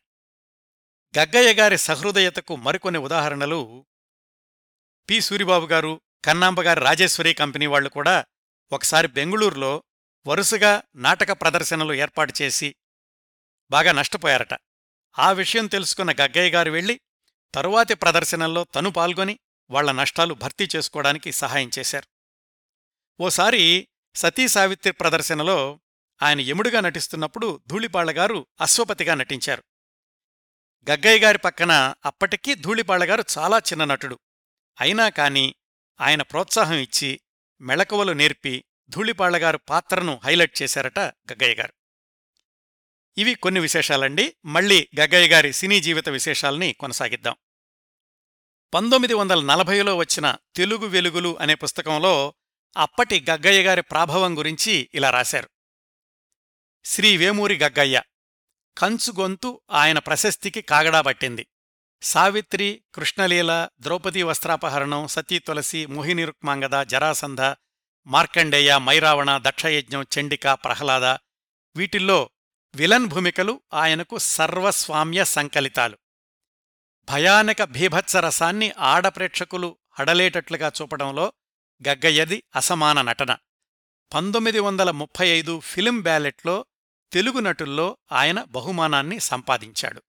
గగ్గయ్య 1.18 1.54
గారి 1.54 1.78
సహృదయతకు 1.78 2.56
మరికొన్ని 2.56 3.00
ఉదాహరణలు 3.00 3.86
పి. 5.10 5.22
సూరిబాబు 5.22 5.66
గారు 5.66 6.02
కన్నాంబగారి 6.26 6.82
రాజేశ్వరి 6.82 7.34
కంపెనీ 7.34 7.66
వాళ్ళు 7.66 7.90
కూడా 7.90 8.26
ఒకసారి 8.72 9.08
బెంగుళూరులో 9.08 9.84
వరుసగా 10.28 10.84
నాటక 10.96 11.32
ప్రదర్శనలు 11.32 11.94
ఏర్పాటు 11.94 12.34
చేసి 12.42 12.76
బాగా 13.72 13.92
నష్టపోయారట. 13.92 14.58
ఆ 15.20 15.32
విషయం 15.32 15.68
తెలుసుకున్న 15.68 16.12
గగ్గయ్య 16.12 16.52
గారు 16.52 16.72
వెళ్ళి 16.72 17.02
తరువాతి 17.54 17.94
ప్రదర్శనల్లో 17.94 18.64
తను 18.64 18.90
పాల్గొని 18.90 19.40
వాళ్ళ 19.70 19.92
నష్టాలు 19.92 20.34
భర్తీ 20.34 20.68
చేసుకోవడానికి 20.76 21.32
సహాయం 21.32 21.72
చేశారు. 21.80 22.08
ఓసారి 23.20 23.88
సతీ 24.16 24.48
సావిత్రి 24.48 24.94
ప్రదర్శనలో 24.94 25.80
ఆయన 26.22 26.40
ఎముడుగా 26.40 26.80
నటిస్తున్నప్పుడు 26.80 27.62
ధూళిపాళ్ళగారు 27.68 28.48
అశ్వపతిగా 28.62 29.16
నటించారు. 29.16 29.64
గగ్గయ్య 30.92 31.20
గారి 31.20 31.38
పక్కన 31.38 31.96
అప్పటికీ 32.06 32.56
ధూళిపాళ్ళగారు 32.56 33.24
చాలా 33.38 33.58
చిన్న 33.58 33.86
నటుడు. 33.86 34.20
అయినా 34.82 35.10
కాని 35.10 35.56
ఆయన 36.02 36.22
ప్రోత్సాహం 36.22 36.76
ఇచ్చి 36.76 37.22
మెళకువలు 37.62 38.14
నేర్పి 38.14 38.66
ధూళిపాళ్ళగారు 38.90 39.58
పాత్రను 39.58 40.22
హైలైట్ 40.24 40.62
చేశారట 40.62 41.00
గగ్గయ్య 41.00 41.56
గారు. 41.56 41.74
ఇవి 43.18 43.34
కొన్ని 43.34 43.60
విశేషాలండి. 43.60 44.36
మళ్ళీ 44.46 44.90
గగ్గయ్య 45.00 45.28
గారి 45.28 45.54
సినీ 45.54 45.80
జీవిత 45.80 46.10
విశేషాల్ని 46.10 46.74
కొనసాగిద్దాం. 46.74 47.36
పంతొమ్మిది 48.74 49.14
వందల 49.14 49.46
నలభైలో 49.46 49.96
వచ్చిన 49.96 50.36
తెలుగు 50.56 50.86
వెలుగులు 50.86 51.38
అనే 51.40 51.56
పుస్తకంలో 51.56 52.34
అప్పటి 52.78 53.26
గగ్గయ్య 53.30 53.64
గారి 53.64 53.82
ప్రాభవం 53.82 54.38
గురించి 54.38 54.90
ఇలా 54.94 55.10
రాశారు. 55.10 55.50
శ్రీ 56.86 57.18
వేమూరి 57.18 57.58
గగ్గయ్య 57.58 58.02
కంచుగొంతు 58.78 59.62
ఆయన 59.72 60.00
ప్రశస్తికి 60.00 60.62
కాగడా 60.62 61.02
పట్టింది. 61.02 61.48
సావిత్రి 62.02 62.84
కృష్ణలీల 62.96 63.70
ద్రౌపదీ 63.80 64.24
వస్త్రాపహరణం 64.24 65.08
సతీ 65.08 65.40
తులసి 65.40 65.86
మోహిని 65.86 66.26
రుక్మాంగద 66.26 66.84
జరాసంధ 66.84 67.42
మార్కండేయ 68.08 68.78
మైరావణ 68.78 69.38
దక్షయజ్ఞం 69.38 70.04
చండిక 70.04 70.48
ప్రహ్లాద 70.48 71.04
వీటిల్లో 71.76 72.30
విలన్ 72.76 73.06
భూమికలు 73.06 73.62
ఆయనకు 73.74 74.18
సర్వస్వామ్య 74.18 75.26
సంకలితాలు. 75.26 75.98
భయానక 77.10 77.64
భీభత్సరసాన్ని 77.64 78.74
ఆడప్రేక్షకులు 78.80 79.78
హడలేటట్లుగా 79.92 80.72
చూపడంలో 80.82 81.34
గగ్గయ్యది 81.88 82.44
అసమాన 82.56 83.02
నటన. 83.02 83.38
పంతొమ్మిది 84.14 84.60
వందల 84.60 84.92
ముప్పై 84.92 85.28
ఐదు 85.28 85.60
ఫిలిం 85.60 86.02
బ్యాలెట్లో 86.02 86.66
తెలుగు 87.12 87.40
నటుల్లో 87.40 87.98
ఆయన 88.12 88.44
బహుమానాన్ని 88.44 89.20
సంపాదించాడు. 89.20 90.04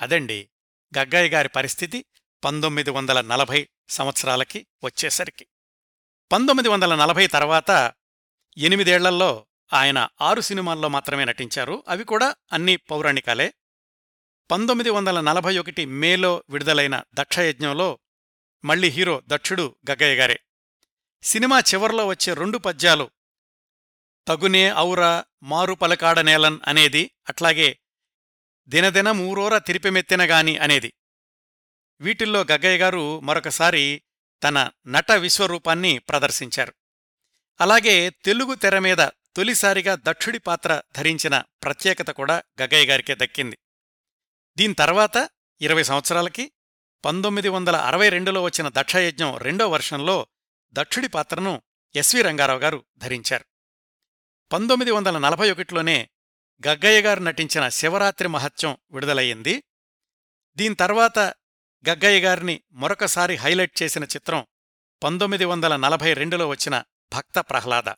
అదండి 0.00 0.50
గగ్గయ్య 0.98 1.28
గారి 1.28 1.48
పరిస్థితి 1.48 2.04
పంతొమ్మిది 2.44 2.90
వందల 2.90 3.20
నలభై 3.20 3.68
సంవత్సరాలకి 3.88 4.66
వచ్చేసరికి. 4.84 5.46
పంతొమ్మిది 6.32 6.68
వందల 6.68 6.94
నలభై 6.94 7.26
తర్వాత 7.26 7.92
ఎనిమిదేళ్ళలో 8.58 9.46
ఆయన 9.72 10.08
ఆరు 10.20 10.40
సినిమాల్లో 10.40 10.88
మాత్రమే 10.88 11.24
నటించారు. 11.24 11.84
అవి 11.88 12.04
కూడా 12.04 12.34
అన్ని 12.52 12.76
పౌరాణికాలే. 12.76 13.54
పంతొమ్మిది 14.50 14.90
వందల 14.90 15.20
నలభై 15.20 15.58
ఒకటి 15.58 15.84
మేలో 15.84 16.44
విడుదలైన 16.50 17.02
దక్షయజ్ఞంలో 17.14 17.98
మళ్ళీ 18.64 18.88
హీరో 18.88 19.22
దక్షుడు 19.28 19.76
గగ్గయ్య 19.90 20.16
గారే. 20.16 20.40
సినిమా 21.22 21.60
చివర్లో 21.60 22.06
వచ్చే 22.06 22.34
రెండు 22.34 22.58
పద్యాలు 22.58 23.10
తగునే 24.28 24.74
ఔరా 24.76 25.24
మారు 25.42 25.74
పలకాడనేలన్ 25.74 26.58
అనేది 26.66 27.10
అట్లాగే 27.28 27.78
దినదినమూరోర 28.68 29.58
తిరిపిమెత్తినగాని 29.58 30.58
అనేది. 30.58 30.92
వీటిల్లో 32.00 32.40
గగ్గయ్య 32.40 32.78
గారు 32.78 33.20
మరొకసారి 33.20 34.02
తన 34.42 34.70
నట 34.86 35.12
విశ్వరూపాన్ని 35.12 35.98
ప్రదర్శించారు. 35.98 36.74
అలాగే 37.60 38.10
తెలుగు 38.10 38.54
తెర 38.54 38.78
మీద 38.78 38.98
తొలిసారిగా 39.36 39.94
దక్షుడి 39.94 40.38
పాత్ర 40.38 40.82
ధరించిన 40.96 41.42
ప్రత్యేకత 41.62 42.10
కూడా 42.10 42.42
గగ్గయ్య 42.62 42.86
గారికే 42.86 43.14
దక్కింది. 43.14 43.58
దీని 44.56 44.74
తర్వాత 44.74 45.30
ఇరవై 45.60 45.82
సంవత్సరాలకి 45.82 46.52
పంతొమ్మిది 47.04 47.48
వందల 47.48 47.76
అరవై 47.76 48.08
రెండులో 48.08 48.42
వచ్చిన 48.42 48.68
దక్షయజ్ఞం 48.68 49.36
రెండో 49.36 49.68
వర్షంలో 49.68 50.26
దక్షుడి 50.72 51.08
పాత్రను 51.08 51.62
ఎస్వి 51.96 52.22
రంగారావు 52.22 52.58
గారు 52.58 52.84
ధరించారు. 52.98 53.44
పంతొమ్మిది 54.52 54.90
వందల 54.90 55.18
నలభై 55.18 55.50
ఒకటిలోనే 55.50 56.08
గగ్గయ్య 56.66 57.02
గారు 57.02 57.20
నటించిన 57.20 57.68
శివరాత్రి 57.68 58.28
మహత్యం 58.28 58.76
విడుదలయ్యింది. 58.90 59.62
దీని 60.56 60.74
తర్వాత 60.74 61.34
గగ్గయ్య 61.88 62.20
గారిని 62.20 62.62
మరొకసారి 62.72 63.36
హైలైట్ 63.36 63.82
చేసిన 63.82 64.04
చిత్రం 64.04 64.46
పంతొమ్మిది 65.02 65.44
వందల 65.44 65.76
నలభై 65.76 66.12
రెండులో 66.12 66.48
వచ్చిన 66.48 66.82
భక్త 67.12 67.38
ప్రహ్లాద. 67.38 67.94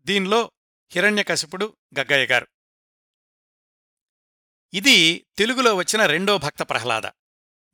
దీనిలో 0.00 0.52
హిరణ్యకశిపుడు 0.92 1.76
గగ్గయ్య 1.98 2.26
గారు. 2.26 2.46
ఇది 4.74 5.26
తెలుగులో 5.38 5.74
వచ్చిన 5.74 6.06
రెండో 6.06 6.38
భక్త 6.38 6.62
ప్రహ్లాద. 6.62 7.02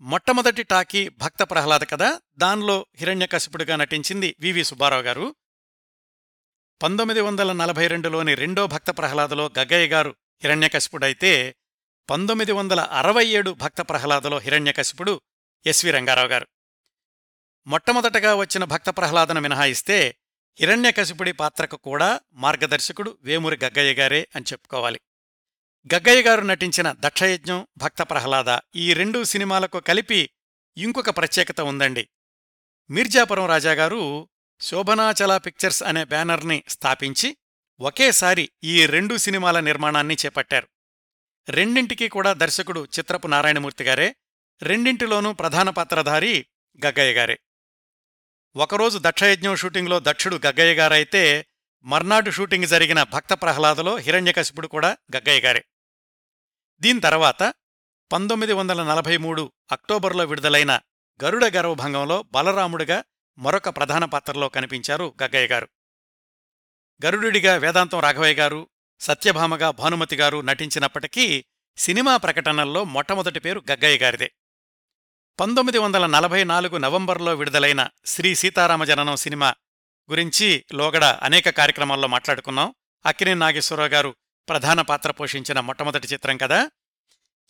మొట్టమొదటి 0.01 0.63
టాకీ 0.63 1.09
భక్త 1.09 1.43
ప్రహ్లాద 1.43 1.81
కదా 1.81 2.21
దానిలో 2.37 2.87
హిరణ్యకశిపుడుగా 2.97 3.77
నటించింది 3.77 4.37
వివి 4.41 4.65
సుబ్బారావు 4.65 5.03
గారు. 5.03 5.37
పంతొమ్మిది 6.83 7.21
వందల 7.21 7.53
నలభై 7.53 7.87
రెండులోని 7.87 8.35
రెండో 8.35 8.67
భక్త 8.67 8.91
ప్రహ్లాదలో 8.91 9.51
గగ్గయ్య 9.59 9.89
గారు 9.89 10.17
హిరణ్యకశిపుడైతే 10.43 11.57
పంతొమ్మిది 12.11 12.53
వందల 12.53 12.81
అరవై 12.81 13.27
ఏడు 13.27 13.51
భక్త 13.51 13.81
ప్రహ్లాదలో 13.81 14.39
హిరణ్యకశిపుడు 14.39 15.21
ఎస్వి 15.67 15.91
రంగారావు 15.91 16.29
గారు. 16.29 16.47
మొట్టమొదటగా 17.67 18.35
వచ్చిన 18.35 18.65
భక్త 18.65 18.91
ప్రహ్లాదను 18.91 19.41
మినహాయిస్తే 19.41 20.17
హిరణ్యకశిపుడి 20.61 21.33
పాత్రకు 21.33 21.77
కూడా 21.77 22.21
మార్గదర్శకుడు 22.33 23.19
వేమూరి 23.21 23.59
గగ్గయ్య 23.65 23.95
గారే 23.95 24.29
అని 24.37 24.45
చెప్పుకోవాలి. 24.53 25.01
గగ్గయ్య 25.95 26.23
గారు 26.23 26.41
నటించిన 26.41 26.95
దక్షయజ్ఞం 27.01 27.67
భక్త 27.77 28.03
ప్రహ్లాద 28.03 28.59
ఈ 28.77 28.95
రెండు 28.95 29.25
సినిమాలకు 29.25 29.81
కలిపి 29.81 30.31
ఇంకొక 30.77 31.11
ప్రత్యేకత 31.11 31.61
ఉందండి. 31.61 32.09
మీర్జాపురం 32.91 33.47
రాజాగారు 33.47 34.29
శోభనాచల 34.61 35.37
పిక్చర్స్ 35.37 35.83
అనే 35.83 36.05
బ్యానర్ని 36.05 36.65
స్థాపించి 36.69 37.37
ఒకేసారి 37.81 38.51
ఈ 38.65 38.87
రెండు 38.87 39.17
సినిమాల 39.17 39.61
నిర్మాణాన్ని 39.61 40.17
చేపట్టారు. 40.27 40.69
రెండింటికీ 41.49 42.09
కూడా 42.09 42.33
దర్శకుడు 42.33 42.89
చిత్రపు 42.99 43.27
నారాయణమూర్తి 43.27 43.85
గారే 43.85 44.17
రెండింటిలోనూ 44.63 45.33
ప్రధాన 45.33 45.71
పాత్రధారి 45.71 46.47
గగ్గయ్య 46.87 47.13
గారే. 47.13 47.39
ఒకరోజు 48.57 48.99
దక్షయజ్ఞం 49.03 49.57
షూటింగ్లో 49.57 50.01
దక్షుడు 50.01 50.41
గగ్గయ్య 50.47 50.75
గారైతే 50.75 51.47
మర్నాడు 51.85 52.31
షూటింగ్ 52.31 52.65
జరిగిన 52.65 53.03
భక్త 53.03 53.33
ప్రహ్లాదలో 53.33 53.97
హిరణ్యకశిపుడు 53.97 54.67
కూడా 54.67 54.97
గగ్గయ్య 55.17 55.41
గారే. 55.41 55.65
దీని 56.81 57.01
తర్వాత 57.01 57.55
పంతొమ్మిది 58.13 58.53
వందల 58.53 58.83
నలభై 58.83 59.17
మూడు 59.17 59.53
అక్టోబర్లో 59.73 60.25
విడుదలైన 60.25 60.81
గరుడ 61.25 61.45
గర్వభంగంలో 61.45 62.23
బలరాముడిగా 62.23 63.05
మరొక 63.39 63.69
ప్రధాన 63.69 64.05
పాత్రలో 64.05 64.49
కనిపించారు 64.49 65.15
గగ్గయ్య 65.23 65.47
గారు. 65.47 65.69
గరుడుడిగా 67.05 67.57
వేదాంతం 67.57 68.01
రాఘవయ్య 68.01 68.35
గారు 68.35 68.69
సత్యభామగా 69.01 69.71
భానుమతి 69.71 70.17
గారు 70.17 70.41
నటించినప్పటికీ 70.41 71.45
సినిమా 71.77 72.17
ప్రకటనల్లో 72.17 72.85
మొట్టమొదటి 72.85 73.41
పేరు 73.41 73.63
గగ్గయ్య 73.71 73.99
గారిదే. 73.99 74.33
పంతొమ్మిది 75.41 75.79
వందల 75.79 76.07
నలభై 76.07 76.45
నాలుగు 76.45 76.77
నవంబర్లో 76.77 77.35
విడుదలైన 77.35 77.89
శ్రీ 78.05 78.35
సీతారామ 78.35 78.85
జననం 78.85 79.17
సినిమా 79.17 79.55
గురించి 80.11 80.65
లోగడ 80.73 81.05
అనేక 81.05 81.51
కార్యక్రమాల్లో 81.51 82.09
మాట్లాడుకున్నాం. 82.09 82.75
అక్కినే 83.07 83.35
నాగేశ్వరరావు 83.35 83.89
గారు 83.89 84.17
ప్రధాన 84.49 84.81
పాత్ర 84.81 85.11
పోషించిన 85.11 85.61
మొట్టమొదటి 85.61 86.07
చిత్రం 86.07 86.37
కదా. 86.37 86.71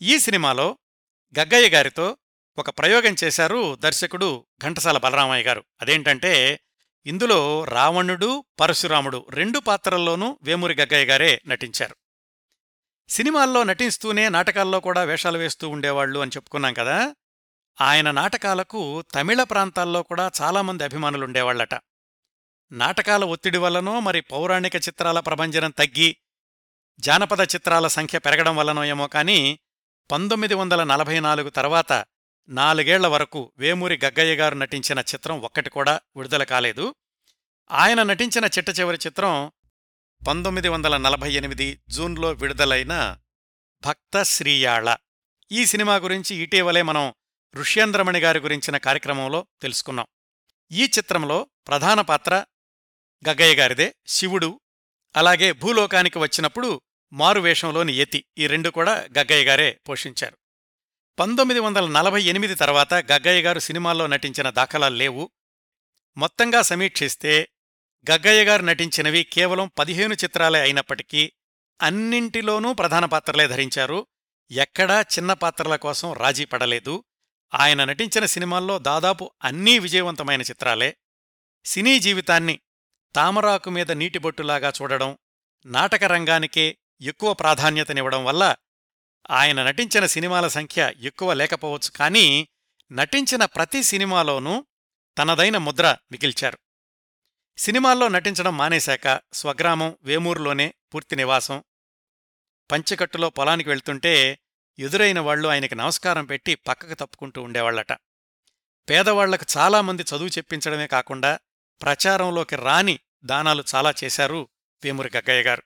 ఈ 0.01 0.19
సినిమాలో 0.19 0.77
గగ్గయ్య 1.39 1.69
గారితో 1.69 2.17
ఒక 2.57 2.69
ప్రయోగం 2.69 3.15
చేశారు 3.23 3.75
దర్శకుడు 3.75 4.45
ఘంటసాల 4.63 4.97
బలరామయ్య 4.97 5.43
గారు. 5.43 5.63
అదేంటంటే 5.81 6.59
ఇందులో 7.05 7.63
రావణుడు 7.63 8.45
పరశురాముడు 8.59 9.25
రెండు 9.29 9.59
పాత్రల్లోనూ 9.59 10.39
వేమూరి 10.43 10.73
గగ్గయ్య 10.73 11.05
గారే 11.05 11.41
నటించారు. 11.47 11.95
సినిమాల్లో 13.09 13.63
నటిస్తూనే 13.63 14.29
నాటకాల్లో 14.29 14.79
కూడా 14.79 15.03
వేషాలు 15.03 15.37
వేస్తూ 15.37 15.69
ఉండేవాళ్ళు 15.69 16.19
అని 16.19 16.31
చెప్పుకున్నాం 16.31 16.73
కదా? 16.73 17.15
ఆయన 17.81 18.11
నాటకాలకు 18.11 19.01
తమిళ 19.15 19.43
ప్రాంతాల్లో 19.43 20.03
కూడా 20.03 20.31
చాలామంది 20.41 20.83
అభిమానులుండేవాళ్ళట 20.83 21.75
నాటకాల 22.71 23.23
ఒత్తిడి 23.25 23.57
వల్లనో 23.57 23.99
మరి 23.99 24.21
పౌరాణిక 24.21 24.75
చిత్రాల 24.75 25.19
ప్రభంజనం 25.19 25.71
తగ్గి 25.71 26.17
జానపద 26.99 27.41
చిత్రాల 27.41 27.87
సంఖ్య 27.87 28.19
పెరగడం 28.19 28.55
వల్లనో 28.55 28.83
ఏమో 28.83 29.07
కాని 29.07 29.59
పంతొమ్మిది 30.11 30.53
వందల 30.53 30.83
నలభై 30.83 31.19
నాలుగు 31.19 31.49
తర్వాత 31.49 32.05
నాలుగేళ్ళ 32.49 33.07
వరకు 33.07 33.51
వేమూరి 33.57 33.99
గగ్గయ్య 34.05 34.35
గారు 34.35 34.55
నటించిన 34.55 34.99
చిత్రం 34.99 35.41
ఒక్కటి 35.41 35.69
కూడా 35.69 35.99
విడుదల 36.15 36.43
కాలేదు. 36.43 36.95
ఆయన 37.71 38.03
నటించిన 38.03 38.45
చిట్ట 38.45 38.79
చివరి 38.79 38.97
చిత్రం 39.05 39.51
పంతొమ్మిది 40.27 40.69
వందల 40.69 40.97
నలభై 40.97 41.33
ఎనిమిది 41.33 41.79
జూన్లో 41.89 42.31
విడుదలైన 42.31 43.17
భక్త 43.85 44.23
శ్రీయాళ. 44.23 44.95
ఈ 45.51 45.65
సినిమా 45.65 45.95
గురించి 45.95 46.35
ఇటీవలే 46.35 46.81
మనం 46.81 47.13
ఋష్యేంద్రమణి 47.55 48.19
గారి 48.19 48.39
గురించిన 48.39 48.77
కార్యక్రమంలో 48.77 49.47
తెలుసుకున్నాం. 49.61 50.05
ఈ 50.71 50.83
చిత్రంలో 50.83 51.47
ప్రధాన 51.67 52.01
పాత్ర 52.01 52.45
గగ్గయ్య 53.29 53.55
గారిదే 53.55 53.95
శివుడు. 54.07 54.59
అలాగే 55.15 55.51
భూలోకానికి 55.51 56.17
వచ్చినప్పుడు 56.17 56.81
మారువేషంలోని 57.13 57.93
యతి. 57.93 58.25
ఈ 58.37 58.47
రెండు 58.47 58.69
కూడా 58.69 58.93
గగ్గయ్య 59.17 59.45
గారే 59.45 59.79
పోషించారు. 59.89 60.37
పంతొమ్మిది 61.19 61.59
వందల 61.59 61.87
నలభై 61.87 62.21
ఎనిమిది 62.21 62.55
తర్వాత 62.55 62.93
గగ్గయ్య 62.93 63.41
గారు 63.41 63.59
సినిమాల్లో 63.59 64.07
నటించిన 64.07 64.49
దాఖలాలు 64.49 64.95
లేవు. 64.95 65.31
మొత్తంగా 66.17 66.61
సమీక్షిస్తే 66.61 67.49
గగ్గయ్య 68.11 68.43
గారు 68.43 68.61
నటించినవి 68.61 69.23
కేవలం 69.23 69.71
పదిహేను 69.77 70.13
చిత్రాలే 70.13 70.61
అయినప్పటికీ 70.61 71.31
అన్నింటిలోనూ 71.81 72.73
ప్రధాన 72.73 73.05
పాత్రలే 73.05 73.47
ధరించారు. 73.47 74.07
ఎక్కడా 74.51 75.01
చిన్న 75.01 75.33
పాత్రల 75.33 75.75
కోసం 75.75 76.13
రాజీ 76.13 76.45
పడలేదు. 76.45 77.03
ఆయన 77.53 77.83
నటించిన 77.83 78.25
సినిమాల్లో 78.25 78.79
దాదాపు 78.79 79.31
అన్నీ 79.43 79.79
విజయవంతమైన 79.79 80.41
చిత్రాలే. 80.41 80.97
సినీ 81.65 81.99
జీవితాన్ని 81.99 82.59
తామరాకు 83.15 83.69
మీద 83.69 83.91
నీటిబొట్టులాగా 83.91 84.73
చూడడం 84.81 85.17
నాటక 85.65 86.03
రంగానికే 86.03 86.77
ఎక్కువ 87.01 87.33
ప్రాధాన్యతనివ్వడం 87.33 88.25
వల్ల 88.25 88.55
ఆయన 89.31 89.63
నటించిన 89.63 90.05
సినిమాల 90.05 90.47
సంఖ్య 90.47 90.93
ఎక్కువ 90.99 91.33
లేకపోవచ్చు 91.33 91.91
కానీ 91.91 92.47
నటించిన 92.91 93.45
ప్రతి 93.45 93.83
సినిమాలోనూ 93.83 94.65
తనదైన 95.17 95.57
ముద్ర 95.57 95.97
మిగిల్చారు. 96.11 96.59
సినిమాల్లో 97.57 98.07
నటించడం 98.07 98.57
మానేశాక 98.57 99.21
స్వగ్రామం 99.33 99.97
వేమూరులోనే 100.03 100.73
పూర్తి 100.93 101.15
నివాసం. 101.15 101.63
పంచకట్టులో 102.71 103.29
పొలానికి 103.29 103.69
వెళ్తుంటే 103.69 104.39
ఎదురైన 104.79 105.19
వాళ్ళు 105.19 105.47
ఆయనకి 105.47 105.75
నమస్కారం 105.75 106.25
పెట్టి 106.25 106.55
పక్కకు 106.55 106.93
తప్పుకుంటూ 106.93 107.41
ఉండేవాళ్ళట 107.41 107.93
పేదవాళ్ళకు 108.89 109.45
చాలామంది 109.57 110.03
చదువు 110.03 110.27
చెప్పించడమే 110.27 110.87
కాకుండా 110.87 111.39
ప్రచారంలోకి 111.81 112.55
రాని 112.55 112.99
దానాలు 113.23 113.63
చాలా 113.75 113.93
చేశారు 114.03 114.49
వేమూరి 114.83 115.11
గగ్గయ్య 115.17 115.43
గారు. 115.43 115.63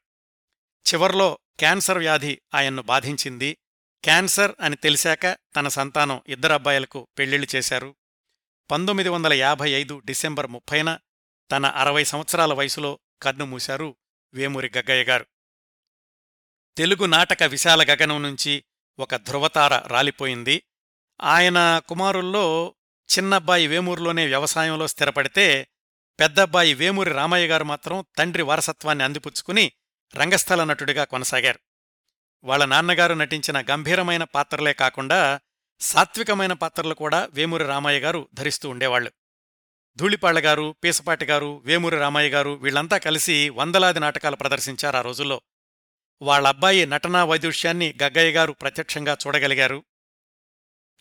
చివర్లో 0.93 1.39
క్యాన్సర్ 1.59 1.97
వ్యాధి 1.97 2.41
ఆయన్ను 2.55 2.81
బాధించింది. 2.81 3.57
క్యాన్సర్ 4.03 4.51
అని 4.61 4.75
తెలిసాక 4.75 5.37
తన 5.55 5.67
సంతానం 5.67 6.21
ఇద్దరబ్బాయిలకు 6.27 7.07
పెళ్ళిళ్ళు 7.17 7.55
చేశారు. 7.55 7.95
పంతొమ్మిది 8.71 9.09
వందల 9.09 9.33
యాభై 9.33 9.71
ఐదు 9.71 10.01
డిసెంబర్ 10.05 10.47
ముప్పైన 10.47 10.99
తన 11.51 11.65
అరవై 11.65 12.03
సంవత్సరాల 12.03 12.53
వయసులో 12.53 12.99
కన్నుమూశారు 13.21 13.95
వేమూరి 14.33 14.71
గగ్గయ్య 14.77 15.03
గారు. 15.03 15.25
తెలుగు 16.77 17.05
నాటక 17.05 17.43
విశాల 17.43 17.83
గగనం 17.83 18.23
నుంచి 18.23 18.63
ఒక 18.99 19.15
ధృవతార 19.15 19.87
రాలిపోయింది. 19.87 20.63
ఆయన 21.21 21.81
కుమారుల్లో 21.87 22.75
చిన్నబ్బాయి 23.17 23.67
వేమూరులోనే 23.67 24.25
వ్యవసాయంలో 24.25 24.87
స్థిరపడితే 24.87 25.67
పెద్దబ్బాయి 26.19 26.73
వేమూరి 26.73 27.11
రామయ్య 27.11 27.47
గారు 27.47 27.63
మాత్రం 27.63 28.05
తండ్రి 28.17 28.43
వారసత్వాన్ని 28.43 29.03
అందిపుచ్చుకుని 29.03 29.71
రంగస్థల 30.15 30.63
నటుడిగా 30.63 31.03
కొనసాగారు. 31.03 31.59
వాళ్ళ 32.43 32.65
నాన్నగారు 32.65 33.13
నటించిన 33.13 33.61
గంభీరమైన 33.61 34.23
పాత్రలే 34.23 34.73
కాకుండా 34.73 35.39
సాత్వికమైన 35.79 36.53
పాత్రలు 36.53 36.93
కూడా 36.93 37.27
వేమూరి 37.31 37.63
రామయ్య 37.63 37.99
గారు 37.99 38.27
ధరిస్తూ 38.33 38.69
ఉండేవాళ్ళు 38.69 39.11
ధూళిపాళ్ళ 39.95 40.39
గారు 40.39 40.75
పీసపాటి 40.83 41.25
గారు 41.25 41.61
వేమూరి 41.65 41.97
రామయ్య 41.97 42.29
గారు 42.29 42.49
వీళ్ళంతా 42.49 42.97
కలిసి 42.97 43.49
వందలాది 43.49 43.99
నాటకాలు 43.99 44.35
ప్రదర్శించారు 44.35 44.97
ఆ 44.97 45.01
రోజుల్లో. 45.01 45.41
వాళ్ళబ్బాయి 46.21 46.85
నటనా 46.85 47.23
వైదుష్యాన్ని 47.23 47.95
గగ్గయ్య 48.03 48.31
గారు 48.31 48.51
ప్రత్యక్షంగా 48.51 49.17
చూడగలిగారు. 49.27 49.83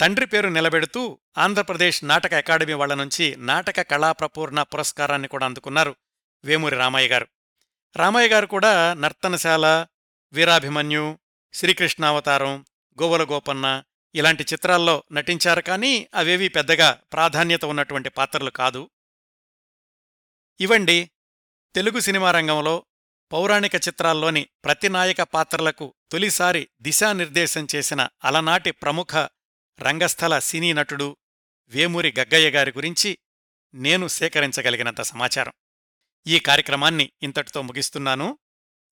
తండ్రి 0.00 0.26
పేరు 0.26 0.48
నిలబెడుతూ 0.48 1.18
ఆంధ్రప్రదేశ్ 1.38 2.04
నాటక 2.04 2.34
అకాడమీ 2.34 2.72
వాళ్ళ 2.72 2.94
నుంచి 2.94 3.36
నాటక 3.36 3.80
కళాప్రపూర్ణ 3.80 4.62
పురస్కారాన్ని 4.62 5.28
కూడా 5.28 5.46
అందుకున్నారు 5.46 5.96
వేమూరి 6.44 6.76
రామయ్య 6.76 7.08
గారు. 7.08 7.28
రామయ్య 7.96 8.28
గారు 8.28 8.46
కూడా 8.46 8.94
నర్తనశాల 8.94 9.86
వీరాభిమన్యు 10.32 11.18
శ్రీకృష్ణావతారం 11.52 12.66
గోవల 13.02 13.24
గోపన్న 13.24 13.84
ఇలాంటి 14.14 14.42
చిత్రాల్లో 14.42 15.04
నటించారు 15.12 15.60
కానీ 15.60 16.08
అవేవీ 16.14 16.48
పెద్దగా 16.48 17.02
ప్రాధాన్యత 17.12 17.64
ఉన్నటువంటి 17.64 18.08
పాత్రలు 18.08 18.50
కాదు. 18.50 18.90
ఇవండి 20.60 21.10
తెలుగు 21.74 22.00
సినిమా 22.00 22.30
రంగంలో 22.30 22.86
పౌరాణిక 23.32 23.74
చిత్రాల్లోని 23.74 24.48
ప్రతినాయక 24.64 25.22
పాత్రలకు 25.22 25.94
తొలిసారి 26.12 26.68
దిశానిర్దేశం 26.80 27.66
చేసిన 27.76 28.08
అలనాటి 28.24 28.70
ప్రముఖ 28.70 29.14
రంగస్థల 29.80 30.38
సినీ 30.38 30.72
నటుడు 30.72 31.16
వేమూరి 31.66 32.14
గగ్గయ్య 32.18 32.50
గారి 32.50 32.70
గురించి 32.70 33.18
నేను 33.74 34.08
సేకరించగలిగినంత 34.08 35.00
సమాచారం. 35.00 35.52
ఈ 36.28 36.38
కార్యక్రమాన్ని 36.38 37.12
ఇంతటితో 37.22 37.62
ముగిస్తున్నాను. 37.62 38.38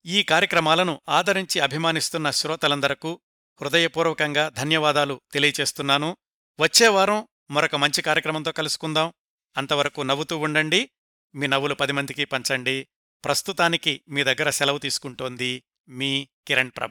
ఈ 0.06 0.24
కార్యక్రమాలను 0.24 1.02
ఆదరించి 1.10 1.62
అభిమానిస్తున్న 1.62 2.32
శ్రోతలందరకు 2.32 3.22
హృదయపూర్వకంగా 3.62 4.50
ధన్యవాదాలు 4.50 5.22
తెలియచేస్తున్నాను. 5.32 6.18
వచ్చేవారం 6.60 7.28
మరొక 7.52 7.76
మంచి 7.76 8.02
కార్యక్రమంతో 8.02 8.52
కలుసుకుందాం. 8.52 9.14
అంతవరకు 9.58 10.02
నవ్వుతూ 10.02 10.38
ఉండండి. 10.38 10.90
మీ 11.36 11.48
నవ్వులు 11.48 11.76
పది 11.76 11.92
మందికి 11.92 12.26
పంచండి. 12.26 12.88
ప్రస్తుతానికి 13.26 14.02
మీ 14.10 14.24
దగ్గర 14.24 14.50
సెలవు 14.50 14.78
తీసుకుంటోంది 14.78 15.64
మీ 15.90 16.28
కిరణ్ 16.48 16.72
ప్రభ. 16.78 16.90